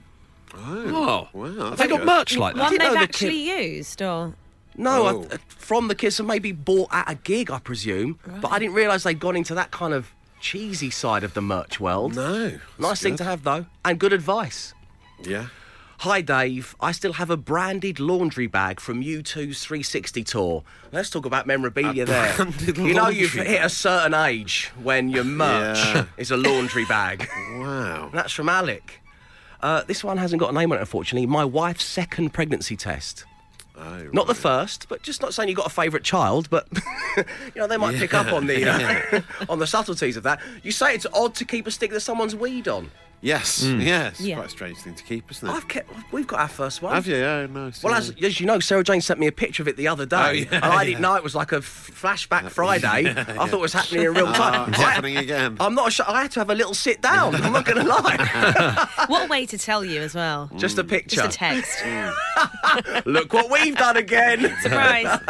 Oh, 0.55 1.29
oh. 1.35 1.39
Wow. 1.41 1.71
have 1.71 1.79
they 1.79 1.89
got 1.89 2.05
merch 2.05 2.37
like 2.37 2.55
that? 2.55 2.61
One 2.61 2.71
didn't 2.71 2.87
they've 2.91 2.99
the 3.01 3.03
actually 3.03 3.75
used, 3.75 4.01
or 4.01 4.35
No, 4.77 5.07
Oh. 5.07 5.27
I, 5.31 5.35
uh, 5.35 5.39
from 5.49 5.89
the 5.89 5.95
Killers, 5.95 6.19
and 6.21 6.29
maybe 6.29 6.53
bought 6.53 6.89
at 6.93 7.11
a 7.11 7.15
gig, 7.15 7.51
I 7.51 7.59
presume. 7.59 8.19
But 8.41 8.53
I 8.53 8.59
didn't 8.59 8.75
realise 8.75 9.03
they'd 9.05 9.19
gone 9.19 9.37
into 9.37 9.55
that 9.55 9.71
kind 9.71 9.95
of 9.95 10.13
cheesy 10.41 10.91
side 10.91 11.25
of 11.25 11.35
the 11.35 11.41
merch 11.43 11.81
world. 11.81 12.15
No. 12.15 12.49
Nice 12.49 12.61
that's 12.79 13.03
thing 13.03 13.13
good. 13.15 13.19
to 13.19 13.25
have, 13.25 13.43
though, 13.45 13.67
and 13.85 13.99
good 13.99 14.13
advice. 14.13 14.75
Yeah. 15.23 15.47
Hi, 16.01 16.21
Dave. 16.21 16.77
I 16.79 16.93
still 16.93 17.15
have 17.15 17.31
a 17.31 17.39
branded 17.39 17.99
laundry 17.99 18.47
bag 18.47 18.81
from 18.81 19.03
U2's 19.03 19.65
360 19.65 20.23
tour. 20.25 20.63
Let's 20.93 21.09
talk 21.09 21.25
about 21.25 21.47
memorabilia 21.47 22.03
A 22.03 22.07
there. 22.07 22.47
You 22.77 22.93
know, 22.93 23.09
you've 23.09 23.33
hit 23.33 23.65
a 23.65 23.71
certain 23.71 24.13
age 24.13 24.71
when 24.83 25.09
your 25.09 25.25
merch 25.25 25.79
Yeah. 25.79 26.05
is 26.19 26.31
a 26.31 26.37
laundry 26.37 26.85
bag. 26.85 27.27
Wow. 27.55 28.05
And 28.05 28.13
that's 28.13 28.35
from 28.35 28.51
Alec. 28.51 29.01
Uh, 29.63 29.85
this 29.85 30.05
one 30.05 30.19
hasn't 30.19 30.39
got 30.39 30.51
a 30.51 30.53
name 30.53 30.71
on 30.71 30.77
it, 30.77 30.83
unfortunately. 30.83 31.27
My 31.27 31.47
wife's 31.47 31.85
second 31.87 32.35
pregnancy 32.35 32.77
test. 32.77 33.25
Oh, 33.79 34.09
Not 34.13 34.27
the 34.27 34.35
first, 34.35 34.89
but 34.89 35.03
just 35.03 35.21
not 35.21 35.35
saying 35.35 35.49
you've 35.49 35.59
got 35.59 35.67
a 35.67 35.71
favourite 35.71 36.03
child, 36.05 36.49
but 36.49 36.67
you 37.17 37.25
know 37.57 37.67
they 37.67 37.77
might 37.77 37.97
pick 37.97 38.15
up 38.15 38.33
on 38.33 38.47
the 38.47 38.65
uh, 38.69 39.21
on 39.51 39.59
the 39.59 39.67
subtleties 39.67 40.17
of 40.17 40.23
that. 40.23 40.41
You 40.63 40.73
say 40.73 40.95
it's 40.95 41.07
odd 41.13 41.35
to 41.37 41.45
keep 41.45 41.67
a 41.67 41.71
stick 41.71 41.91
that 41.91 42.01
someone's 42.01 42.35
weed 42.35 42.69
on. 42.69 42.91
Yes. 43.23 43.63
Yes. 43.65 44.21
Yeah. 44.21 44.37
Quite 44.37 44.47
a 44.47 44.51
strange 44.51 44.79
thing 44.79 44.95
to 44.95 45.03
keep, 45.03 45.31
isn't 45.31 45.49
it? 45.49 45.53
I've 45.53 45.67
kept, 45.69 45.91
we've 46.13 46.27
got 46.27 46.41
our 46.41 46.49
first 46.49 46.83
one. 46.83 46.95
Have 46.95 47.07
you? 47.07 47.17
Oh, 47.17 47.47
nice. 47.47 47.83
Well, 47.83 47.93
yeah. 47.93 47.99
as, 47.99 48.15
as 48.23 48.41
you 48.41 48.47
know, 48.47 48.61
Sarah 48.61 48.85
Jane 48.85 49.01
sent 49.01 49.19
me 49.19 49.27
a 49.27 49.33
picture 49.33 49.63
of 49.63 49.69
it 49.69 49.77
the 49.77 49.89
other 49.89 50.07
day, 50.07 50.17
Oh, 50.17 50.31
yeah, 50.31 50.47
and 50.53 50.65
I 50.65 50.85
didn't 50.85 51.01
know 51.01 51.15
it 51.17 51.23
was 51.25 51.35
like 51.35 51.53
a 51.53 51.59
flashback 51.61 52.51
Friday. 52.51 52.87
I 53.17 53.23
thought 53.25 53.53
it 53.55 53.59
was 53.61 53.73
happening 53.73 54.05
in 54.05 54.15
real 54.15 54.33
time. 54.33 54.71
it's 54.71 54.79
I- 54.79 54.91
happening 54.93 55.17
again. 55.17 55.57
I'm 55.61 55.75
not 55.75 55.93
sure. 55.93 56.07
I 56.09 56.23
had 56.23 56.31
to 56.33 56.41
have 56.41 56.51
a 56.51 56.55
little 56.55 56.75
sit 56.75 57.01
down. 57.03 57.35
I'm 57.35 57.53
not 57.53 57.65
going 57.65 57.79
to 57.85 57.89
lie. 57.89 58.89
what 59.09 59.25
a 59.27 59.29
way 59.29 59.47
to 59.47 59.59
tell 59.59 59.85
you 59.85 60.01
as 60.03 60.15
well. 60.15 60.51
Just 60.57 60.79
a 60.79 60.85
picture. 60.85 61.17
Just 61.23 61.37
a 61.37 61.39
text. 61.39 61.85
Look 63.07 63.33
what 63.33 63.51
we've 63.51 63.77
done 63.77 63.97
again. 63.97 64.55
Surprise. 64.61 65.21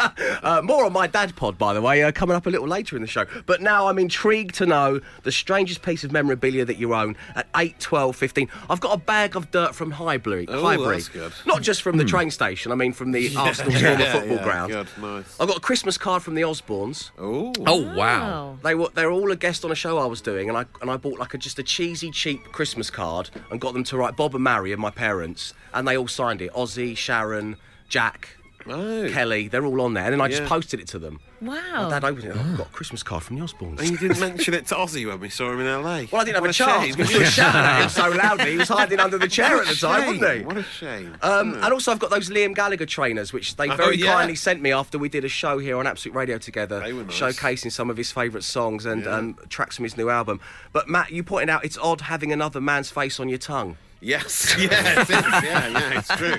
Uh, 0.43 0.61
more 0.63 0.85
on 0.85 0.93
my 0.93 1.07
dad 1.07 1.35
pod, 1.37 1.57
by 1.59 1.73
the 1.73 1.81
way, 1.81 2.03
uh, 2.03 2.13
coming 2.13 2.37
up 2.37 2.47
a 2.47 2.51
little 2.51 2.69
later 2.69 2.97
in 2.97 3.03
the 3.03 3.09
show. 3.09 3.27
But 3.47 3.63
now 3.63 3.87
I'm 3.89 3.99
intrigued 3.99 4.55
to 4.57 4.67
know 4.67 5.01
the 5.23 5.33
strangest 5.33 5.83
piece 5.83 6.05
of 6.05 6.13
memorabilia 6.13 6.65
that 6.65 6.79
you 6.79 6.95
own 6.95 7.17
at 7.35 7.47
8, 7.77 7.81
12, 7.81 8.17
15. 8.17 8.49
I've 8.71 8.81
got 8.81 8.95
a 8.95 8.99
bag 8.99 9.37
of 9.37 9.51
dirt 9.51 9.75
from 9.75 9.93
Highbury. 9.93 10.47
Oh, 10.49 10.63
Highbury. 10.63 10.97
that's 10.97 11.09
good. 11.09 11.33
Not 11.47 11.63
just 11.63 11.83
from 11.83 11.97
the 11.97 12.05
hmm. 12.05 12.09
train 12.09 12.31
station, 12.31 12.73
I 12.73 12.75
mean 12.75 12.93
from 12.93 13.13
the 13.13 13.35
Arsenal's 13.37 13.81
former 13.81 13.99
Yeah, 13.99 14.13
football 14.13 14.37
yeah, 14.37 14.45
ground. 14.45 14.73
Good, 14.73 14.89
nice. 15.01 15.41
I've 15.41 15.49
got 15.49 15.59
a 15.59 15.61
Christmas 15.61 15.99
card 15.99 16.23
from 16.23 16.35
the 16.35 16.43
Osbournes. 16.43 17.11
Oh. 17.19 17.53
Oh, 17.67 17.95
wow. 17.95 18.59
They 18.63 18.75
were 18.75 18.89
they 18.95 19.05
were 19.05 19.13
all 19.13 19.31
a 19.31 19.37
guest 19.37 19.65
on 19.65 19.71
a 19.71 19.75
show 19.75 19.99
I 19.99 20.07
was 20.07 20.21
doing, 20.21 20.49
and 20.49 20.57
I 20.57 20.65
and 20.81 20.91
I 20.91 20.97
bought 20.97 21.19
like 21.19 21.35
a, 21.35 21.39
just 21.39 21.59
a 21.59 21.63
cheesy, 21.63 22.11
cheap 22.11 22.45
Christmas 22.53 22.91
card 22.91 23.31
and 23.51 23.61
got 23.61 23.75
them 23.75 23.85
to 23.85 23.97
write 23.97 24.17
Bob 24.17 24.35
and 24.35 24.45
Mary 24.45 24.73
and 24.73 24.81
my 24.81 24.91
parents, 24.91 25.55
and 25.75 25.87
they 25.87 25.97
all 25.97 26.09
signed 26.09 26.43
it. 26.43 26.53
Ozzy, 26.53 26.97
Sharon, 26.97 27.57
Jack, 27.89 28.37
Oh. 28.69 29.09
Kelly, 29.11 29.49
they're 29.49 29.65
all 29.65 29.81
on 29.81 29.95
there, 29.95 30.05
and 30.05 30.13
then 30.13 30.21
I 30.21 30.29
just 30.29 30.43
Yeah. 30.43 30.49
posted 30.49 30.81
it 30.81 30.89
to 30.89 30.99
them. 30.99 31.21
Wow. 31.41 31.89
Dad 31.91 32.03
opened 32.05 32.25
it. 32.25 32.33
Oh, 32.35 32.41
I've 32.41 32.57
got 32.57 32.67
a 32.69 32.71
Christmas 32.71 33.03
card 33.03 33.23
from 33.23 33.39
the 33.39 33.45
Osbournes. 33.45 33.79
And 33.79 33.91
you 33.91 33.97
didn't 33.99 34.19
mention 34.29 34.55
it 34.55 34.67
to 34.69 34.75
Ozzy 34.75 35.07
when 35.07 35.21
we 35.21 35.29
saw 35.29 35.53
him 35.53 35.61
in 35.61 35.67
LA. 35.67 36.07
Well, 36.11 36.23
I 36.23 36.25
didn't 36.25 36.35
have 36.37 36.41
What 36.41 36.51
a 36.51 36.53
chance 36.55 36.85
shame. 36.87 36.95
because 36.97 37.13
you 37.13 37.19
were 37.21 37.25
shouting 37.27 37.61
at 37.61 37.83
him 37.83 37.89
so 37.91 38.09
loudly. 38.11 38.53
He 38.53 38.59
was 38.59 38.69
hiding 38.69 38.99
under 39.01 39.19
the 39.19 39.29
chair 39.29 39.61
at 39.61 39.67
the 39.67 39.75
time, 39.75 40.03
Shame. 40.03 40.19
wasn't 40.21 40.39
he? 40.41 40.45
What 40.47 40.57
a 40.57 40.63
shame. 40.63 41.17
Um, 41.23 41.55
and 41.63 41.73
also, 41.73 41.93
I've 41.93 41.99
got 41.99 42.11
those 42.11 42.31
Liam 42.31 42.55
Gallagher 42.55 42.87
trainers, 42.87 43.33
which 43.33 43.57
they 43.57 43.69
Oh, 43.69 43.77
very 43.77 43.99
yeah. 43.99 44.15
kindly 44.15 44.35
sent 44.35 44.63
me 44.63 44.73
after 44.73 44.99
we 44.99 45.09
did 45.09 45.25
a 45.25 45.29
show 45.29 45.59
here 45.59 45.77
on 45.79 45.87
Absolute 45.87 46.15
Radio 46.17 46.39
together, 46.39 46.81
They 46.81 46.93
were 46.93 47.05
nice. 47.05 47.19
showcasing 47.21 47.71
some 47.71 47.91
of 47.91 47.97
his 47.97 48.11
favourite 48.11 48.45
songs 48.45 48.87
and 48.87 49.05
Yeah. 49.05 49.17
um, 49.17 49.37
tracks 49.51 49.77
from 49.77 49.85
his 49.85 49.97
new 49.97 50.09
album. 50.09 50.41
But 50.73 50.89
Matt, 50.89 51.13
you 51.13 51.23
pointed 51.23 51.51
out 51.51 51.65
it's 51.65 51.79
odd 51.79 52.01
having 52.03 52.33
another 52.33 52.61
man's 52.61 52.91
face 52.91 53.21
on 53.21 53.29
your 53.29 53.39
tongue. 53.39 53.77
Yes, 54.03 54.55
yes, 54.59 55.09
it's, 55.09 55.11
yeah, 55.11 55.69
yeah, 55.69 55.99
it's 55.99 56.09
true. 56.17 56.37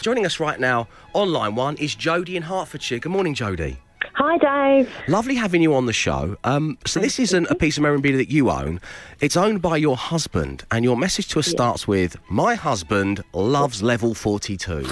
Joining 0.00 0.24
us 0.24 0.40
right 0.40 0.58
now 0.58 0.88
on 1.12 1.32
line 1.32 1.54
one 1.54 1.76
is 1.76 1.94
Jodie 1.94 2.34
in 2.34 2.42
Hertfordshire. 2.44 2.98
Good 2.98 3.12
morning, 3.12 3.34
Jodie. 3.34 3.76
Hi, 4.14 4.38
Dave. 4.38 4.90
Lovely 5.06 5.34
having 5.34 5.60
you 5.60 5.74
on 5.74 5.84
the 5.84 5.92
show. 5.92 6.38
Um, 6.44 6.78
so 6.86 7.00
this 7.00 7.18
isn't 7.18 7.50
a 7.50 7.54
piece 7.54 7.76
of 7.76 7.82
memorabilia 7.82 8.16
that 8.18 8.30
you 8.30 8.50
own. 8.50 8.80
It's 9.20 9.36
owned 9.36 9.60
by 9.60 9.76
your 9.76 9.98
husband, 9.98 10.64
and 10.70 10.82
your 10.82 10.96
message 10.96 11.28
to 11.28 11.40
us 11.40 11.46
starts 11.46 11.86
with, 11.86 12.16
"My 12.30 12.54
husband 12.54 13.22
loves 13.34 13.82
level 13.82 14.14
42." 14.14 14.86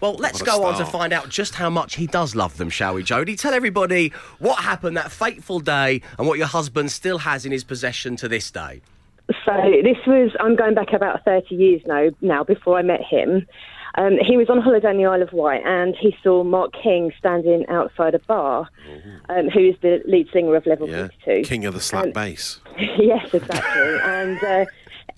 Well, 0.00 0.14
let's 0.14 0.40
What 0.40 0.48
a 0.48 0.58
go 0.58 0.64
on 0.64 0.78
to 0.78 0.86
find 0.86 1.12
out 1.12 1.28
just 1.28 1.54
how 1.56 1.68
much 1.68 1.96
he 1.96 2.06
does 2.06 2.34
love 2.34 2.56
them, 2.56 2.70
shall 2.70 2.94
we, 2.94 3.04
Jodie? 3.04 3.38
Tell 3.38 3.52
everybody 3.52 4.12
what 4.38 4.60
happened 4.60 4.96
that 4.96 5.12
fateful 5.12 5.60
day 5.60 6.00
and 6.18 6.26
what 6.26 6.38
your 6.38 6.48
husband 6.48 6.90
still 6.90 7.18
has 7.18 7.44
in 7.44 7.52
his 7.52 7.62
possession 7.62 8.16
to 8.16 8.26
this 8.26 8.50
day. 8.50 8.80
So 9.28 9.52
this 9.82 9.98
was, 10.06 10.30
I'm 10.40 10.56
going 10.56 10.74
back 10.74 10.92
about 10.92 11.24
30 11.24 11.54
years 11.54 11.82
now, 11.86 12.08
now 12.20 12.44
before 12.44 12.78
I 12.78 12.82
met 12.82 13.02
him. 13.02 13.46
Um, 13.94 14.16
he 14.26 14.38
was 14.38 14.48
on 14.48 14.60
holiday 14.60 14.90
in 14.90 14.96
the 14.96 15.04
Isle 15.04 15.22
of 15.22 15.32
Wight 15.34 15.62
and 15.66 15.94
he 15.94 16.16
saw 16.22 16.42
Mark 16.42 16.72
King 16.72 17.12
standing 17.18 17.66
outside 17.68 18.14
a 18.14 18.18
bar, 18.20 18.68
um, 19.28 19.48
who 19.50 19.60
is 19.68 19.76
the 19.82 20.00
lead 20.06 20.28
singer 20.32 20.56
of 20.56 20.64
Level 20.66 20.88
Yeah, 20.88 21.08
42. 21.24 21.46
king 21.46 21.66
of 21.66 21.74
the 21.74 21.80
slap 21.80 22.12
bass. 22.14 22.60
yes, 22.78 23.34
exactly. 23.34 23.98
and 24.04 24.42
uh, 24.42 24.64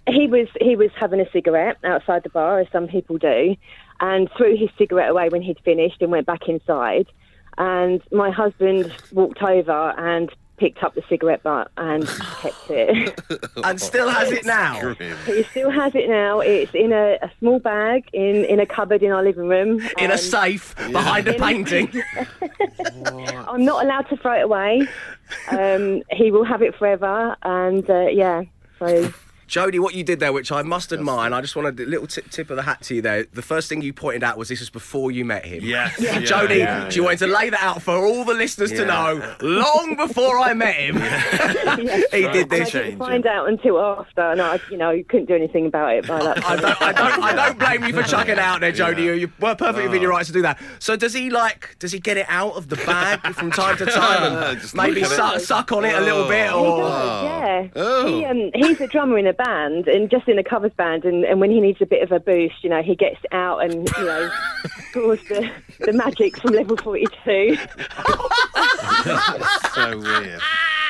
he 0.09 0.27
was 0.27 0.49
he 0.61 0.75
was 0.75 0.91
having 0.99 1.21
a 1.21 1.31
cigarette 1.31 1.79
outside 1.85 2.25
the 2.25 2.31
bar, 2.31 2.59
as 2.59 2.67
some 2.73 2.89
people 2.89 3.17
do, 3.17 3.55
and 4.01 4.29
threw 4.37 4.57
his 4.57 4.71
cigarette 4.77 5.11
away 5.11 5.29
when 5.29 5.41
he'd 5.41 5.61
finished 5.65 6.03
and 6.03 6.11
went 6.11 6.27
back 6.27 6.49
inside. 6.49 7.07
And 7.57 8.03
my 8.11 8.31
husband 8.31 8.93
walked 9.13 9.41
over 9.41 9.95
and 9.97 10.29
picked 10.57 10.83
up 10.85 10.95
the 10.95 11.03
cigarette 11.09 11.43
butt 11.43 11.71
and 11.77 12.07
kept 12.09 12.71
it. 12.71 13.21
And 13.65 13.81
still 13.81 14.09
has 14.09 14.31
it 14.31 14.45
now. 14.45 14.95
He 15.27 15.43
still 15.45 15.71
has 15.71 15.95
it 15.95 16.09
now. 16.09 16.41
It's 16.41 16.75
in 16.75 16.93
a, 16.93 17.19
a 17.23 17.31
small 17.39 17.59
bag 17.59 18.05
in, 18.13 18.45
in 18.45 18.61
a 18.61 18.67
cupboard 18.67 19.03
in 19.03 19.11
our 19.11 19.23
living 19.23 19.49
room. 19.49 19.81
In 19.99 20.11
a 20.11 20.15
Um, 20.15 20.19
safe 20.19 20.75
behind 20.77 21.27
a 21.29 21.35
painting. 21.35 21.91
I'm 23.49 23.65
not 23.65 23.85
allowed 23.85 24.09
to 24.11 24.17
throw 24.17 24.39
it 24.39 24.43
away. 24.43 24.83
Um, 25.51 26.03
he 26.11 26.31
will 26.31 26.45
have 26.45 26.63
it 26.63 26.75
forever, 26.77 27.37
and 27.43 27.89
uh, 27.89 28.07
yeah. 28.09 28.43
So 28.79 29.13
Jodie, 29.55 29.79
what 29.79 29.95
you 29.95 30.03
did 30.03 30.19
there, 30.19 30.33
which 30.33 30.51
I 30.51 30.63
must 30.63 30.93
admire, 30.93 31.27
and 31.27 31.33
I 31.35 31.41
just 31.41 31.55
wanted 31.55 31.79
a 31.79 31.87
little 31.87 32.09
tip, 32.09 32.29
tip 32.29 32.51
of 32.51 32.57
the 32.57 32.63
hat 32.65 32.81
to 32.83 32.97
you 32.97 33.01
there. 33.03 33.23
The 33.33 33.41
first 33.41 33.69
thing 33.69 33.83
you 33.83 33.93
pointed 33.93 34.25
out 34.25 34.37
was 34.37 34.49
this 34.49 34.59
was 34.59 34.69
before 34.69 35.13
you 35.13 35.25
met 35.25 35.45
him. 35.45 35.61
Yes. 35.63 35.95
Yeah, 36.05 36.21
Jodie, 36.21 36.59
yeah, 36.59 36.89
she 36.91 37.01
wanted 37.01 37.21
to 37.21 37.27
lay 37.29 37.51
that 37.51 37.63
out 37.63 37.81
for 37.81 37.95
all 37.95 38.25
the 38.25 38.35
listeners 38.35 38.73
to 38.73 38.85
know. 38.85 39.37
Long 39.41 39.95
before 39.97 40.39
I 40.41 40.53
met 40.55 40.75
him, 40.75 40.97
he 42.13 42.23
did 42.23 42.35
and 42.35 42.53
I 42.53 42.59
this. 42.59 42.71
didn't 42.73 42.99
find 42.99 43.25
out 43.27 43.49
until 43.49 43.81
after, 43.81 44.21
and 44.21 44.43
I, 44.43 44.59
you 44.71 44.77
know, 44.77 45.01
couldn't 45.09 45.27
do 45.27 45.35
anything 45.35 45.67
about 45.67 45.95
it 45.95 46.07
by 46.07 46.19
that 46.23 46.45
I 46.45 46.57
don't, 46.57 46.83
I 46.83 46.93
don't, 46.93 47.23
I 47.23 47.33
don't 47.33 47.59
blame 47.59 47.85
you 47.85 47.95
for 47.95 48.03
chucking 48.09 48.33
it 48.33 48.39
out 48.39 48.61
there, 48.61 48.73
Jodie. 48.73 49.05
You, 49.05 49.13
you 49.13 49.33
were 49.41 49.55
perfectly 49.55 49.85
within 49.85 50.03
your 50.03 50.11
rights 50.11 50.27
to 50.29 50.33
do 50.33 50.43
that. 50.43 50.61
So 50.79 50.97
does 50.97 51.15
he 51.15 51.31
like? 51.31 51.77
Does 51.79 51.93
he 51.93 52.01
get 52.01 52.17
it 52.17 52.27
out 52.29 52.55
of 52.57 52.69
the 52.69 52.77
bag 52.77 53.21
from 53.35 53.51
time 53.53 53.77
to 53.79 53.87
time 53.87 54.33
and 54.59 54.75
maybe 54.75 55.01
look 55.03 55.13
at 55.13 55.43
suck, 55.43 55.71
on 55.73 55.85
it 55.85 55.95
a 55.95 56.01
little 56.01 56.27
bit? 56.29 56.49
He 56.51 56.55
Or 56.55 56.79
does, 56.81 57.25
yeah. 57.25 57.69
Oh. 57.77 58.07
He, 58.07 58.25
um, 58.25 58.51
he's 58.55 58.81
a 58.81 58.87
drummer 58.89 59.19
in 59.19 59.27
a 59.27 59.33
band, 59.33 59.44
and 59.45 60.11
just 60.11 60.29
in 60.29 60.39
a 60.39 60.45
covers 60.45 60.73
band, 60.77 61.05
and, 61.05 61.25
and 61.25 61.41
when 61.41 61.51
he 61.51 61.61
needs 61.61 61.79
a 61.81 61.87
bit 61.87 62.03
of 62.03 62.13
a 62.13 62.21
boost, 62.21 62.63
you 62.63 62.71
know, 62.71 62.83
he 62.83 62.95
gets 62.95 63.19
out 63.33 63.65
and 63.65 63.89
you 63.97 64.05
know, 64.05 64.31
scores 64.91 65.21
the, 65.29 65.51
the 65.81 65.93
magic 65.93 66.39
from 66.41 66.53
level 66.53 66.77
forty-two. 66.77 67.57
so 69.75 69.99
weird. 69.99 70.41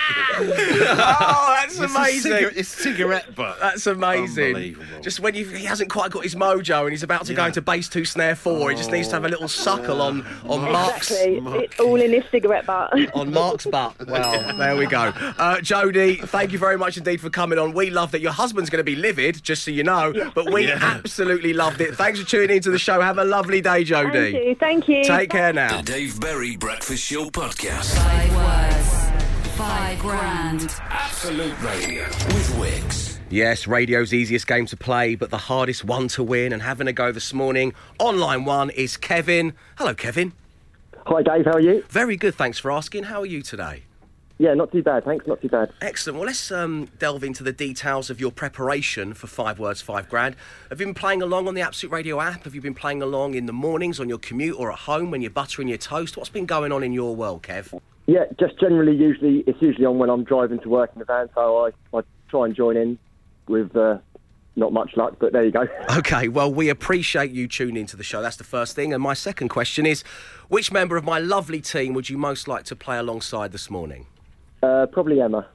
oh, 0.39 1.57
that's 1.61 1.75
It's 1.75 1.81
a 1.81 1.85
amazing. 1.85 2.33
cigarette- 2.33 2.57
It's 2.57 2.69
cigarette 2.69 3.35
butt. 3.35 3.59
That's 3.61 3.87
amazing. 3.87 4.47
Unbelievable. 4.57 5.01
Just 5.03 5.21
when 5.21 5.35
you, 5.35 5.47
he 5.47 5.65
hasn't 5.65 5.91
quite 5.91 6.11
got 6.11 6.23
his 6.25 6.35
mojo 6.35 6.83
and 6.83 6.91
he's 6.91 7.03
about 7.03 7.27
to 7.27 7.35
go 7.35 7.45
into 7.47 7.63
bass 7.63 7.89
two 7.89 8.05
snare 8.05 8.35
four, 8.35 8.71
he 8.71 8.77
just 8.77 8.91
needs 8.91 9.09
to 9.09 9.15
have 9.15 9.25
a 9.25 9.29
little 9.29 9.49
suckle 9.49 10.01
on 10.03 10.27
on 10.49 10.61
Mark's 10.73 11.11
Exactly. 11.11 11.65
It's 11.65 11.81
all 11.81 11.97
in 12.01 12.13
his 12.13 12.25
cigarette 12.31 12.67
butt. 12.67 12.93
on 13.15 13.33
Mark's 13.33 13.67
butt. 13.67 13.95
Well, 14.07 14.57
there 14.57 14.77
we 14.77 14.87
go. 14.87 14.99
Uh, 15.01 15.57
Jodie, 15.59 16.27
thank 16.29 16.53
you 16.53 16.59
very 16.59 16.77
much 16.79 16.97
indeed 16.97 17.21
for 17.21 17.31
coming 17.31 17.59
on. 17.59 17.73
We 17.73 17.91
love 17.91 18.11
that 18.13 18.21
your 18.21 18.33
husband's 18.33 18.71
going 18.71 18.81
to 18.81 18.85
be 18.85 18.97
livid, 18.97 19.43
just 19.43 19.65
so 19.65 19.71
you 19.71 19.85
know, 19.85 20.13
but 20.35 20.53
we 20.53 20.69
Yeah. 20.69 20.79
absolutely 20.81 21.53
loved 21.53 21.81
it. 21.81 21.95
Thanks 21.97 22.21
for 22.21 22.27
tuning 22.27 22.57
into 22.57 22.71
the 22.71 22.79
show. 22.79 23.01
Have 23.01 23.19
a 23.19 23.25
lovely 23.25 23.61
day, 23.61 23.85
Jodie. 23.85 24.13
Thank 24.33 24.35
you. 24.35 24.55
Thank 24.57 24.89
you. 24.89 25.05
Take 25.05 25.31
care 25.31 25.53
now. 25.53 25.69
The 25.69 25.75
now. 25.77 25.83
Dave 25.83 26.21
Berry 26.21 26.57
Breakfast 26.57 27.05
Show 27.05 27.27
Podcast. 27.31 27.95
Five 27.97 28.35
words, 28.35 28.74
five 29.55 29.99
grand. 30.01 30.75
Absolute 30.91 31.61
Radio 31.63 32.05
with 32.05 32.59
Wix. 32.59 33.21
Yes, 33.31 33.67
radio's 33.69 34.13
easiest 34.13 34.49
game 34.49 34.67
to 34.67 34.77
play, 34.77 35.15
but 35.15 35.31
the 35.31 35.39
hardest 35.39 35.85
one 35.85 36.09
to 36.09 36.25
win. 36.25 36.53
And 36.53 36.61
having 36.61 36.89
a 36.89 36.93
go 36.93 37.13
this 37.13 37.33
morning 37.33 37.73
on 38.01 38.19
line 38.19 38.45
one 38.45 38.71
is 38.71 38.97
Kevin. 38.97 39.55
Hello, 39.79 39.95
Kevin. 39.95 40.33
Hi, 41.07 41.23
Dave. 41.23 41.45
How 41.45 41.53
are 41.53 41.61
you? 41.61 41.85
Very 41.89 42.17
good, 42.17 42.35
thanks 42.35 42.59
for 42.59 42.73
asking. 42.73 43.05
How 43.05 43.21
are 43.21 43.27
you 43.27 43.43
today? 43.43 43.85
Yeah, 44.39 44.55
not 44.55 44.73
too 44.73 44.83
bad. 44.83 45.05
Thanks. 45.05 45.25
Not 45.29 45.41
too 45.41 45.49
bad. 45.49 45.73
Excellent. 45.81 46.19
Well, 46.19 46.27
let's 46.27 46.51
um, 46.51 46.89
delve 46.99 47.23
into 47.23 47.45
the 47.45 47.53
details 47.53 48.11
of 48.11 48.21
your 48.21 48.33
preparation 48.33 49.15
for 49.15 49.29
Five 49.29 49.61
Words, 49.61 49.81
Five 49.81 50.09
Grand. 50.09 50.35
Have 50.71 50.81
you 50.81 50.87
been 50.87 50.95
playing 50.95 51.23
along 51.23 51.47
on 51.47 51.55
the 51.55 51.61
Absolute 51.61 51.93
Radio 51.93 52.21
app? 52.21 52.43
Have 52.43 52.57
you 52.57 52.61
been 52.61 52.75
playing 52.75 53.03
along 53.03 53.35
in 53.35 53.47
the 53.47 53.53
mornings 53.53 54.01
on 54.01 54.09
your 54.09 54.19
commute 54.19 54.59
or 54.59 54.73
at 54.73 54.81
home 54.81 55.13
when 55.13 55.23
you're 55.23 55.31
buttering 55.31 55.69
your 55.69 55.79
toast? 55.79 56.17
What's 56.17 56.31
been 56.31 56.47
going 56.47 56.73
on 56.73 56.83
in 56.83 56.93
your 56.93 57.15
world, 57.15 57.45
Kev? 57.45 57.81
Yeah, 58.07 58.25
just 58.39 58.59
generally, 58.61 58.95
usually 58.95 59.45
it's 59.47 59.61
usually 59.63 59.87
on 59.87 59.99
when 59.99 60.11
I'm 60.11 60.25
driving 60.25 60.61
to 60.61 60.69
work 60.69 60.91
in 60.93 60.99
the 60.99 61.05
van, 61.05 61.29
so 61.35 61.67
I, 61.67 61.97
I 61.97 62.03
try 62.29 62.47
and 62.47 62.55
join 62.55 62.77
in 62.77 62.99
with 63.49 63.75
uh, 63.75 63.99
not 64.57 64.73
much 64.73 64.97
luck, 64.97 65.17
but 65.19 65.33
there 65.33 65.45
you 65.45 65.51
go. 65.51 65.67
Okay, 65.97 66.29
well, 66.29 66.53
we 66.53 66.69
appreciate 66.69 67.31
you 67.31 67.49
tuning 67.49 67.77
into 67.77 67.97
the 67.97 68.03
show. 68.03 68.21
That's 68.21 68.37
the 68.37 68.45
first 68.45 68.75
thing. 68.75 68.93
And 68.93 69.03
my 69.03 69.15
second 69.15 69.49
question 69.49 69.87
is 69.87 70.03
which 70.49 70.73
member 70.73 70.97
of 70.97 71.05
my 71.05 71.19
lovely 71.19 71.61
team 71.61 71.95
would 71.95 72.11
you 72.11 72.19
most 72.19 72.49
like 72.49 72.65
to 72.65 72.77
play 72.77 72.99
alongside 72.99 73.53
this 73.53 73.71
morning? 73.71 74.07
Uh, 74.63 74.87
probably 74.87 75.21
Emma. 75.21 75.47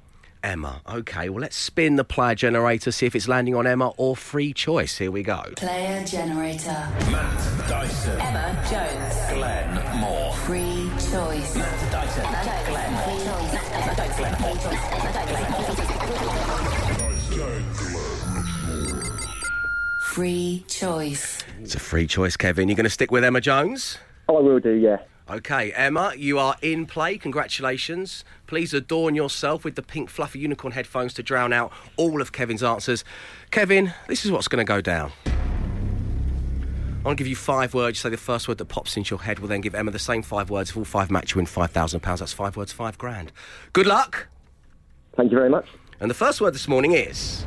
Emma. 0.41 0.81
Okay, 0.87 1.29
well, 1.29 1.41
let's 1.41 1.57
spin 1.57 1.97
the 1.97 2.03
player 2.03 2.35
generator, 2.35 2.91
see 2.91 3.05
if 3.05 3.15
it's 3.15 3.27
landing 3.27 3.55
on 3.55 3.67
Emma 3.67 3.89
or 3.97 4.15
free 4.15 4.53
choice. 4.53 4.97
Here 4.97 5.11
we 5.11 5.23
go. 5.23 5.43
Player 5.57 6.03
generator. 6.05 6.87
Matt 7.11 7.67
Dyson. 7.67 8.21
Emma 8.21 8.65
Jones. 8.69 9.37
Glenn 9.37 9.39
Moore. 9.39 9.49
Free 9.49 9.58
choice. 11.19 11.57
Free 20.01 20.63
choice. 20.67 21.43
It's 21.61 21.75
a 21.75 21.79
free 21.79 22.07
choice, 22.07 22.37
Kevin. 22.37 22.67
You're 22.69 22.75
going 22.75 22.85
to 22.85 22.89
stick 22.89 23.11
with 23.11 23.23
Emma 23.23 23.41
Jones? 23.41 23.97
Oh, 24.27 24.37
I 24.37 24.41
will 24.41 24.59
do. 24.59 24.71
Yeah. 24.71 24.97
Okay, 25.29 25.71
Emma, 25.73 26.13
you 26.17 26.39
are 26.39 26.55
in 26.61 26.87
play. 26.87 27.17
Congratulations. 27.17 28.23
Please 28.47 28.73
adorn 28.73 29.13
yourself 29.13 29.63
with 29.63 29.75
the 29.75 29.83
pink 29.83 30.09
fluffy 30.09 30.39
unicorn 30.39 30.71
headphones 30.71 31.13
to 31.15 31.23
drown 31.23 31.53
out 31.53 31.71
all 31.97 32.21
of 32.21 32.31
Kevin's 32.31 32.63
answers. 32.63 33.03
Kevin, 33.51 33.93
this 34.07 34.25
is 34.25 34.31
what's 34.31 34.47
going 34.47 34.65
to 34.65 34.67
go 34.67 34.81
down. 34.81 35.11
To 37.05 37.15
give 37.15 37.27
you 37.27 37.35
five 37.35 37.73
words. 37.73 37.97
You 37.97 38.01
say 38.01 38.09
the 38.09 38.17
first 38.17 38.47
word 38.47 38.59
that 38.59 38.65
pops 38.65 38.95
into 38.95 39.15
your 39.15 39.23
head. 39.23 39.39
We'll 39.39 39.47
then 39.47 39.61
give 39.61 39.73
Emma 39.73 39.89
the 39.89 39.97
same 39.97 40.21
five 40.21 40.49
words. 40.51 40.69
If 40.69 40.77
all 40.77 40.85
five 40.85 41.09
match, 41.09 41.33
you 41.33 41.39
win 41.39 41.47
£5,000. 41.47 42.19
That's 42.19 42.33
five 42.33 42.55
words, 42.55 42.71
five 42.71 42.97
grand. 42.99 43.31
Good 43.73 43.87
luck. 43.87 44.27
Thank 45.15 45.31
you 45.31 45.37
very 45.37 45.49
much. 45.49 45.65
And 45.99 46.09
the 46.09 46.15
first 46.15 46.39
word 46.39 46.53
this 46.53 46.67
morning 46.67 46.91
is. 46.93 47.45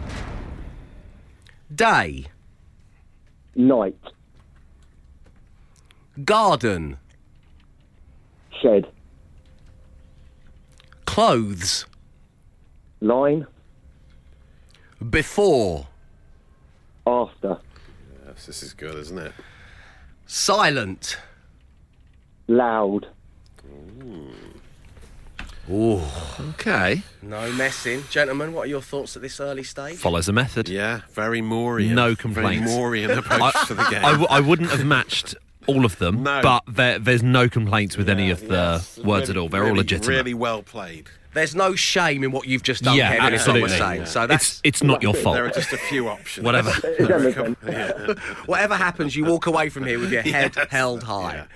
Day. 1.72 2.26
Night. 3.54 3.96
Garden. 6.24 6.98
Shed. 8.60 8.86
Clothes. 11.06 11.86
Line. 13.00 13.46
Before. 15.08 15.86
After. 17.06 17.58
Yes, 18.35 18.47
this 18.47 18.62
is 18.62 18.73
good, 18.73 18.95
isn't 18.97 19.18
it? 19.18 19.33
Silent. 20.27 21.18
Loud. 22.49 23.09
Ooh. 25.71 26.01
Okay. 26.51 27.03
No 27.23 27.53
messing. 27.53 28.03
Gentlemen, 28.11 28.53
what 28.53 28.62
are 28.62 28.71
your 28.71 28.81
thoughts 28.83 29.14
at 29.16 29.23
this 29.23 29.38
early 29.38 29.62
stage? 29.62 29.97
Follows 29.97 30.29
a 30.29 30.33
method. 30.33 30.68
Yeah, 30.68 31.03
very 31.12 31.40
Moorian. 31.40 31.95
No 31.95 32.16
complaints. 32.16 32.73
Very 32.75 33.03
complaints. 33.07 33.11
Moorian 33.11 33.11
approach 33.18 33.66
to 33.68 33.75
the 33.75 33.85
game. 33.85 34.05
I, 34.05 34.11
w- 34.12 34.27
I 34.31 34.40
wouldn't 34.40 34.71
have 34.71 34.85
matched 34.85 35.35
all 35.66 35.85
of 35.85 35.99
them, 35.99 36.23
No. 36.25 36.40
but 36.42 36.64
there, 36.66 36.99
there's 36.99 37.23
no 37.23 37.49
complaints 37.49 37.97
with 37.97 38.09
any 38.09 38.31
of 38.31 38.40
the 38.49 38.55
Yes, 38.83 38.99
words 38.99 39.29
really- 39.29 39.31
at 39.31 39.37
all. 39.42 39.49
They're 39.49 39.64
all 39.68 39.75
legitimate. 39.77 40.09
Really 40.09 40.35
well 40.35 40.62
played. 40.62 41.09
There's 41.35 41.55
no 41.55 41.75
shame 41.75 42.25
in 42.25 42.31
what 42.31 42.47
you've 42.47 42.62
just 42.62 42.83
done, 42.83 42.97
yeah, 42.97 43.16
Kevin, 43.16 43.35
is 43.35 43.47
what 43.47 43.55
we're 43.55 43.64
absolutely. 43.64 43.97
saying. 43.97 44.07
So 44.07 44.27
that's 44.27 44.59
it's 44.59 44.61
it's 44.64 44.83
not 44.83 45.03
your 45.03 45.14
fault. 45.14 45.35
There 45.35 45.47
are 45.47 45.51
just 45.51 45.73
a 45.73 45.79
few 45.79 46.09
options. 46.09 46.45
Whatever. 46.45 46.71
Is 46.99 47.09
that 47.09 47.21
make 47.23 47.35
sense? 47.35 47.59
Yeah. 47.66 48.14
whatever 48.47 48.75
happens, 48.75 49.16
you 49.16 49.25
walk 49.25 49.47
away 49.47 49.71
from 49.71 49.87
here 49.87 49.99
with 49.99 50.12
your 50.12 50.23
head 50.23 50.55
held 50.71 51.05
high. 51.05 51.47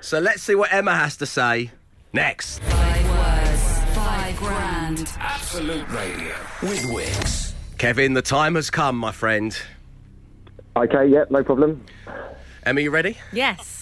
So 0.00 0.18
let's 0.18 0.42
see 0.42 0.54
what 0.54 0.72
Emma 0.72 0.94
has 0.94 1.16
to 1.18 1.26
say 1.26 1.72
next. 2.14 2.60
Five 2.60 3.10
words, 3.10 3.94
five 3.94 4.36
grand. 4.36 5.12
Absolute 5.18 5.88
Radio 5.90 6.34
with 6.62 6.86
Wix. 6.86 7.54
Kevin, 7.76 8.14
the 8.14 8.22
time 8.22 8.54
has 8.54 8.70
come, 8.70 8.96
my 8.96 9.12
friend. 9.12 9.56
Okay. 10.74 11.06
Yeah. 11.06 11.24
No 11.28 11.44
problem. 11.44 11.84
Emma, 12.64 12.80
you 12.80 12.90
ready? 12.90 13.18
Yes. 13.32 13.76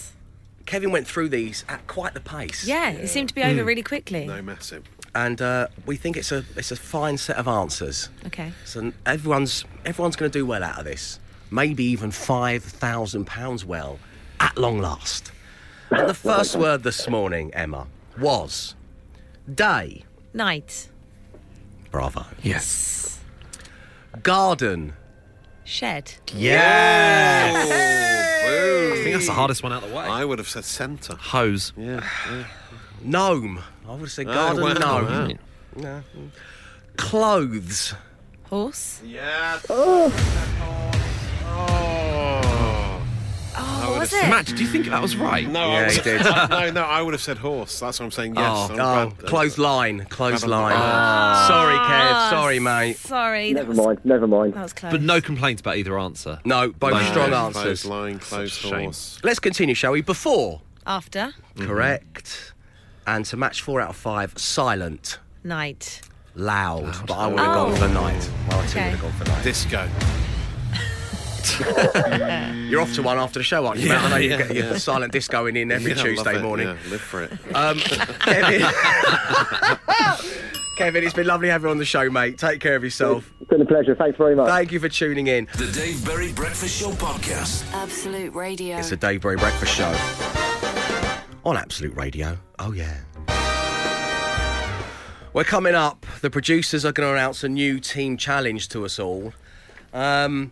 Kevin 0.65 0.91
went 0.91 1.07
through 1.07 1.29
these 1.29 1.63
at 1.69 1.85
quite 1.87 2.13
the 2.13 2.19
pace. 2.19 2.65
Yeah, 2.65 2.89
it 2.89 3.07
seemed 3.07 3.29
to 3.29 3.35
be 3.35 3.41
mm. 3.41 3.51
over 3.51 3.63
really 3.63 3.83
quickly. 3.83 4.25
No 4.25 4.41
messing. 4.41 4.83
And 5.15 5.41
uh, 5.41 5.69
we 5.85 5.95
think 5.95 6.17
it's 6.17 6.31
a 6.33 6.43
it's 6.57 6.71
a 6.71 6.75
fine 6.75 7.17
set 7.17 7.37
of 7.37 7.47
answers. 7.47 8.09
Okay. 8.25 8.51
So 8.65 8.91
everyone's 9.05 9.63
everyone's 9.85 10.17
going 10.17 10.29
to 10.29 10.37
do 10.37 10.45
well 10.45 10.61
out 10.61 10.77
of 10.79 10.85
this. 10.85 11.19
Maybe 11.49 11.85
even 11.85 12.11
five 12.11 12.63
thousand 12.63 13.25
pounds 13.25 13.63
well, 13.63 13.97
at 14.41 14.57
long 14.57 14.79
last. 14.79 15.31
And 15.89 16.09
the 16.09 16.13
first 16.13 16.55
word 16.57 16.83
this 16.83 17.07
morning, 17.07 17.53
Emma, 17.53 17.87
was 18.19 18.75
day. 19.53 20.03
Night. 20.33 20.89
Bravo. 21.91 22.25
Yes. 22.43 23.21
Garden. 24.21 24.93
Shed. 25.63 26.13
Yes. 26.33 27.71
I 27.71 29.01
think 29.01 29.13
that's 29.15 29.27
the 29.27 29.33
hardest 29.33 29.63
one 29.63 29.71
out 29.71 29.83
of 29.83 29.89
the 29.89 29.95
way. 29.95 30.03
I 30.03 30.25
would 30.25 30.39
have 30.39 30.49
said 30.49 30.65
centre. 30.65 31.15
Hose. 31.15 31.71
Yeah. 31.77 32.03
Gnome. 33.01 33.61
I 33.87 33.91
would 33.91 33.99
have 34.01 34.11
said 34.11 34.25
garden 34.27 34.63
wow, 34.63 34.73
gnome. 34.73 35.05
wow. 35.05 35.29
No. 35.75 36.03
Clothes. 36.97 37.93
Horse. 38.49 39.01
Yeah. 39.03 39.59
Oh, 39.69 40.11
would 43.89 43.99
was 43.99 44.11
have 44.11 44.27
it? 44.27 44.29
Matt, 44.29 44.45
do 44.47 44.55
you 44.63 44.67
think 44.67 44.85
that 44.87 45.01
was 45.01 45.15
right? 45.15 45.47
No, 45.47 45.71
Yeah, 45.71 45.77
I 45.87 45.91
he 45.91 45.97
would 45.97 46.03
did. 46.03 46.23
no, 46.49 46.71
no, 46.71 46.81
I 46.83 47.01
would 47.01 47.13
have 47.13 47.21
said 47.21 47.37
horse. 47.37 47.79
That's 47.79 47.99
what 47.99 48.05
I'm 48.05 48.11
saying. 48.11 48.35
Yes. 48.35 48.43
Oh. 48.45 48.65
I'm 48.65 48.79
Oh, 48.79 49.09
glad- 49.11 49.17
clothesline. 49.29 50.05
Clothesline. 50.09 50.73
Oh. 50.75 51.47
Sorry, 51.47 51.75
Kev. 51.75 52.11
Ah, 52.11 52.27
Sorry, 52.31 52.59
mate. 52.59 52.97
Sorry. 52.97 53.53
that 53.53 53.59
Never 53.59 53.69
was, 53.69 53.77
mind. 53.77 53.99
Never 54.03 54.27
mind. 54.27 54.53
That 54.53 54.63
was 54.63 54.73
close. 54.73 54.91
But 54.91 55.01
no 55.01 55.21
complaints 55.21 55.61
about 55.61 55.77
either 55.77 55.97
answer. 55.97 56.39
No, 56.45 56.71
both 56.71 56.93
No. 56.93 57.01
strong 57.03 57.29
Close 57.29 57.55
answers. 57.55 57.85
line, 57.85 58.19
close 58.19 58.53
Such 58.53 58.65
a 58.65 58.67
shame. 58.75 58.83
horse. 58.85 59.19
Let's 59.23 59.39
continue, 59.39 59.75
shall 59.75 59.91
we? 59.93 60.01
Before. 60.01 60.61
After. 60.85 61.33
Correct. 61.59 62.53
And 63.07 63.25
to 63.25 63.37
match 63.37 63.61
four 63.61 63.79
out 63.81 63.89
of 63.89 63.95
five, 63.95 64.33
silent. 64.37 65.19
Night. 65.43 66.01
Loud. 66.35 67.07
But 67.07 67.13
I 67.13 67.27
would 67.27 67.39
have 67.39 67.49
Oh. 67.55 67.69
gone 67.69 67.75
for 67.75 67.87
night. 67.87 68.29
Well, 68.49 68.59
I 68.59 68.65
too 68.65 68.79
Okay. 68.79 68.89
would 68.91 68.99
have 68.99 69.01
gone 69.01 69.11
for 69.13 69.25
night. 69.31 69.43
Disco. 69.43 69.87
You're 72.69 72.81
off 72.81 72.93
to 72.95 73.03
one 73.03 73.17
after 73.19 73.39
the 73.39 73.43
show, 73.43 73.65
aren't 73.67 73.79
you? 73.79 73.87
Yeah, 73.89 73.95
Matt? 73.95 74.03
I 74.05 74.09
know 74.09 74.15
you 74.17 74.29
yeah, 74.31 74.37
get 74.37 74.55
your 74.55 74.65
yeah. 74.71 74.77
silent 74.77 75.11
disco 75.13 75.45
in 75.45 75.71
every 75.71 75.91
Yeah, 75.93 76.01
Tuesday 76.01 76.41
morning. 76.41 76.67
Yeah, 76.67 76.75
live 76.89 77.01
for 77.01 77.23
it. 77.23 77.31
Um, 77.53 77.77
Kevin. 78.19 78.61
Kevin, 80.77 81.03
it's 81.03 81.13
been 81.13 81.27
lovely 81.27 81.47
having 81.49 81.67
you 81.67 81.71
on 81.71 81.77
the 81.77 81.85
show, 81.85 82.09
mate. 82.09 82.37
Take 82.39 82.59
care 82.59 82.75
of 82.75 82.83
yourself. 82.83 83.31
It's 83.39 83.49
been 83.49 83.61
a 83.61 83.65
pleasure. 83.65 83.95
Thanks 83.95 84.17
very 84.17 84.35
much. 84.35 84.49
Thank 84.49 84.71
you 84.73 84.79
for 84.79 84.89
tuning 84.89 85.27
in. 85.27 85.47
The 85.55 85.67
Dave 85.71 86.03
Berry 86.03 86.33
Breakfast 86.33 86.77
Show 86.81 86.89
Podcast. 86.91 87.71
Absolute 87.73 88.33
Radio. 88.33 88.77
It's 88.77 88.89
the 88.89 88.97
Dave 88.97 89.21
Berry 89.21 89.37
Breakfast 89.37 89.73
Show 89.73 89.93
on 91.45 91.57
Absolute 91.57 91.95
Radio. 91.95 92.37
Oh, 92.59 92.71
yeah. 92.71 92.97
We're 95.33 95.43
coming 95.43 95.75
up. 95.75 96.05
The 96.21 96.29
producers 96.29 96.85
are 96.85 96.91
going 96.91 97.07
to 97.09 97.13
announce 97.13 97.43
a 97.43 97.49
new 97.49 97.79
team 97.79 98.17
challenge 98.17 98.69
to 98.69 98.85
us 98.85 98.97
all. 98.99 99.33
Um, 99.93 100.51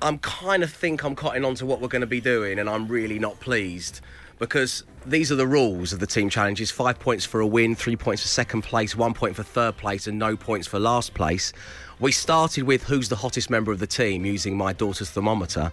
I'm 0.00 0.18
kind 0.18 0.62
of 0.62 0.72
think 0.72 1.04
I'm 1.04 1.14
cotton 1.14 1.44
on 1.44 1.54
to 1.56 1.66
what 1.66 1.80
we're 1.80 1.88
going 1.88 2.00
to 2.00 2.06
be 2.06 2.20
doing, 2.20 2.58
and 2.58 2.70
I'm 2.70 2.86
really 2.88 3.18
not 3.18 3.40
pleased. 3.40 4.00
because 4.42 4.82
these 5.06 5.30
are 5.30 5.36
the 5.36 5.46
rules 5.46 5.92
of 5.92 6.00
the 6.00 6.06
team 6.06 6.28
challenges 6.28 6.68
five 6.68 6.98
points 6.98 7.24
for 7.24 7.38
a 7.38 7.46
win, 7.46 7.76
three 7.76 7.94
points 7.94 8.22
for 8.22 8.28
second 8.28 8.62
place, 8.62 8.96
one 8.96 9.14
point 9.14 9.36
for 9.36 9.44
third 9.44 9.76
place, 9.76 10.08
and 10.08 10.18
no 10.18 10.36
points 10.36 10.66
for 10.66 10.80
last 10.80 11.14
place. 11.14 11.52
We 12.00 12.10
started 12.10 12.64
with 12.64 12.82
who's 12.82 13.08
the 13.08 13.14
hottest 13.14 13.50
member 13.50 13.70
of 13.70 13.78
the 13.78 13.86
team 13.86 14.26
using 14.26 14.56
my 14.56 14.72
daughter's 14.72 15.10
thermometer. 15.10 15.70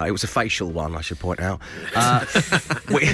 Uh, 0.00 0.06
it 0.06 0.12
was 0.12 0.24
a 0.24 0.28
facial 0.28 0.70
one, 0.70 0.96
I 0.96 1.02
should 1.02 1.18
point 1.18 1.40
out. 1.40 1.60
Uh, 1.94 2.24
we, 2.88 3.10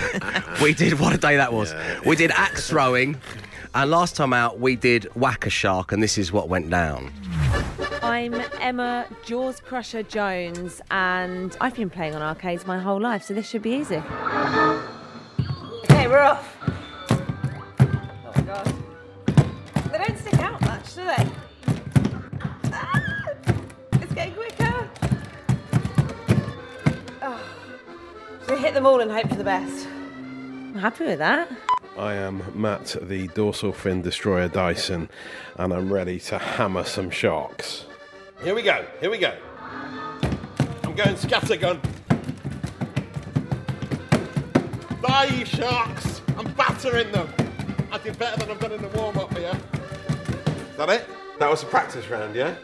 we 0.62 0.72
did, 0.72 1.00
what 1.00 1.12
a 1.12 1.18
day 1.18 1.36
that 1.36 1.52
was. 1.52 1.74
We 2.04 2.14
did 2.14 2.30
axe 2.30 2.70
throwing, 2.70 3.20
and 3.74 3.90
last 3.90 4.14
time 4.14 4.32
out 4.32 4.60
we 4.60 4.76
did 4.76 5.04
whack 5.16 5.46
a 5.46 5.50
shark, 5.50 5.90
and 5.90 6.00
this 6.02 6.16
is 6.16 6.30
what 6.30 6.48
went 6.48 6.70
down. 6.70 7.12
I'm 8.02 8.34
Emma 8.60 9.06
Jaws 9.24 9.58
Crusher 9.58 10.04
Jones, 10.04 10.80
and 10.92 11.56
I've 11.60 11.74
been 11.74 11.90
playing 11.90 12.14
on 12.14 12.22
arcades 12.22 12.66
my 12.66 12.78
whole 12.78 13.00
life, 13.00 13.24
so 13.24 13.34
this 13.34 13.48
should 13.48 13.62
be 13.62 13.72
easy. 13.72 14.00
Okay, 15.84 16.06
we're 16.06 16.20
off. 16.20 16.56
Oh 17.80 18.42
god. 18.46 18.72
They 19.90 19.98
don't 19.98 20.18
stick 20.18 20.38
out 20.38 20.60
much, 20.60 20.94
do 20.94 21.04
they? 21.04 21.26
Them 28.76 28.86
all 28.86 29.00
and 29.00 29.10
hope 29.10 29.28
for 29.30 29.36
the 29.36 29.44
best? 29.44 29.86
I'm 29.86 30.74
happy 30.74 31.06
with 31.06 31.18
that. 31.18 31.50
I 31.96 32.12
am 32.12 32.42
Matt, 32.54 32.94
the 33.00 33.26
dorsal 33.28 33.72
fin 33.72 34.02
destroyer 34.02 34.48
Dyson, 34.48 35.08
and 35.56 35.72
I'm 35.72 35.90
ready 35.90 36.20
to 36.20 36.36
hammer 36.36 36.84
some 36.84 37.08
sharks. 37.08 37.86
Here 38.42 38.54
we 38.54 38.60
go, 38.60 38.84
here 39.00 39.10
we 39.10 39.16
go. 39.16 39.34
I'm 39.62 40.94
going 40.94 41.16
scattergun. 41.16 41.80
Die, 45.00 45.24
you 45.24 45.46
sharks! 45.46 46.20
I'm 46.36 46.52
battering 46.52 47.10
them! 47.12 47.32
I 47.90 47.96
did 47.96 48.18
better 48.18 48.38
than 48.40 48.50
I've 48.50 48.60
done 48.60 48.72
in 48.72 48.82
the 48.82 48.88
warm 48.88 49.16
up 49.16 49.34
here. 49.38 49.58
Is 50.70 50.76
that 50.76 50.90
it? 50.90 51.06
That 51.38 51.48
was 51.48 51.62
a 51.62 51.66
practice 51.66 52.06
round, 52.10 52.34
yeah? 52.34 52.54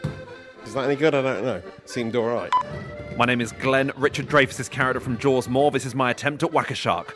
Is 0.63 0.75
that 0.75 0.85
any 0.85 0.95
good? 0.95 1.15
I 1.15 1.23
don't 1.23 1.43
know. 1.43 1.61
Seemed 1.85 2.15
alright. 2.15 2.51
My 3.15 3.25
name 3.25 3.41
is 3.41 3.51
Glenn, 3.51 3.91
Richard 3.95 4.27
Dreyfuss's 4.27 4.67
character 4.67 4.99
from 4.99 5.19
Jaws 5.19 5.47
More. 5.47 5.69
This 5.69 5.85
is 5.85 5.93
my 5.93 6.09
attempt 6.09 6.41
at 6.41 6.51
Whack 6.51 6.71
a 6.71 6.75
Shark. 6.75 7.15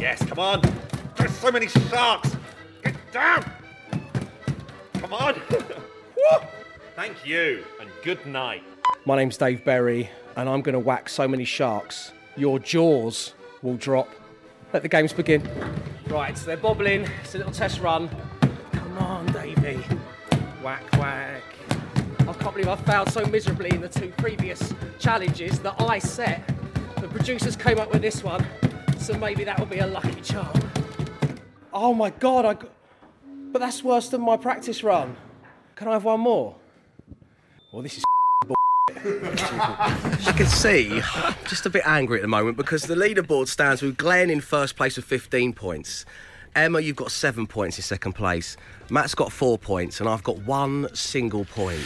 Yes, 0.00 0.24
come 0.24 0.38
on! 0.38 0.62
There's 1.16 1.36
so 1.36 1.50
many 1.50 1.68
sharks! 1.68 2.34
Get 2.82 2.94
down! 3.12 3.44
Come 4.94 5.12
on! 5.12 5.34
Woo! 5.50 6.38
Thank 6.94 7.26
you, 7.26 7.62
and 7.78 7.90
good 8.02 8.24
night. 8.24 8.62
My 9.04 9.14
name's 9.14 9.36
Dave 9.36 9.62
Berry, 9.62 10.08
and 10.36 10.48
I'm 10.48 10.62
going 10.62 10.72
to 10.72 10.78
whack 10.78 11.10
so 11.10 11.28
many 11.28 11.44
sharks, 11.44 12.12
your 12.36 12.58
jaws 12.58 13.34
will 13.60 13.76
drop. 13.76 14.08
Let 14.72 14.82
the 14.82 14.88
games 14.88 15.12
begin. 15.12 15.46
Right, 16.06 16.36
so 16.38 16.46
they're 16.46 16.56
bobbling. 16.56 17.06
It's 17.22 17.34
a 17.34 17.38
little 17.38 17.52
test 17.52 17.80
run. 17.80 18.08
Come 18.72 18.98
on, 18.98 19.26
Davey. 19.32 19.76
Whack, 20.62 20.90
whack. 20.94 21.42
I 22.46 22.48
can't 22.50 22.62
believe 22.64 22.78
I 22.78 22.92
failed 22.92 23.10
so 23.10 23.24
miserably 23.26 23.70
in 23.70 23.80
the 23.80 23.88
two 23.88 24.12
previous 24.18 24.72
challenges 25.00 25.58
that 25.58 25.74
I 25.80 25.98
set. 25.98 26.46
The 27.00 27.08
producers 27.08 27.56
came 27.56 27.80
up 27.80 27.92
with 27.92 28.02
this 28.02 28.22
one, 28.22 28.46
so 28.98 29.18
maybe 29.18 29.42
that 29.42 29.58
will 29.58 29.66
be 29.66 29.80
a 29.80 29.86
lucky 29.88 30.20
charm. 30.20 30.52
Oh 31.72 31.92
my 31.92 32.10
god, 32.10 32.44
I. 32.44 32.54
g- 32.54 32.68
But 33.50 33.58
that's 33.58 33.82
worse 33.82 34.10
than 34.10 34.20
my 34.20 34.36
practice 34.36 34.84
run. 34.84 35.16
Can 35.74 35.88
I 35.88 35.94
have 35.94 36.04
one 36.04 36.20
more? 36.20 36.54
Well, 37.72 37.82
this 37.82 37.98
is 37.98 38.04
As 38.94 40.26
you 40.28 40.32
can 40.34 40.46
see, 40.46 41.00
I'm 41.16 41.34
just 41.48 41.66
a 41.66 41.70
bit 41.70 41.82
angry 41.84 42.18
at 42.18 42.22
the 42.22 42.28
moment 42.28 42.56
because 42.56 42.84
the 42.84 42.94
leaderboard 42.94 43.48
stands 43.48 43.82
with 43.82 43.96
Glenn 43.96 44.30
in 44.30 44.40
first 44.40 44.76
place 44.76 44.94
with 44.94 45.04
15 45.04 45.52
points. 45.52 46.06
Emma, 46.54 46.78
you've 46.78 46.94
got 46.94 47.10
seven 47.10 47.48
points 47.48 47.76
in 47.76 47.82
second 47.82 48.12
place. 48.12 48.56
Matt's 48.88 49.16
got 49.16 49.32
four 49.32 49.58
points, 49.58 49.98
and 49.98 50.08
I've 50.08 50.22
got 50.22 50.38
one 50.44 50.94
single 50.94 51.44
point. 51.44 51.82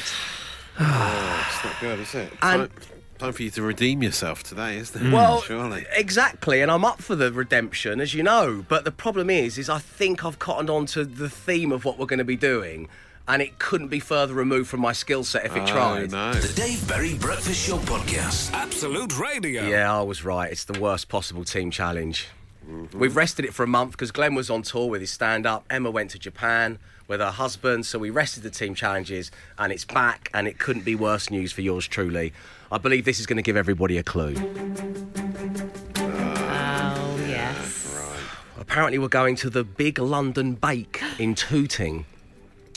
Oh, 0.81 1.47
it's 1.49 1.65
not 1.65 1.81
good, 1.81 1.99
is 2.01 2.15
it? 2.15 2.33
And- 2.43 2.71
time, 2.71 2.71
time 3.19 3.33
for 3.33 3.43
you 3.43 3.51
to 3.51 3.63
redeem 3.63 4.03
yourself 4.03 4.43
today, 4.43 4.79
isn't 4.79 5.01
it? 5.01 5.07
Hmm. 5.07 5.13
Well, 5.13 5.43
surely. 5.43 5.87
exactly, 5.95 6.61
and 6.63 6.71
I'm 6.71 6.85
up 6.85 7.03
for 7.03 7.15
the 7.15 7.31
redemption, 7.33 8.01
as 8.01 8.15
you 8.15 8.23
know. 8.23 8.65
But 8.69 8.85
the 8.85 8.91
problem 8.93 9.31
is, 9.31 9.59
is 9.59 9.69
I 9.69 9.79
think 9.79 10.25
I've 10.25 10.39
cottoned 10.39 10.71
on 10.71 10.87
to 10.87 11.05
the 11.05 11.29
theme 11.29 11.71
of 11.73 11.85
what 11.85 11.99
we're 11.99 12.07
going 12.07 12.19
to 12.19 12.25
be 12.25 12.37
doing, 12.37 12.89
and 13.29 13.43
it 13.43 13.59
couldn't 13.59 13.89
be 13.89 14.01
further 14.01 14.35
removed 14.35 14.69
from 14.71 14.81
my 14.81 14.93
skill 14.93 15.23
set 15.23 15.45
if 15.45 15.55
it 15.55 15.63
Oh, 15.63 15.67
tried. 15.67 16.11
no. 16.13 16.33
The 16.33 16.53
Dave 16.55 16.89
Berry 16.89 17.15
Breakfast 17.15 17.67
Show 17.67 17.79
podcast. 17.79 18.53
Absolute 18.53 19.19
Radio. 19.19 19.67
Yeah, 19.67 19.95
I 19.99 20.03
was 20.03 20.25
right. 20.25 20.51
It's 20.51 20.65
the 20.65 20.81
worst 20.81 21.09
possible 21.09 21.45
team 21.45 21.71
challenge. 21.71 22.29
Mm-hmm. 22.69 22.99
We've 22.99 23.17
rested 23.17 23.45
it 23.45 23.53
for 23.55 23.65
a 23.65 23.69
month 23.69 23.93
because 23.93 24.11
Glenn 24.13 24.35
was 24.35 24.49
on 24.51 24.63
tour 24.63 24.89
with 24.89 25.01
his 25.01 25.11
stand 25.11 25.47
up. 25.47 25.65
Emma 25.71 25.91
went 25.91 26.11
to 26.11 26.19
Japan 26.19 26.79
with 27.11 27.21
her 27.21 27.33
husband, 27.33 27.85
so 27.85 27.99
we 27.99 28.09
rested 28.09 28.45
the 28.45 28.51
team 28.51 28.73
challenges 28.73 29.33
and 29.59 29.73
it's 29.73 29.85
back 29.85 30.31
and 30.33 30.47
it 30.47 30.61
couldn't 30.61 30.85
be 30.85 30.95
worse 30.95 31.29
news 31.29 31.51
for 31.51 31.61
yours 31.61 31.89
truly. 31.89 32.33
I 32.71 32.79
believe 32.79 33.05
this 33.05 33.19
is 33.19 33.27
going 33.27 33.37
to 33.37 33.43
give 33.43 33.57
everybody 33.57 33.99
a 33.99 34.05
clue. 34.05 34.37
Oh, 35.97 37.25
yes. 37.27 38.01
Apparently, 38.61 38.97
we're 39.01 39.09
going 39.09 39.35
to 39.37 39.51
the 39.51 39.65
Big 39.65 39.99
London 39.99 40.55
Bake 40.55 41.03
in 41.19 41.35
Tooting. 41.35 42.07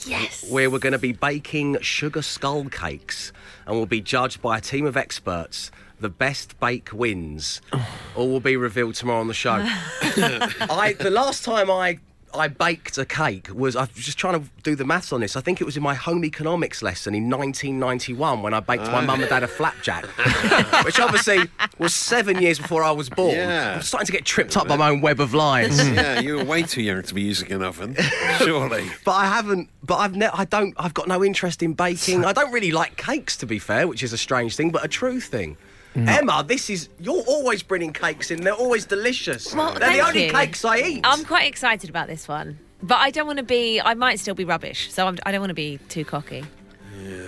Yes. 0.05 0.51
where 0.51 0.69
we're 0.69 0.79
going 0.79 0.91
to 0.91 0.99
be 0.99 1.13
baking 1.13 1.79
sugar 1.79 2.21
skull 2.21 2.65
cakes 2.65 3.31
and 3.65 3.77
we'll 3.77 3.85
be 3.85 4.01
judged 4.01 4.41
by 4.41 4.57
a 4.57 4.61
team 4.61 4.85
of 4.85 4.97
experts. 4.97 5.71
The 6.01 6.09
best 6.09 6.59
bake 6.59 6.89
wins. 6.91 7.61
All 8.15 8.27
will 8.29 8.41
be 8.41 8.57
revealed 8.57 8.95
tomorrow 8.95 9.21
on 9.21 9.27
the 9.27 9.33
show. 9.33 9.51
I, 9.61 10.95
the 10.99 11.09
last 11.09 11.45
time 11.45 11.71
I 11.71 11.99
I 12.35 12.47
baked 12.47 12.97
a 12.97 13.05
cake 13.05 13.47
was 13.53 13.75
I 13.75 13.81
was 13.81 13.91
just 13.91 14.17
trying 14.17 14.41
to 14.41 14.49
do 14.63 14.75
the 14.75 14.85
maths 14.85 15.13
on 15.13 15.21
this. 15.21 15.35
I 15.35 15.41
think 15.41 15.61
it 15.61 15.65
was 15.65 15.77
in 15.77 15.83
my 15.83 15.93
home 15.93 16.25
economics 16.25 16.81
lesson 16.81 17.13
in 17.13 17.29
1991 17.29 18.41
when 18.41 18.53
I 18.53 18.59
baked 18.59 18.83
my 18.85 19.01
Oh. 19.01 19.05
mum 19.05 19.21
and 19.21 19.29
dad 19.29 19.43
a 19.43 19.47
flapjack, 19.47 20.05
which 20.85 20.99
obviously 20.99 21.39
was 21.77 21.93
seven 21.93 22.41
years 22.41 22.57
before 22.59 22.83
I 22.83 22.91
was 22.91 23.09
born. 23.09 23.35
Yeah. 23.35 23.75
I'm 23.75 23.81
starting 23.81 24.07
to 24.07 24.11
get 24.11 24.25
tripped 24.25 24.57
up 24.57 24.67
by 24.67 24.75
my 24.77 24.89
own 24.89 25.01
web 25.01 25.19
of 25.19 25.33
lies. 25.33 25.77
yeah, 25.93 26.19
you 26.19 26.37
were 26.37 26.43
way 26.43 26.63
too 26.63 26.81
young 26.81 27.03
to 27.03 27.13
be 27.13 27.21
using 27.21 27.51
an 27.51 27.61
oven, 27.63 27.95
surely. 28.39 28.85
But 29.05 29.11
I 29.13 29.25
haven't. 29.25 29.69
But 29.83 29.97
I've 29.97 30.15
ne- 30.15 30.27
I 30.33 30.45
don't. 30.45 30.73
I've 30.77 30.93
got 30.93 31.07
no 31.07 31.23
interest 31.23 31.61
in 31.61 31.73
baking. 31.73 32.25
I 32.25 32.33
don't 32.33 32.51
really 32.51 32.71
like 32.71 32.97
cakes, 32.97 33.37
to 33.37 33.45
be 33.45 33.59
fair, 33.59 33.87
which 33.87 34.01
is 34.03 34.13
a 34.13 34.17
strange 34.17 34.55
thing, 34.55 34.71
but 34.71 34.83
a 34.83 34.87
true 34.87 35.19
thing. 35.19 35.57
Emma, 35.95 36.43
this 36.47 36.69
is. 36.69 36.89
You're 36.99 37.23
always 37.27 37.61
bringing 37.63 37.93
cakes 37.93 38.31
in. 38.31 38.41
They're 38.41 38.53
always 38.53 38.85
delicious. 38.85 39.53
Well, 39.53 39.71
They're 39.73 39.81
thank 39.81 40.01
the 40.01 40.07
only 40.07 40.25
you. 40.25 40.31
cakes 40.31 40.65
I 40.65 40.77
eat. 40.77 41.01
I'm 41.03 41.23
quite 41.25 41.47
excited 41.47 41.89
about 41.89 42.07
this 42.07 42.27
one. 42.27 42.57
But 42.81 42.95
I 42.99 43.11
don't 43.11 43.27
want 43.27 43.37
to 43.37 43.43
be, 43.43 43.79
I 43.79 43.93
might 43.93 44.19
still 44.19 44.35
be 44.35 44.43
rubbish, 44.43 44.91
so 44.91 45.07
I'm, 45.07 45.17
I 45.25 45.31
don't 45.31 45.39
want 45.39 45.51
to 45.51 45.53
be 45.55 45.77
too 45.89 46.03
cocky. 46.03 46.43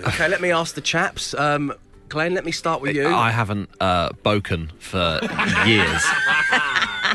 Okay, 0.06 0.28
let 0.28 0.40
me 0.40 0.50
ask 0.50 0.74
the 0.74 0.80
chaps. 0.82 1.32
Um, 1.34 1.72
Glenn, 2.08 2.34
let 2.34 2.44
me 2.44 2.52
start 2.52 2.80
with 2.82 2.94
you. 2.94 3.08
I 3.08 3.30
haven't 3.30 3.70
uh, 3.80 4.10
boken 4.24 4.70
for 4.80 5.18
years. 5.66 6.02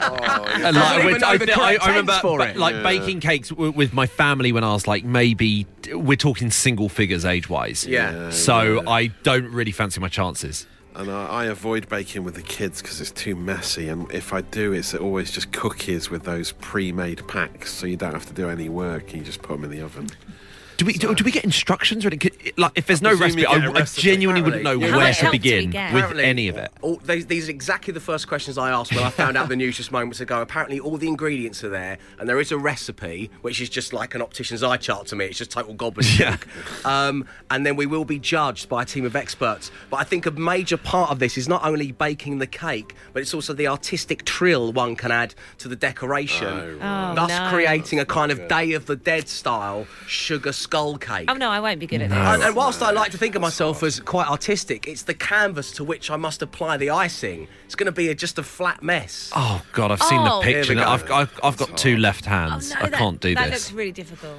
And, 0.04 0.76
Doesn't 0.76 1.06
even 1.12 1.24
I, 1.24 1.56
I- 1.56 1.78
I 1.82 1.88
remember 1.90 2.14
for 2.22 2.40
ba- 2.40 2.50
it. 2.52 2.58
like 2.58 2.74
Yeah. 2.76 2.84
baking 2.84 3.20
cakes 3.20 3.50
w- 3.50 3.72
with 3.72 3.94
my 3.94 4.08
family 4.08 4.52
when 4.52 4.64
I 4.64 4.74
was 4.74 4.88
like 4.88 5.04
maybe 5.04 5.66
we're 5.92 6.18
talking 6.18 6.50
single 6.52 6.90
figures 6.90 7.24
age 7.26 7.50
wise. 7.50 7.86
Yeah. 7.86 8.30
So 8.32 8.84
I 8.88 9.08
don't 9.24 9.52
really 9.52 9.72
fancy 9.72 10.00
my 10.00 10.08
chances. 10.10 10.66
And 10.96 11.10
I, 11.10 11.26
I 11.28 11.46
avoid 11.46 11.88
baking 11.88 12.24
with 12.24 12.36
the 12.36 12.42
kids 12.42 12.82
because 12.82 13.00
it's 13.00 13.12
too 13.12 13.36
messy. 13.36 13.88
And 13.88 14.12
if 14.12 14.34
I 14.34 14.42
do, 14.42 14.74
it's 14.74 14.94
always 14.94 15.32
just 15.32 15.52
cookies 15.52 16.10
with 16.10 16.24
those 16.24 16.52
pre-made 16.52 17.28
packs, 17.28 17.72
so 17.72 17.88
you 17.88 17.98
don't 17.98 18.14
have 18.14 18.26
to 18.28 18.34
do 18.34 18.50
any 18.50 18.70
work. 18.70 19.14
You 19.14 19.22
just 19.22 19.42
put 19.42 19.54
them 19.54 19.64
in 19.64 19.72
the 19.72 19.82
oven. 19.82 20.10
Do 20.82 20.88
we 20.88 20.94
do, 20.94 21.14
do 21.14 21.24
we 21.24 21.30
get 21.30 21.44
instructions 21.44 22.04
or 22.04 22.08
anything? 22.08 22.32
like 22.58 22.72
if 22.74 22.88
there's 22.88 23.04
no 23.04 23.10
presume 23.16 23.22
recipe, 23.38 23.46
I, 23.46 23.60
get 23.60 23.66
a 23.66 23.70
I 23.70 23.74
recipe. 23.82 24.02
genuinely 24.02 24.42
wouldn't 24.42 24.64
know 24.64 24.72
Apparently. 24.78 24.90
How 24.92 24.98
where 24.98 25.14
to 25.14 25.20
help 25.22 25.32
do 25.34 25.36
we 25.36 25.38
begin 25.38 25.66
with 25.70 25.76
Apparently- 25.76 26.24
any 26.24 26.48
of 26.48 26.58
it. 26.58 26.72
All, 26.82 26.96
these, 26.96 27.28
these 27.28 27.48
are 27.48 27.52
exactly 27.52 27.94
the 27.94 28.00
first 28.00 28.28
questions 28.28 28.58
I 28.58 28.72
asked 28.72 28.92
when 28.96 29.04
I 29.04 29.12
found 29.12 29.38
out 29.38 29.48
the 29.48 29.56
news 29.56 29.78
just 29.78 29.92
moments 29.92 30.22
ago. 30.22 30.42
Apparently, 30.42 30.80
all 30.80 30.98
the 30.98 31.08
ingredients 31.08 31.64
are 31.64 31.70
there, 31.70 32.00
and 32.18 32.28
there 32.28 32.40
is 32.40 32.52
a 32.52 32.58
recipe, 32.58 33.30
which 33.42 33.62
is 33.62 33.70
just 33.70 33.94
like 33.94 34.16
an 34.16 34.24
optician's 34.24 34.64
eye 34.64 34.78
chart 34.78 35.06
to 35.08 35.16
me. 35.16 35.26
It's 35.26 35.38
just 35.38 35.52
total 35.52 35.76
gobbledygook. 35.76 36.48
Um, 36.84 37.26
and 37.52 37.64
then 37.64 37.76
we 37.76 37.86
will 37.86 38.06
be 38.06 38.18
judged 38.18 38.68
by 38.68 38.82
a 38.82 38.86
team 38.86 39.06
of 39.06 39.16
experts. 39.16 39.70
But 39.92 39.98
I 39.98 40.04
think 40.04 40.26
a 40.26 40.32
major 40.32 40.78
part 40.78 41.12
of 41.12 41.20
this 41.20 41.38
is 41.38 41.48
not 41.48 41.64
only 41.64 41.92
baking 41.92 42.40
the 42.40 42.48
cake, 42.48 42.96
but 43.14 43.22
it's 43.22 43.36
also 43.36 43.54
the 43.54 43.68
artistic 43.68 44.26
trill 44.26 44.74
one 44.74 44.96
can 44.96 45.12
add 45.12 45.36
to 45.60 45.68
the 45.68 45.76
decoration, 45.76 46.80
Oh, 46.82 47.14
thus 47.16 47.30
no. 47.30 47.50
creating 47.52 48.00
a 48.00 48.06
kind 48.06 48.32
of 48.32 48.48
Day 48.48 48.74
of 48.74 48.88
the 48.88 48.96
Dead 48.96 49.28
style 49.30 49.86
sugar 50.08 50.52
skull 50.72 50.98
cake. 50.98 51.30
Oh, 51.30 51.34
no, 51.34 51.50
I 51.50 51.60
won't 51.60 51.82
be 51.82 51.86
good 51.88 52.02
at 52.02 52.10
this. 52.10 52.18
And, 52.18 52.42
and 52.42 52.56
whilst 52.56 52.82
I 52.82 52.92
like 52.92 53.12
to 53.12 53.18
think 53.18 53.36
of 53.36 53.42
myself 53.42 53.84
as 53.84 54.00
quite 54.00 54.30
artistic, 54.30 54.88
it's 54.88 55.04
the 55.04 55.14
canvas 55.14 55.74
to 55.74 55.84
which 55.84 56.10
I 56.10 56.16
must 56.16 56.42
apply 56.42 56.78
the 56.78 56.90
icing. 56.92 57.50
It's 57.66 57.76
going 57.76 57.88
to 57.88 57.92
be 57.92 58.08
a, 58.08 58.16
just 58.16 58.40
a 58.40 58.44
flat 58.44 58.82
mess. 58.82 59.32
Oh 59.36 59.62
God, 59.74 59.92
I've 59.92 60.02
seen 60.02 60.20
Oh. 60.22 60.40
the 60.40 60.46
picture. 60.46 60.74
Here 60.74 60.76
we 60.76 60.82
now. 60.82 60.86
go. 60.86 60.92
I've, 60.94 61.12
I've, 61.12 61.40
I've 61.44 61.58
got 61.58 61.78
two 61.78 61.98
left 61.98 62.26
Oh, 62.26 62.30
hands. 62.30 62.70
no, 62.74 62.78
I 62.80 62.90
that, 62.90 62.94
can't 62.98 63.20
do 63.20 63.36
this. 63.36 63.44
that 63.44 63.52
this. 63.52 63.66
looks 63.66 63.74
really 63.74 63.92
difficult. 63.92 64.38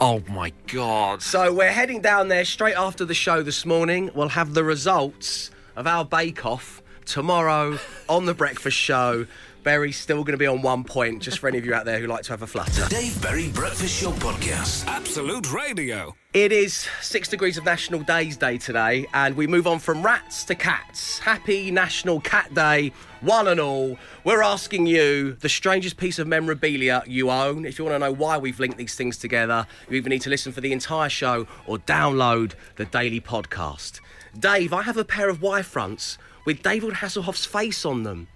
Oh 0.00 0.22
my 0.28 0.52
God. 0.68 1.20
So 1.22 1.52
we're 1.52 1.70
heading 1.70 2.00
down 2.00 2.28
there 2.28 2.46
straight 2.46 2.76
after 2.76 3.04
the 3.04 3.14
show 3.14 3.42
this 3.42 3.66
morning. 3.66 4.10
We'll 4.14 4.30
have 4.30 4.54
the 4.54 4.64
results 4.64 5.50
of 5.76 5.86
our 5.86 6.04
bake 6.06 6.46
off 6.46 6.82
tomorrow 7.04 7.78
on 8.08 8.24
the 8.24 8.34
breakfast 8.34 8.78
show. 8.78 9.26
Berry's 9.66 9.96
still 9.96 10.22
going 10.22 10.30
to 10.34 10.38
be 10.38 10.46
on 10.46 10.62
one 10.62 10.84
point, 10.84 11.20
just 11.20 11.40
for 11.40 11.48
any 11.48 11.58
of 11.58 11.66
you 11.66 11.74
out 11.74 11.84
there 11.84 11.98
who 11.98 12.06
like 12.06 12.22
to 12.22 12.30
have 12.30 12.42
a 12.42 12.46
flutter. 12.46 12.86
Dave 12.88 13.20
Berry 13.20 13.48
Breakfast 13.48 14.00
Show 14.00 14.12
Podcast. 14.12 14.86
Absolute 14.86 15.52
Radio. 15.52 16.14
It 16.32 16.52
is 16.52 16.86
six 17.02 17.26
degrees 17.26 17.58
of 17.58 17.64
National 17.64 17.98
Days 17.98 18.36
Day 18.36 18.58
today, 18.58 19.08
and 19.12 19.36
we 19.36 19.48
move 19.48 19.66
on 19.66 19.80
from 19.80 20.04
rats 20.04 20.44
to 20.44 20.54
cats. 20.54 21.18
Happy 21.18 21.72
National 21.72 22.20
Cat 22.20 22.54
Day, 22.54 22.92
one 23.22 23.48
and 23.48 23.58
all. 23.58 23.98
We're 24.22 24.40
asking 24.40 24.86
you 24.86 25.32
the 25.32 25.48
strangest 25.48 25.96
piece 25.96 26.20
of 26.20 26.28
memorabilia 26.28 27.02
you 27.04 27.28
own. 27.28 27.64
If 27.64 27.76
you 27.76 27.86
want 27.86 27.96
to 27.96 27.98
know 27.98 28.12
why 28.12 28.38
we've 28.38 28.60
linked 28.60 28.78
these 28.78 28.94
things 28.94 29.16
together, 29.16 29.66
you 29.90 29.96
either 29.96 30.08
need 30.08 30.22
to 30.22 30.30
listen 30.30 30.52
for 30.52 30.60
the 30.60 30.70
entire 30.70 31.08
show 31.08 31.48
or 31.66 31.78
download 31.78 32.52
the 32.76 32.84
daily 32.84 33.20
podcast. 33.20 33.98
Dave, 34.38 34.72
I 34.72 34.82
have 34.82 34.96
a 34.96 35.04
pair 35.04 35.28
of 35.28 35.42
Y 35.42 35.62
fronts 35.62 36.18
with 36.44 36.62
David 36.62 36.94
Hasselhoff's 36.94 37.46
face 37.46 37.84
on 37.84 38.04
them. 38.04 38.28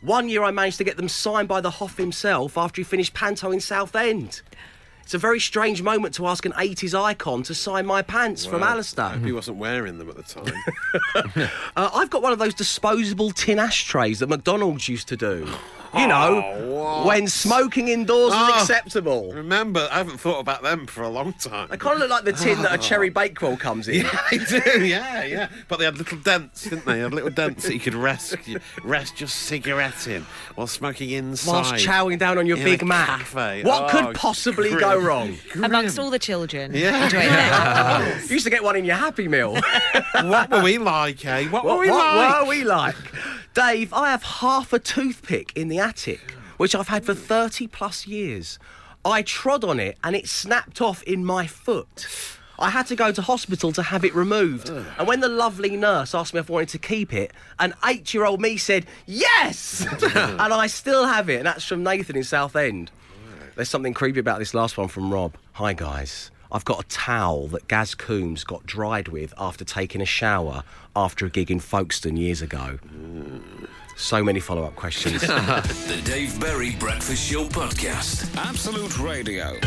One 0.00 0.28
year 0.28 0.42
I 0.42 0.50
managed 0.50 0.78
to 0.78 0.84
get 0.84 0.96
them 0.96 1.08
signed 1.08 1.48
by 1.48 1.60
the 1.60 1.70
Hoff 1.70 1.96
himself 1.96 2.56
after 2.58 2.80
he 2.80 2.84
finished 2.84 3.14
Panto 3.14 3.50
in 3.50 3.60
Southend. 3.60 4.42
It's 5.02 5.14
a 5.14 5.18
very 5.18 5.38
strange 5.38 5.82
moment 5.82 6.14
to 6.16 6.26
ask 6.26 6.44
an 6.44 6.52
80s 6.52 6.92
icon 7.00 7.44
to 7.44 7.54
sign 7.54 7.86
my 7.86 8.02
pants 8.02 8.44
from. 8.44 8.64
Alistair. 8.64 9.10
Hope 9.10 9.24
he 9.24 9.30
wasn't 9.30 9.58
wearing 9.58 9.98
them 9.98 10.10
at 10.10 10.16
the 10.16 10.22
time. 10.22 10.52
Uh, 11.76 11.90
I've 11.94 12.08
got 12.08 12.22
one 12.22 12.32
of 12.32 12.38
those 12.38 12.54
disposable 12.54 13.30
tin 13.30 13.58
ashtrays 13.58 14.20
that 14.20 14.28
McDonald's 14.28 14.88
used 14.88 15.08
to 15.08 15.16
do. 15.16 15.46
You 15.98 16.06
know, 16.06 16.52
Oh, 16.88 17.06
when 17.06 17.26
smoking 17.26 17.88
indoors 17.88 18.32
was 18.32 18.50
Oh. 18.54 18.60
acceptable. 18.60 19.32
Remember, 19.32 19.88
I 19.90 19.98
haven't 19.98 20.18
thought 20.18 20.38
about 20.40 20.62
them 20.62 20.86
for 20.86 21.02
a 21.02 21.08
long 21.08 21.32
time. 21.34 21.68
They 21.70 21.76
kind 21.76 21.94
of 21.94 22.00
look 22.00 22.10
like 22.10 22.24
the 22.24 22.32
tin 22.32 22.62
that 22.62 22.72
a 22.74 22.78
cherry 22.88 23.08
bake 23.10 23.26
bakewell 23.34 23.56
comes 23.56 23.88
in. 23.88 24.04
Yeah, 24.06 24.20
they 24.30 24.38
do. 24.38 24.84
Yeah, 24.86 25.24
yeah. 25.24 25.48
But 25.68 25.78
they 25.78 25.84
had 25.84 25.98
little 25.98 26.18
dents, 26.18 26.62
didn't 26.64 26.84
they? 26.86 26.94
They 26.94 27.00
had 27.00 27.12
little 27.12 27.30
dents 27.30 27.64
that 27.64 27.74
you 27.74 27.80
could 27.80 27.94
rest 27.94 28.36
rest 28.84 29.20
your 29.20 29.28
cigarette 29.28 30.06
in 30.06 30.24
while 30.54 30.66
smoking 30.68 31.10
inside. 31.10 31.52
Whilst 31.52 31.74
chowing 31.86 32.18
down 32.18 32.38
on 32.38 32.46
your 32.46 32.56
in 32.58 32.64
Big 32.64 32.82
a 32.82 32.84
Mac. 32.84 33.06
Cafe. 33.20 33.62
What 33.64 33.84
Oh, 33.84 33.88
could 34.04 34.14
possibly 34.14 34.70
go 34.70 34.94
grim. 34.94 35.04
wrong? 35.04 35.36
Amongst 35.62 35.98
all 35.98 36.10
the 36.10 36.18
children. 36.18 36.72
Yeah. 36.74 37.04
Enjoying 37.04 37.28
it. 37.28 38.28
You 38.28 38.34
used 38.34 38.44
to 38.44 38.50
get 38.50 38.62
one 38.62 38.76
in 38.76 38.84
your 38.84 38.96
Happy 38.96 39.26
Meal. 39.28 39.58
what 40.22 40.50
were 40.50 40.62
we 40.62 40.78
like, 40.78 41.24
eh? 41.24 41.46
What, 41.48 41.64
What, 41.64 41.74
were 41.76 41.80
we 41.82 41.90
what 41.90 42.16
like? 42.16 42.42
were 42.42 42.48
we 42.48 42.64
like? 42.64 42.94
Dave, 43.54 43.92
I 43.94 44.10
have 44.10 44.22
half 44.22 44.72
a 44.74 44.78
toothpick 44.78 45.50
in 45.56 45.68
the 45.68 45.80
which 46.56 46.74
I've 46.74 46.88
had 46.88 47.04
for 47.04 47.14
30 47.14 47.66
plus 47.68 48.06
years. 48.06 48.58
I 49.04 49.22
trod 49.22 49.64
on 49.64 49.78
it 49.78 49.98
and 50.02 50.16
it 50.16 50.28
snapped 50.28 50.80
off 50.80 51.02
in 51.04 51.24
my 51.24 51.46
foot. 51.46 52.06
I 52.58 52.70
had 52.70 52.86
to 52.86 52.96
go 52.96 53.12
to 53.12 53.22
hospital 53.22 53.70
to 53.72 53.82
have 53.82 54.04
it 54.04 54.14
removed. 54.14 54.70
And 54.70 55.06
when 55.06 55.20
the 55.20 55.28
lovely 55.28 55.76
nurse 55.76 56.14
asked 56.14 56.32
me 56.34 56.40
if 56.40 56.50
I 56.50 56.54
wanted 56.54 56.70
to 56.70 56.78
keep 56.78 57.12
it, 57.12 57.32
an 57.58 57.74
eight 57.84 58.14
year 58.14 58.24
old 58.24 58.40
me 58.40 58.56
said, 58.56 58.86
Yes! 59.06 59.86
and 60.14 60.40
I 60.40 60.66
still 60.66 61.06
have 61.06 61.28
it. 61.28 61.36
And 61.36 61.46
that's 61.46 61.64
from 61.64 61.82
Nathan 61.82 62.16
in 62.16 62.24
Southend. 62.24 62.90
There's 63.54 63.68
something 63.68 63.94
creepy 63.94 64.20
about 64.20 64.38
this 64.38 64.54
last 64.54 64.76
one 64.76 64.88
from 64.88 65.12
Rob. 65.12 65.34
Hi, 65.52 65.72
guys. 65.72 66.30
I've 66.50 66.64
got 66.64 66.84
a 66.84 66.88
towel 66.88 67.48
that 67.48 67.68
Gaz 67.68 67.94
Coombs 67.94 68.44
got 68.44 68.66
dried 68.66 69.08
with 69.08 69.34
after 69.38 69.64
taking 69.64 70.00
a 70.00 70.06
shower 70.06 70.62
after 70.94 71.26
a 71.26 71.30
gig 71.30 71.50
in 71.50 71.60
Folkestone 71.60 72.16
years 72.16 72.40
ago. 72.40 72.78
So 73.96 74.22
many 74.22 74.40
follow 74.40 74.64
up 74.64 74.76
questions. 74.76 75.20
the 75.22 76.02
Dave 76.04 76.38
Berry 76.38 76.76
Breakfast 76.76 77.30
Show 77.30 77.46
Podcast. 77.46 78.36
Absolute 78.36 78.98
Radio. 78.98 79.58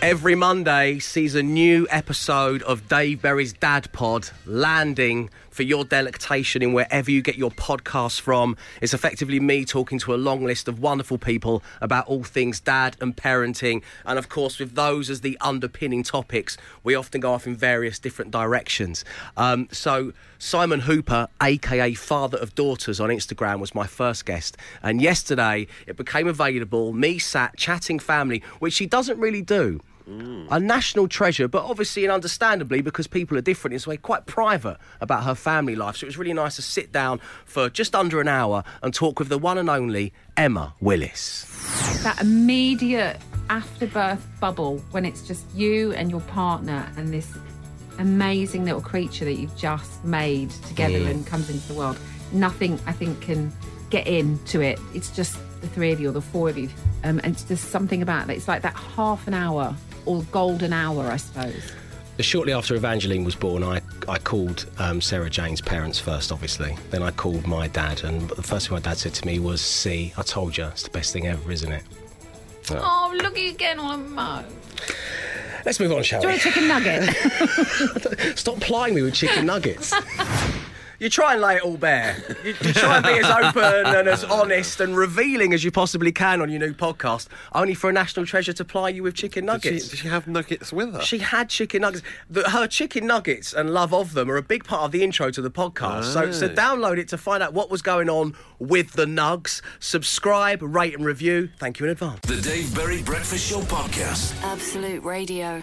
Every 0.00 0.34
Monday 0.36 1.00
sees 1.00 1.34
a 1.34 1.42
new 1.42 1.86
episode 1.90 2.62
of 2.62 2.88
Dave 2.88 3.22
Berry's 3.22 3.52
Dad 3.52 3.90
Pod 3.92 4.30
landing 4.46 5.30
for 5.56 5.62
your 5.62 5.84
delectation 5.84 6.62
in 6.62 6.74
wherever 6.74 7.10
you 7.10 7.22
get 7.22 7.36
your 7.36 7.50
podcasts 7.50 8.20
from. 8.20 8.56
It's 8.82 8.92
effectively 8.92 9.40
me 9.40 9.64
talking 9.64 9.98
to 10.00 10.14
a 10.14 10.16
long 10.16 10.44
list 10.44 10.68
of 10.68 10.78
wonderful 10.80 11.16
people 11.16 11.62
about 11.80 12.06
all 12.06 12.24
things 12.24 12.60
dad 12.60 12.94
and 13.00 13.16
parenting. 13.16 13.82
And 14.04 14.18
of 14.18 14.28
course, 14.28 14.58
with 14.58 14.74
those 14.74 15.08
as 15.08 15.22
the 15.22 15.38
underpinning 15.40 16.02
topics, 16.02 16.58
we 16.84 16.94
often 16.94 17.22
go 17.22 17.32
off 17.32 17.46
in 17.46 17.56
various 17.56 17.98
different 17.98 18.30
directions. 18.30 19.02
Um, 19.36 19.68
so, 19.72 20.12
Simon 20.38 20.80
Hooper, 20.80 21.28
aka 21.42 21.94
Father 21.94 22.36
of 22.36 22.54
Daughters 22.54 23.00
on 23.00 23.08
Instagram, 23.08 23.58
was 23.58 23.74
my 23.74 23.86
first 23.86 24.26
guest. 24.26 24.58
And 24.82 25.00
yesterday 25.00 25.66
it 25.86 25.96
became 25.96 26.28
available, 26.28 26.92
me 26.92 27.18
sat 27.18 27.56
chatting 27.56 27.98
family, 27.98 28.42
which 28.58 28.76
he 28.76 28.84
doesn't 28.84 29.18
really 29.18 29.42
do. 29.42 29.80
A 30.08 30.60
national 30.60 31.08
treasure, 31.08 31.48
but 31.48 31.64
obviously 31.64 32.04
and 32.04 32.12
understandably 32.12 32.80
because 32.80 33.08
people 33.08 33.36
are 33.36 33.40
different, 33.40 33.74
is 33.74 33.86
way 33.88 33.96
quite 33.96 34.26
private 34.26 34.76
about 35.00 35.24
her 35.24 35.34
family 35.34 35.74
life. 35.74 35.96
So 35.96 36.04
it 36.04 36.08
was 36.08 36.16
really 36.16 36.32
nice 36.32 36.54
to 36.56 36.62
sit 36.62 36.92
down 36.92 37.18
for 37.44 37.68
just 37.68 37.96
under 37.96 38.20
an 38.20 38.28
hour 38.28 38.62
and 38.82 38.94
talk 38.94 39.18
with 39.18 39.28
the 39.28 39.38
one 39.38 39.58
and 39.58 39.68
only 39.68 40.12
Emma 40.36 40.74
Willis. 40.80 41.44
that 42.04 42.20
immediate 42.20 43.16
afterbirth 43.50 44.24
bubble 44.40 44.78
when 44.92 45.04
it's 45.04 45.22
just 45.26 45.44
you 45.54 45.92
and 45.94 46.08
your 46.10 46.20
partner 46.20 46.88
and 46.96 47.12
this 47.12 47.36
amazing 47.98 48.64
little 48.64 48.80
creature 48.80 49.24
that 49.24 49.34
you've 49.34 49.56
just 49.56 50.04
made 50.04 50.50
together 50.68 50.98
Mm. 51.00 51.10
and 51.10 51.26
comes 51.26 51.50
into 51.50 51.66
the 51.68 51.74
world. 51.74 51.98
Nothing, 52.32 52.78
I 52.86 52.92
think, 52.92 53.20
can 53.22 53.52
get 53.90 54.06
into 54.06 54.60
it. 54.60 54.78
It's 54.94 55.10
just 55.10 55.36
the 55.62 55.68
three 55.68 55.90
of 55.90 55.98
you 56.00 56.10
or 56.10 56.12
the 56.12 56.20
four 56.20 56.48
of 56.48 56.58
you. 56.58 56.68
Um, 57.02 57.20
and 57.24 57.34
it's 57.34 57.42
just 57.44 57.70
something 57.70 58.02
about 58.02 58.26
that. 58.28 58.36
It's 58.36 58.46
like 58.48 58.62
that 58.62 58.74
half 58.74 59.26
an 59.26 59.34
hour 59.34 59.74
or 60.06 60.22
golden 60.32 60.72
hour, 60.72 61.06
I 61.10 61.16
suppose. 61.18 61.72
Shortly 62.18 62.54
after 62.54 62.74
Evangeline 62.74 63.24
was 63.24 63.34
born, 63.34 63.62
I, 63.62 63.82
I 64.08 64.16
called 64.18 64.64
um, 64.78 65.02
Sarah 65.02 65.28
Jane's 65.28 65.60
parents 65.60 65.98
first, 65.98 66.32
obviously. 66.32 66.74
Then 66.90 67.02
I 67.02 67.10
called 67.10 67.46
my 67.46 67.68
dad, 67.68 68.04
and 68.04 68.30
the 68.30 68.42
first 68.42 68.68
thing 68.68 68.74
my 68.76 68.80
dad 68.80 68.96
said 68.96 69.12
to 69.14 69.26
me 69.26 69.38
was, 69.38 69.60
See, 69.60 70.14
I 70.16 70.22
told 70.22 70.56
you, 70.56 70.64
it's 70.64 70.84
the 70.84 70.90
best 70.90 71.12
thing 71.12 71.26
ever, 71.26 71.52
isn't 71.52 71.70
it? 71.70 71.82
Yeah. 72.70 72.80
Oh, 72.82 73.12
look 73.22 73.36
at 73.36 73.42
you 73.42 73.52
getting 73.52 73.80
on 73.80 74.00
a 74.00 74.02
mo. 74.02 74.44
Let's 75.66 75.78
move 75.80 75.92
on, 75.92 76.02
shall 76.04 76.20
Do 76.22 76.28
you 76.28 76.34
we? 76.34 76.38
want 76.38 76.46
a 76.46 76.48
chicken 76.48 76.68
nugget? 76.68 78.38
Stop 78.38 78.60
plying 78.60 78.94
me 78.94 79.02
with 79.02 79.14
chicken 79.14 79.44
nuggets. 79.46 79.92
You 80.98 81.10
try 81.10 81.32
and 81.34 81.42
lay 81.42 81.56
it 81.56 81.62
all 81.62 81.76
bare. 81.76 82.16
You, 82.44 82.54
you 82.62 82.72
try 82.72 82.96
and 82.96 83.04
be 83.04 83.12
as 83.12 83.26
open 83.30 83.86
and 83.86 84.08
as 84.08 84.24
honest 84.24 84.80
and 84.80 84.96
revealing 84.96 85.52
as 85.52 85.62
you 85.64 85.70
possibly 85.70 86.10
can 86.12 86.40
on 86.40 86.50
your 86.50 86.60
new 86.60 86.72
podcast, 86.72 87.28
only 87.52 87.74
for 87.74 87.90
a 87.90 87.92
national 87.92 88.24
treasure 88.26 88.52
to 88.54 88.64
ply 88.64 88.88
you 88.90 89.02
with 89.02 89.14
chicken 89.14 89.44
Did 89.44 89.52
nuggets. 89.52 89.84
she, 89.84 89.90
did 89.90 89.98
she 90.00 90.08
have 90.08 90.26
nuggets 90.26 90.72
with 90.72 90.92
her? 90.94 91.00
She 91.02 91.18
had 91.18 91.48
chicken 91.48 91.82
nuggets. 91.82 92.02
The, 92.30 92.48
her 92.50 92.66
chicken 92.66 93.06
nuggets 93.06 93.52
and 93.52 93.70
love 93.74 93.92
of 93.92 94.14
them 94.14 94.30
are 94.30 94.36
a 94.36 94.42
big 94.42 94.64
part 94.64 94.82
of 94.82 94.92
the 94.92 95.02
intro 95.02 95.30
to 95.30 95.42
the 95.42 95.50
podcast. 95.50 96.04
So, 96.12 96.30
so 96.32 96.46
Oh. 96.46 96.48
download 96.50 96.98
it 96.98 97.08
to 97.08 97.18
find 97.18 97.42
out 97.42 97.52
what 97.52 97.70
was 97.70 97.82
going 97.82 98.08
on 98.08 98.34
with 98.58 98.92
the 98.92 99.04
nugs. 99.06 99.60
Subscribe, 99.80 100.62
rate, 100.62 100.94
and 100.94 101.04
review. 101.04 101.50
Thank 101.58 101.78
you 101.80 101.86
in 101.86 101.92
advance. 101.92 102.20
The 102.20 102.40
Dave 102.40 102.74
Berry 102.74 103.02
Breakfast 103.02 103.48
Show 103.50 103.60
Podcast. 103.62 104.34
Absolute 104.42 105.02
Radio. 105.04 105.62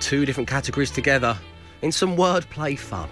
Two 0.00 0.24
different 0.24 0.48
categories 0.48 0.90
together 0.90 1.36
in 1.82 1.92
some 1.92 2.16
wordplay 2.16 2.78
fun. 2.78 3.08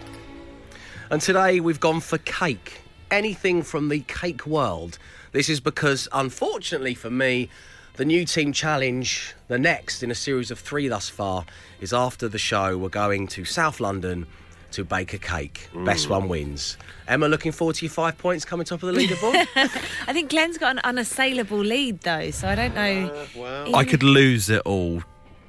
And 1.11 1.21
today 1.21 1.61
we've 1.61 1.81
gone 1.81 2.01
for 2.01 2.19
cake. 2.19 2.81
Anything 3.11 3.63
from 3.63 3.89
the 3.89 4.01
cake 4.01 4.47
world. 4.47 4.99
This 5.33 5.49
is 5.49 5.61
because, 5.61 6.09
unfortunately 6.13 6.95
for 6.95 7.11
me, 7.11 7.49
the 7.95 8.05
new 8.05 8.25
team 8.25 8.53
challenge, 8.53 9.35
the 9.49 9.59
next 9.59 10.03
in 10.03 10.11
a 10.11 10.15
series 10.15 10.51
of 10.51 10.59
three 10.59 10.89
thus 10.89 11.09
far, 11.09 11.45
is 11.81 11.93
after 11.93 12.29
the 12.29 12.39
show. 12.39 12.77
We're 12.77 12.91
going 12.91 13.27
to 13.29 13.45
South 13.45 13.81
London 13.81 14.27
to 14.73 14.85
bake 14.85 15.15
a 15.15 15.19
cake. 15.19 15.69
Mm. 15.73 15.85
Best 15.85 16.09
one 16.09 16.29
wins. 16.29 16.77
Emma, 17.07 17.27
looking 17.27 17.53
forward 17.53 17.77
to 17.77 17.87
your 17.87 17.91
five 17.91 18.19
points 18.19 18.45
coming 18.45 18.67
top 18.67 18.83
of 18.83 18.95
the 18.95 19.01
leaderboard. 19.01 19.47
I 20.07 20.13
think 20.13 20.31
Glenn's 20.31 20.59
got 20.59 20.73
an 20.73 20.81
unassailable 20.85 21.59
lead 21.59 22.01
though, 22.03 22.31
so 22.31 22.49
I 22.49 22.55
don't 22.55 22.75
know. 22.75 23.27
Uh, 23.37 23.77
I 23.77 23.85
could 23.85 24.03
lose 24.03 24.51
it 24.51 24.63
all. 24.63 25.03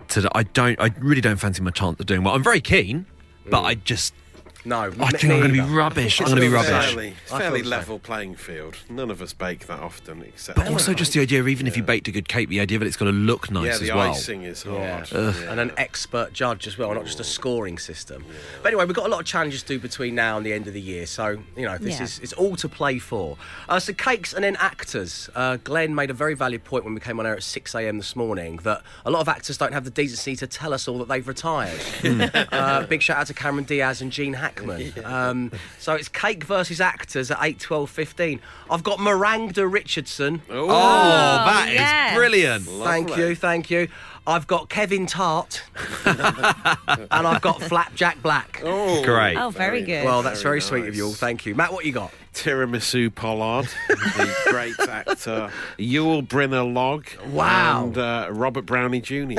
To 0.10 0.30
I 0.34 0.43
don't. 0.43 0.80
I 0.80 0.91
really 1.00 1.22
don't 1.22 1.38
fancy 1.38 1.62
my 1.62 1.72
chance 1.72 2.00
of 2.00 2.06
doing 2.06 2.24
well. 2.24 2.34
I'm 2.34 2.43
very 2.43 2.62
keen, 2.62 3.06
but 3.50 3.62
mm. 3.62 3.65
I 3.65 3.76
just. 3.76 4.13
No, 4.65 4.82
I 4.82 4.89
think 5.12 5.24
I'm 5.24 5.30
going 5.39 5.43
to 5.43 5.50
be 5.54 5.60
rubbish. 5.62 6.19
I'm 6.19 6.26
going 6.28 6.36
to 6.36 6.41
be 6.41 6.50
rubbish. 6.50 6.69
Fairly, 6.69 7.13
it's 7.24 7.32
I 7.32 7.39
fairly 7.39 7.60
thought 7.62 7.65
so. 7.65 7.69
level 7.69 8.00
playing 8.00 8.36
field. 8.36 8.76
None 8.89 9.10
of 9.10 9.22
us 9.22 9.34
bake 9.34 9.67
that 9.67 9.80
often, 9.80 10.22
except. 10.24 10.58
But 10.58 10.69
also 10.69 10.93
just 10.93 11.13
the 11.13 11.22
idea 11.22 11.39
of 11.39 11.48
even 11.48 11.65
if 11.65 11.78
you 11.78 11.84
baked 11.84 12.08
a 12.10 12.12
good 12.12 12.28
cake, 12.28 12.50
the 12.50 12.60
idea 12.60 12.78
that 12.80 12.86
it's 12.86 12.98
going 12.98 13.12
to 13.12 13.17
look 13.17 13.50
nice 13.52 13.65
yeah, 13.65 13.72
as 13.72 13.80
the 13.80 13.91
icing 13.91 14.43
is 14.43 14.65
Yeah. 14.65 14.95
hard. 14.98 15.10
Ugh. 15.13 15.36
and 15.48 15.60
an 15.62 15.72
expert 15.78 16.34
judge 16.34 16.67
as 16.67 16.78
well, 16.78 16.93
not 16.93 17.06
just 17.06 17.19
a 17.19 17.24
scoring 17.24 17.78
system. 17.78 18.26
But 18.62 18.69
anyway, 18.74 18.86
we've 18.86 18.95
got 18.95 19.06
a 19.06 19.10
lot 19.10 19.22
of 19.22 19.26
challenges 19.26 19.62
to 19.63 19.67
do 19.69 19.80
between 19.80 20.13
now 20.13 20.36
and 20.38 20.45
the 20.45 20.52
end 20.54 20.67
of 20.67 20.74
the 20.74 20.82
year, 20.82 21.06
so 21.06 21.39
you 21.56 21.65
know 21.65 21.78
this 21.78 21.98
Yeah. 21.98 22.04
is 22.04 22.19
it's 22.19 22.34
all 22.34 22.56
to 22.58 22.67
play 22.67 23.00
for. 23.00 23.38
Uh, 23.69 23.80
so 23.80 23.93
cakes 23.93 24.34
and 24.34 24.43
then 24.43 24.58
actors. 24.58 25.30
Uh, 25.36 25.58
Glenn 25.63 25.95
made 25.95 26.10
a 26.10 26.13
very 26.13 26.34
valid 26.34 26.63
point 26.65 26.84
when 26.84 26.93
we 26.93 27.00
came 27.00 27.19
on 27.19 27.26
air 27.26 27.36
at 27.36 27.43
6 27.43 27.74
a.m. 27.76 27.98
this 27.98 28.15
morning 28.15 28.58
that 28.63 28.82
a 29.06 29.12
lot 29.12 29.22
of 29.22 29.30
actors 29.30 29.58
don't 29.58 29.74
have 29.74 29.86
the 29.86 29.89
decency 29.91 30.36
to 30.36 30.48
tell 30.48 30.74
us 30.74 30.88
all 30.88 30.98
that 31.00 31.08
they've 31.08 31.28
retired. 31.28 31.80
uh, 32.52 32.86
big 32.88 33.02
shout 33.02 33.17
out 33.17 33.28
to 33.28 33.34
Cameron 33.34 33.63
Diaz 33.65 34.02
and 34.02 34.12
Gene 34.12 34.34
Hackman. 34.49 34.93
Um, 35.09 35.51
so 35.79 35.95
it's 35.95 36.07
cake 36.07 36.43
versus 36.43 36.79
actors 36.79 37.31
at 37.31 37.39
8, 37.41 37.59
12, 37.59 37.89
15. 37.89 38.39
I've 38.69 38.83
got 38.83 39.00
Miranda 39.00 39.67
Richardson. 39.67 40.41
Oh, 40.50 40.67
that 40.67 41.67
is 41.69 41.73
yes. 41.75 42.15
brilliant. 42.15 42.63
Thank 42.65 43.10
Lovely. 43.10 43.29
you, 43.29 43.35
thank 43.35 43.69
you. 43.69 43.87
I've 44.27 44.45
got 44.45 44.69
Kevin 44.69 45.08
Tart, 45.08 45.63
and 46.06 46.19
I've 47.27 47.41
got 47.41 47.62
Flapjack 47.63 48.21
Black. 48.21 48.62
Oh, 48.63 49.04
Great. 49.04 49.35
Oh, 49.37 49.50
very 49.50 49.81
good. 49.81 50.06
Well, 50.06 50.21
that's 50.21 50.41
very, 50.43 50.60
Very 50.60 50.62
sweet 50.62 50.87
of 50.87 50.95
you 50.95 51.08
all. 51.08 51.13
Thank 51.13 51.45
you, 51.47 51.56
Matt. 51.56 51.73
What 51.73 51.85
you 51.85 51.91
got? 51.91 52.12
Tiramisu 52.35 53.13
Pollard, 53.15 53.67
the 53.87 54.35
great 54.52 54.79
actor 54.79 55.50
Yul 55.79 56.25
Brynner 56.27 56.71
Log, 56.71 57.08
Wow. 57.31 57.85
and 57.85 57.97
uh, 57.97 58.27
Robert 58.31 58.65
Brownie 58.67 59.02
Jr. 59.02 59.15
Oh, 59.15 59.33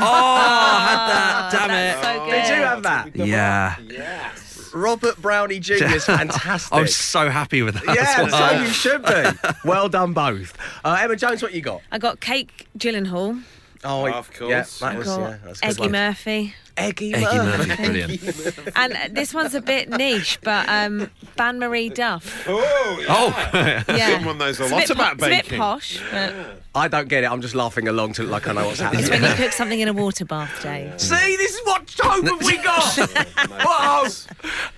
I 0.00 0.86
had 0.88 1.08
that. 1.08 1.48
Damn 1.52 1.68
that's 1.68 1.98
it. 1.98 2.02
so 2.02 2.26
Did 2.26 2.48
you 2.58 2.64
have 2.64 2.82
that? 2.82 3.14
Yeah. 3.16 3.76
yes. 3.88 4.41
Robert 4.72 5.20
Brownie 5.20 5.58
Jr. 5.60 5.72
is 5.84 6.04
fantastic. 6.04 6.72
I'm 6.76 6.86
so 6.88 7.28
happy 7.30 7.62
with 7.62 7.74
that. 7.74 7.94
yeah, 7.94 8.22
well. 8.22 8.50
so 8.56 8.60
you 8.62 8.68
should 8.68 9.02
be. 9.04 9.48
Well 9.64 9.88
done, 9.88 10.12
both. 10.12 10.56
Uh, 10.84 10.98
Emma 11.00 11.14
Jones, 11.16 11.42
what 11.42 11.52
you 11.54 11.60
got? 11.60 11.82
I 11.92 11.98
got 11.98 12.20
Kate 12.20 12.50
Gyllenhaal, 12.78 13.42
Oh, 13.84 14.06
Of 14.12 14.30
Yeah, 14.34 14.38
course. 14.38 14.78
that 14.80 14.96
was, 14.98 15.06
got 15.06 15.20
yeah, 15.20 15.36
that's 15.44 15.58
a 15.58 15.62
good 15.62 15.70
Eggy 15.70 15.80
one. 15.80 15.90
Murphy. 15.92 16.54
Eggy, 16.76 17.14
Eggy 17.14 17.24
Murphy. 17.24 17.68
Murphy's 17.68 17.76
brilliant. 17.76 18.68
And 18.76 18.92
uh, 18.94 18.96
this 19.10 19.34
one's 19.34 19.54
a 19.54 19.60
bit 19.60 19.90
niche, 19.90 20.38
but 20.42 20.68
um, 20.68 21.10
Bain 21.36 21.58
Marie 21.58 21.88
Duff. 21.90 22.44
Oh, 22.48 22.96
yeah. 23.00 23.06
Oh, 23.08 23.84
Yeah. 23.96 24.10
Someone 24.16 24.38
knows 24.38 24.58
a 24.60 24.64
It's 24.64 24.72
lot 24.72 24.80
bit 24.80 24.90
about 24.90 25.18
po- 25.18 25.26
It's 25.26 25.26
a 25.26 25.28
bit 25.36 25.44
baking. 25.44 25.58
posh, 25.58 26.00
but 26.10 26.34
I 26.74 26.88
don't 26.88 27.08
get 27.08 27.24
it. 27.24 27.30
I'm 27.30 27.42
just 27.42 27.54
laughing 27.54 27.88
along 27.88 28.14
to 28.14 28.22
like 28.22 28.48
I 28.48 28.52
know 28.52 28.66
what's 28.66 28.80
happening. 28.80 29.02
it's 29.04 29.10
when 29.10 29.22
you 29.22 29.34
cook 29.36 29.52
something 29.52 29.78
in 29.80 29.88
a 29.88 29.92
water 29.92 30.24
bath, 30.24 30.62
Dave. 30.62 30.98
See, 31.00 31.36
this 31.36 31.54
is 31.54 31.60
what 31.66 31.92
hope 32.00 32.24
have 32.24 32.46
we 32.46 32.56
got? 32.58 33.26
Whoa. 33.60 34.08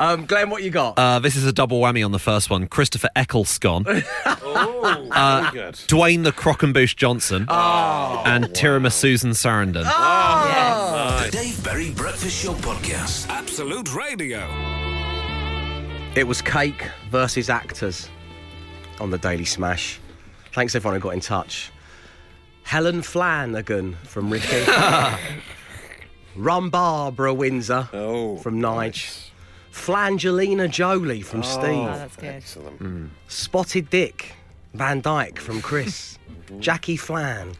Um, 0.00 0.26
Glenn, 0.26 0.50
what 0.50 0.62
you 0.64 0.70
got? 0.70 0.98
Uh, 0.98 1.18
this 1.20 1.36
is 1.36 1.44
a 1.46 1.52
double 1.52 1.80
whammy 1.80 2.04
on 2.04 2.10
the 2.12 2.18
first 2.18 2.50
one. 2.50 2.66
Christopher 2.66 3.10
Eccleston, 3.14 3.84
Oh, 4.26 5.08
Uh, 5.12 5.50
very 5.52 5.52
good. 5.66 5.74
Dwayne 5.74 6.24
the 6.24 6.32
Croquembouche 6.32 6.96
Johnson, 6.96 7.42
and 7.48 8.46
Tiramisu 8.46 8.92
Susan 9.04 9.30
Sarandon. 9.32 9.84
The 9.84 11.30
Dave 11.30 11.62
Berry 11.62 11.83
Breakfast 11.92 12.42
Show 12.42 12.54
Podcast. 12.54 13.28
Absolute 13.28 13.94
Radio. 13.94 14.40
It 16.16 16.26
was 16.26 16.40
cake 16.40 16.88
versus 17.10 17.50
actors 17.50 18.08
on 19.00 19.10
the 19.10 19.18
Daily 19.18 19.44
Smash. 19.44 20.00
Thanks 20.52 20.74
everyone 20.74 20.98
who 21.00 21.02
got 21.02 21.14
in 21.14 21.20
touch. 21.20 21.70
Helen 22.62 23.02
Flanagan 23.02 23.96
from 24.04 24.30
Ricky. 24.30 24.64
Rum 26.36 26.70
Barbara 26.70 27.34
Windsor 27.34 27.88
Oh, 27.92 28.36
from 28.38 28.60
Nige. 28.60 29.28
Flangelina 29.72 30.70
Jolie 30.70 31.20
from 31.22 31.40
Oh, 31.40 31.42
Steve. 31.42 31.86
that's 31.86 32.16
good. 32.16 32.24
Excellent. 32.26 32.82
Mm. 32.82 33.08
Spotted 33.28 33.90
Dick 33.90 34.32
Van 34.72 35.00
Dyke 35.00 35.38
from 35.38 35.60
Chris. 35.60 36.18
Jackie 36.60 36.96
Flan. 36.96 37.52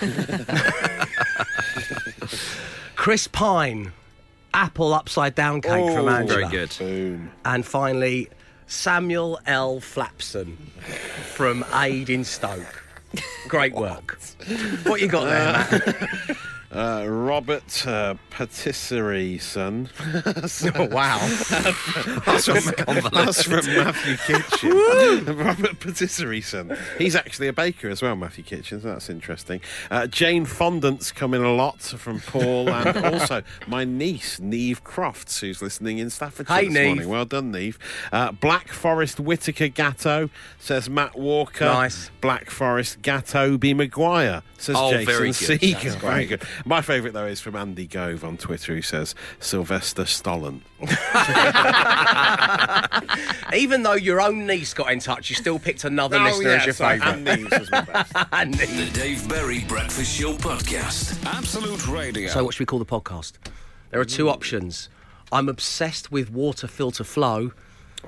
Chris 3.00 3.26
Pine. 3.28 3.94
Apple 4.52 4.92
upside 4.92 5.34
down 5.34 5.62
cake 5.62 5.90
from 5.94 6.04
Oh, 6.04 6.08
Angela. 6.10 6.40
Very 6.40 6.50
good. 6.50 6.76
Boom. 6.78 7.30
And 7.46 7.64
finally, 7.64 8.28
Samuel 8.66 9.40
L. 9.46 9.80
Flapson 9.80 10.58
from 11.34 11.64
Aid 11.72 12.10
in 12.10 12.24
Stoke. 12.24 12.84
Great 13.48 13.72
work. 13.74 14.20
What 14.84 15.00
you 15.00 15.08
got 15.08 15.24
there, 15.24 15.48
uh, 15.48 15.94
Matt? 16.28 16.36
Uh, 16.72 17.04
Robert 17.08 17.84
uh, 17.86 18.14
Patisserie 18.30 19.38
son. 19.38 19.88
Oh, 20.74 20.86
wow. 20.86 21.18
That's 22.26 22.46
from, 22.46 23.10
that's 23.12 23.42
from 23.42 23.66
Matthew 23.66 24.16
Kitchen. 24.18 25.36
Robert 25.36 25.80
Patisserie 25.80 26.40
son. 26.40 26.76
He's 26.98 27.16
actually 27.16 27.48
a 27.48 27.52
baker 27.52 27.88
as 27.88 28.02
well, 28.02 28.14
Matthew 28.14 28.44
Kitchen, 28.44 28.80
so 28.80 28.88
that's 28.88 29.10
interesting. 29.10 29.60
Uh, 29.90 30.06
Jane 30.06 30.44
Fondant's 30.46 31.10
coming 31.12 31.42
a 31.42 31.52
lot 31.52 31.80
from 31.80 32.20
Paul, 32.20 32.68
and 32.70 33.04
also 33.14 33.42
my 33.66 33.84
niece, 33.84 34.38
Neve 34.38 34.84
Crofts, 34.84 35.40
who's 35.40 35.60
listening 35.62 35.98
in 35.98 36.08
Staffordshire 36.10 36.56
Hey, 36.56 36.64
this 36.66 36.74
Neve. 36.74 36.86
morning. 36.88 37.08
Well 37.08 37.24
done, 37.24 37.50
Neve. 37.50 37.78
Uh, 38.12 38.32
Black 38.32 38.68
Forest 38.68 39.18
Whitaker 39.20 39.68
Gatto, 39.68 40.30
says 40.58 40.88
Matt 40.88 41.18
Walker. 41.18 41.64
Nice. 41.64 42.10
Black 42.20 42.50
Forest 42.50 43.02
Gatto 43.02 43.56
B. 43.58 43.74
Maguire, 43.74 44.42
says 44.58 44.76
Oh, 44.78 44.90
Jason 44.92 45.06
very 45.06 45.28
good. 45.28 45.34
Seeger. 45.34 45.90
That's 45.90 45.94
Very 45.96 46.26
good. 46.26 46.42
My 46.64 46.82
favourite, 46.82 47.12
though, 47.14 47.26
is 47.26 47.40
from 47.40 47.56
Andy 47.56 47.86
Gove 47.86 48.24
on 48.24 48.36
Twitter, 48.36 48.74
who 48.74 48.82
says 48.82 49.14
Sylvester 49.38 50.02
Stallone. 50.04 50.60
Even 53.54 53.82
though 53.82 53.94
your 53.94 54.20
own 54.20 54.46
niece 54.46 54.74
got 54.74 54.92
in 54.92 55.00
touch, 55.00 55.30
you 55.30 55.36
still 55.36 55.58
picked 55.58 55.84
another 55.84 56.18
Oh, 56.18 56.24
listener 56.24 56.50
as 56.50 56.64
your 56.66 56.74
sorry, 56.74 57.00
favourite. 57.00 57.28
and 57.28 57.50
was 57.50 57.70
my 57.70 57.80
best. 57.82 58.12
And 58.32 58.54
The 58.54 58.90
Dave 58.92 59.28
Berry 59.28 59.60
Breakfast 59.64 60.18
Show 60.18 60.34
Podcast. 60.34 61.24
Absolute 61.26 61.86
Radio. 61.88 62.28
So, 62.28 62.44
what 62.44 62.54
should 62.54 62.60
we 62.60 62.66
call 62.66 62.78
the 62.78 62.84
podcast? 62.84 63.32
There 63.90 64.00
are 64.00 64.04
two 64.04 64.28
options. 64.28 64.88
I'm 65.32 65.48
obsessed 65.48 66.12
with 66.12 66.30
water 66.30 66.66
filter 66.66 67.04
flow. 67.04 67.52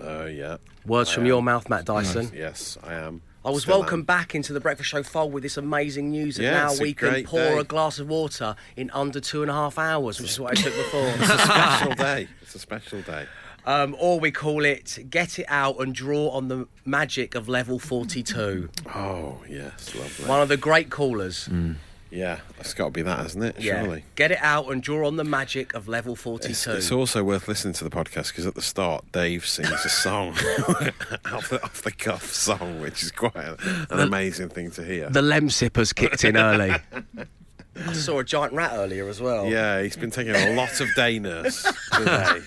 Oh, 0.01 0.27
yeah. 0.27 0.57
Words 0.87 1.11
I 1.11 1.15
from 1.15 1.23
am. 1.25 1.29
your 1.29 1.43
mouth, 1.43 1.69
Matt 1.69 1.85
Dyson. 1.85 2.31
Yes, 2.35 2.79
I 2.83 2.95
am. 2.95 3.23
I 3.45 3.51
was 3.51 3.63
Still 3.65 3.81
welcomed 3.81 4.03
am. 4.03 4.05
back 4.07 4.35
into 4.35 4.53
the 4.53 4.61
Breakfast 4.61 4.89
Show 4.91 5.03
fold 5.03 5.33
with 5.33 5.43
this 5.43 5.57
amazing 5.57 6.11
news 6.11 6.37
that 6.37 6.45
Yeah, 6.45 6.53
now 6.53 6.75
we 6.81 6.95
can 6.95 7.25
pour 7.25 7.41
day. 7.41 7.59
a 7.59 7.65
glass 7.65 7.99
of 7.99 8.09
water 8.09 8.55
in 8.77 8.91
under 8.93 9.19
two 9.21 9.43
and 9.43 9.51
a 9.51 9.55
half 9.55 9.79
hours, 9.79 10.21
which 10.21 10.31
is 10.31 10.39
what 10.41 10.53
I 10.57 10.63
took 10.63 10.75
before. 10.75 11.09
It's 11.19 11.29
a 11.31 11.39
special 11.39 11.95
day. 11.97 12.29
It's 12.41 12.55
a 12.55 12.59
special 12.61 13.01
day. 13.03 13.27
Um, 13.65 13.95
or 13.99 14.19
we 14.21 14.31
call 14.33 14.65
it 14.65 14.99
Get 15.09 15.39
It 15.39 15.47
Out 15.49 15.81
and 15.81 15.95
Draw 15.95 16.29
on 16.31 16.49
the 16.49 16.67
Magic 16.85 17.35
of 17.35 17.49
Level 17.49 17.79
42. 17.79 18.69
Oh, 18.95 19.39
yes, 19.49 19.95
lovely. 19.95 20.27
One 20.27 20.41
of 20.41 20.49
the 20.49 20.57
great 20.57 20.91
callers. 20.91 21.49
Yeah, 22.13 22.41
it's 22.61 22.75
got 22.75 22.87
to 22.87 22.91
be 22.91 23.03
that, 23.03 23.21
hasn't 23.21 23.43
it? 23.45 23.59
Yeah. 23.59 23.83
Surely. 23.83 24.05
Get 24.17 24.31
It 24.33 24.39
Out 24.43 24.71
and 24.71 24.83
Draw 24.83 25.07
on 25.07 25.17
the 25.17 25.25
Magic 25.25 25.73
of 25.75 25.89
Level 25.89 26.15
42. 26.15 26.51
It's, 26.51 26.67
it's 26.67 26.93
also 26.93 27.25
worth 27.25 27.49
listening 27.49 27.73
to 27.75 27.85
the 27.85 27.91
podcast 27.91 28.29
because 28.29 28.47
at 28.47 28.55
the 28.55 28.61
start, 28.63 29.11
Dave 29.13 29.47
sings 29.47 29.71
a 29.71 29.89
song, 29.89 30.29
off, 31.33 31.49
the, 31.49 31.61
off 31.65 31.83
the 31.83 31.91
cuff 31.91 32.31
song, 32.31 32.81
which 32.81 33.03
is 33.03 33.11
quite 33.11 33.35
an 33.35 33.99
amazing 33.99 34.51
thing 34.51 34.71
to 34.73 34.85
hear. 34.85 35.09
the 35.09 35.23
lem 35.23 35.49
sippers 35.49 35.93
kicked 35.93 36.25
in 36.25 36.37
early. 36.37 36.75
I 37.75 37.93
saw 37.95 38.19
a 38.19 38.25
giant 38.25 38.53
rat 38.53 38.73
earlier 38.75 39.09
as 39.09 39.21
well. 39.21 39.47
yeah, 39.49 39.81
he's 39.83 39.97
been 39.97 40.11
taking 40.11 40.35
a 40.35 40.55
lot 40.55 40.81
of 40.81 40.89
day 40.95 41.19
nurse 41.19 41.63
today. 41.93 42.41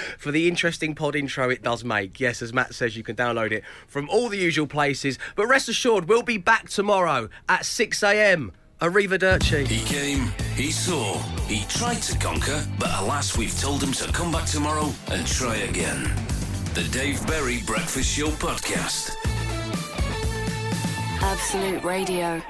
For 0.18 0.30
the 0.30 0.48
interesting 0.48 0.94
pod 0.94 1.14
intro 1.16 1.48
it 1.50 1.62
does 1.62 1.84
make. 1.84 2.20
Yes, 2.20 2.42
as 2.42 2.52
Matt 2.52 2.74
says, 2.74 2.96
you 2.96 3.02
can 3.02 3.16
download 3.16 3.52
it 3.52 3.64
from 3.86 4.08
all 4.10 4.28
the 4.28 4.38
usual 4.38 4.66
places. 4.66 5.18
But 5.36 5.46
rest 5.46 5.68
assured, 5.68 6.08
we'll 6.08 6.22
be 6.22 6.36
back 6.38 6.68
tomorrow 6.68 7.28
at 7.48 7.64
6 7.64 8.02
a.m. 8.02 8.52
Arrivederci. 8.80 9.66
He 9.66 9.84
came, 9.84 10.32
he 10.54 10.70
saw, 10.70 11.18
he 11.46 11.64
tried 11.68 12.00
to 12.02 12.18
conquer, 12.18 12.66
but 12.78 12.90
alas, 12.98 13.36
we've 13.36 13.58
told 13.60 13.82
him 13.82 13.92
to 13.92 14.10
come 14.12 14.32
back 14.32 14.46
tomorrow 14.46 14.90
and 15.10 15.26
try 15.26 15.56
again. 15.56 16.02
The 16.74 16.84
Dave 16.90 17.24
Berry 17.26 17.60
Breakfast 17.66 18.16
Show 18.16 18.28
Podcast. 18.28 19.14
Absolute 21.22 21.84
Radio. 21.84 22.42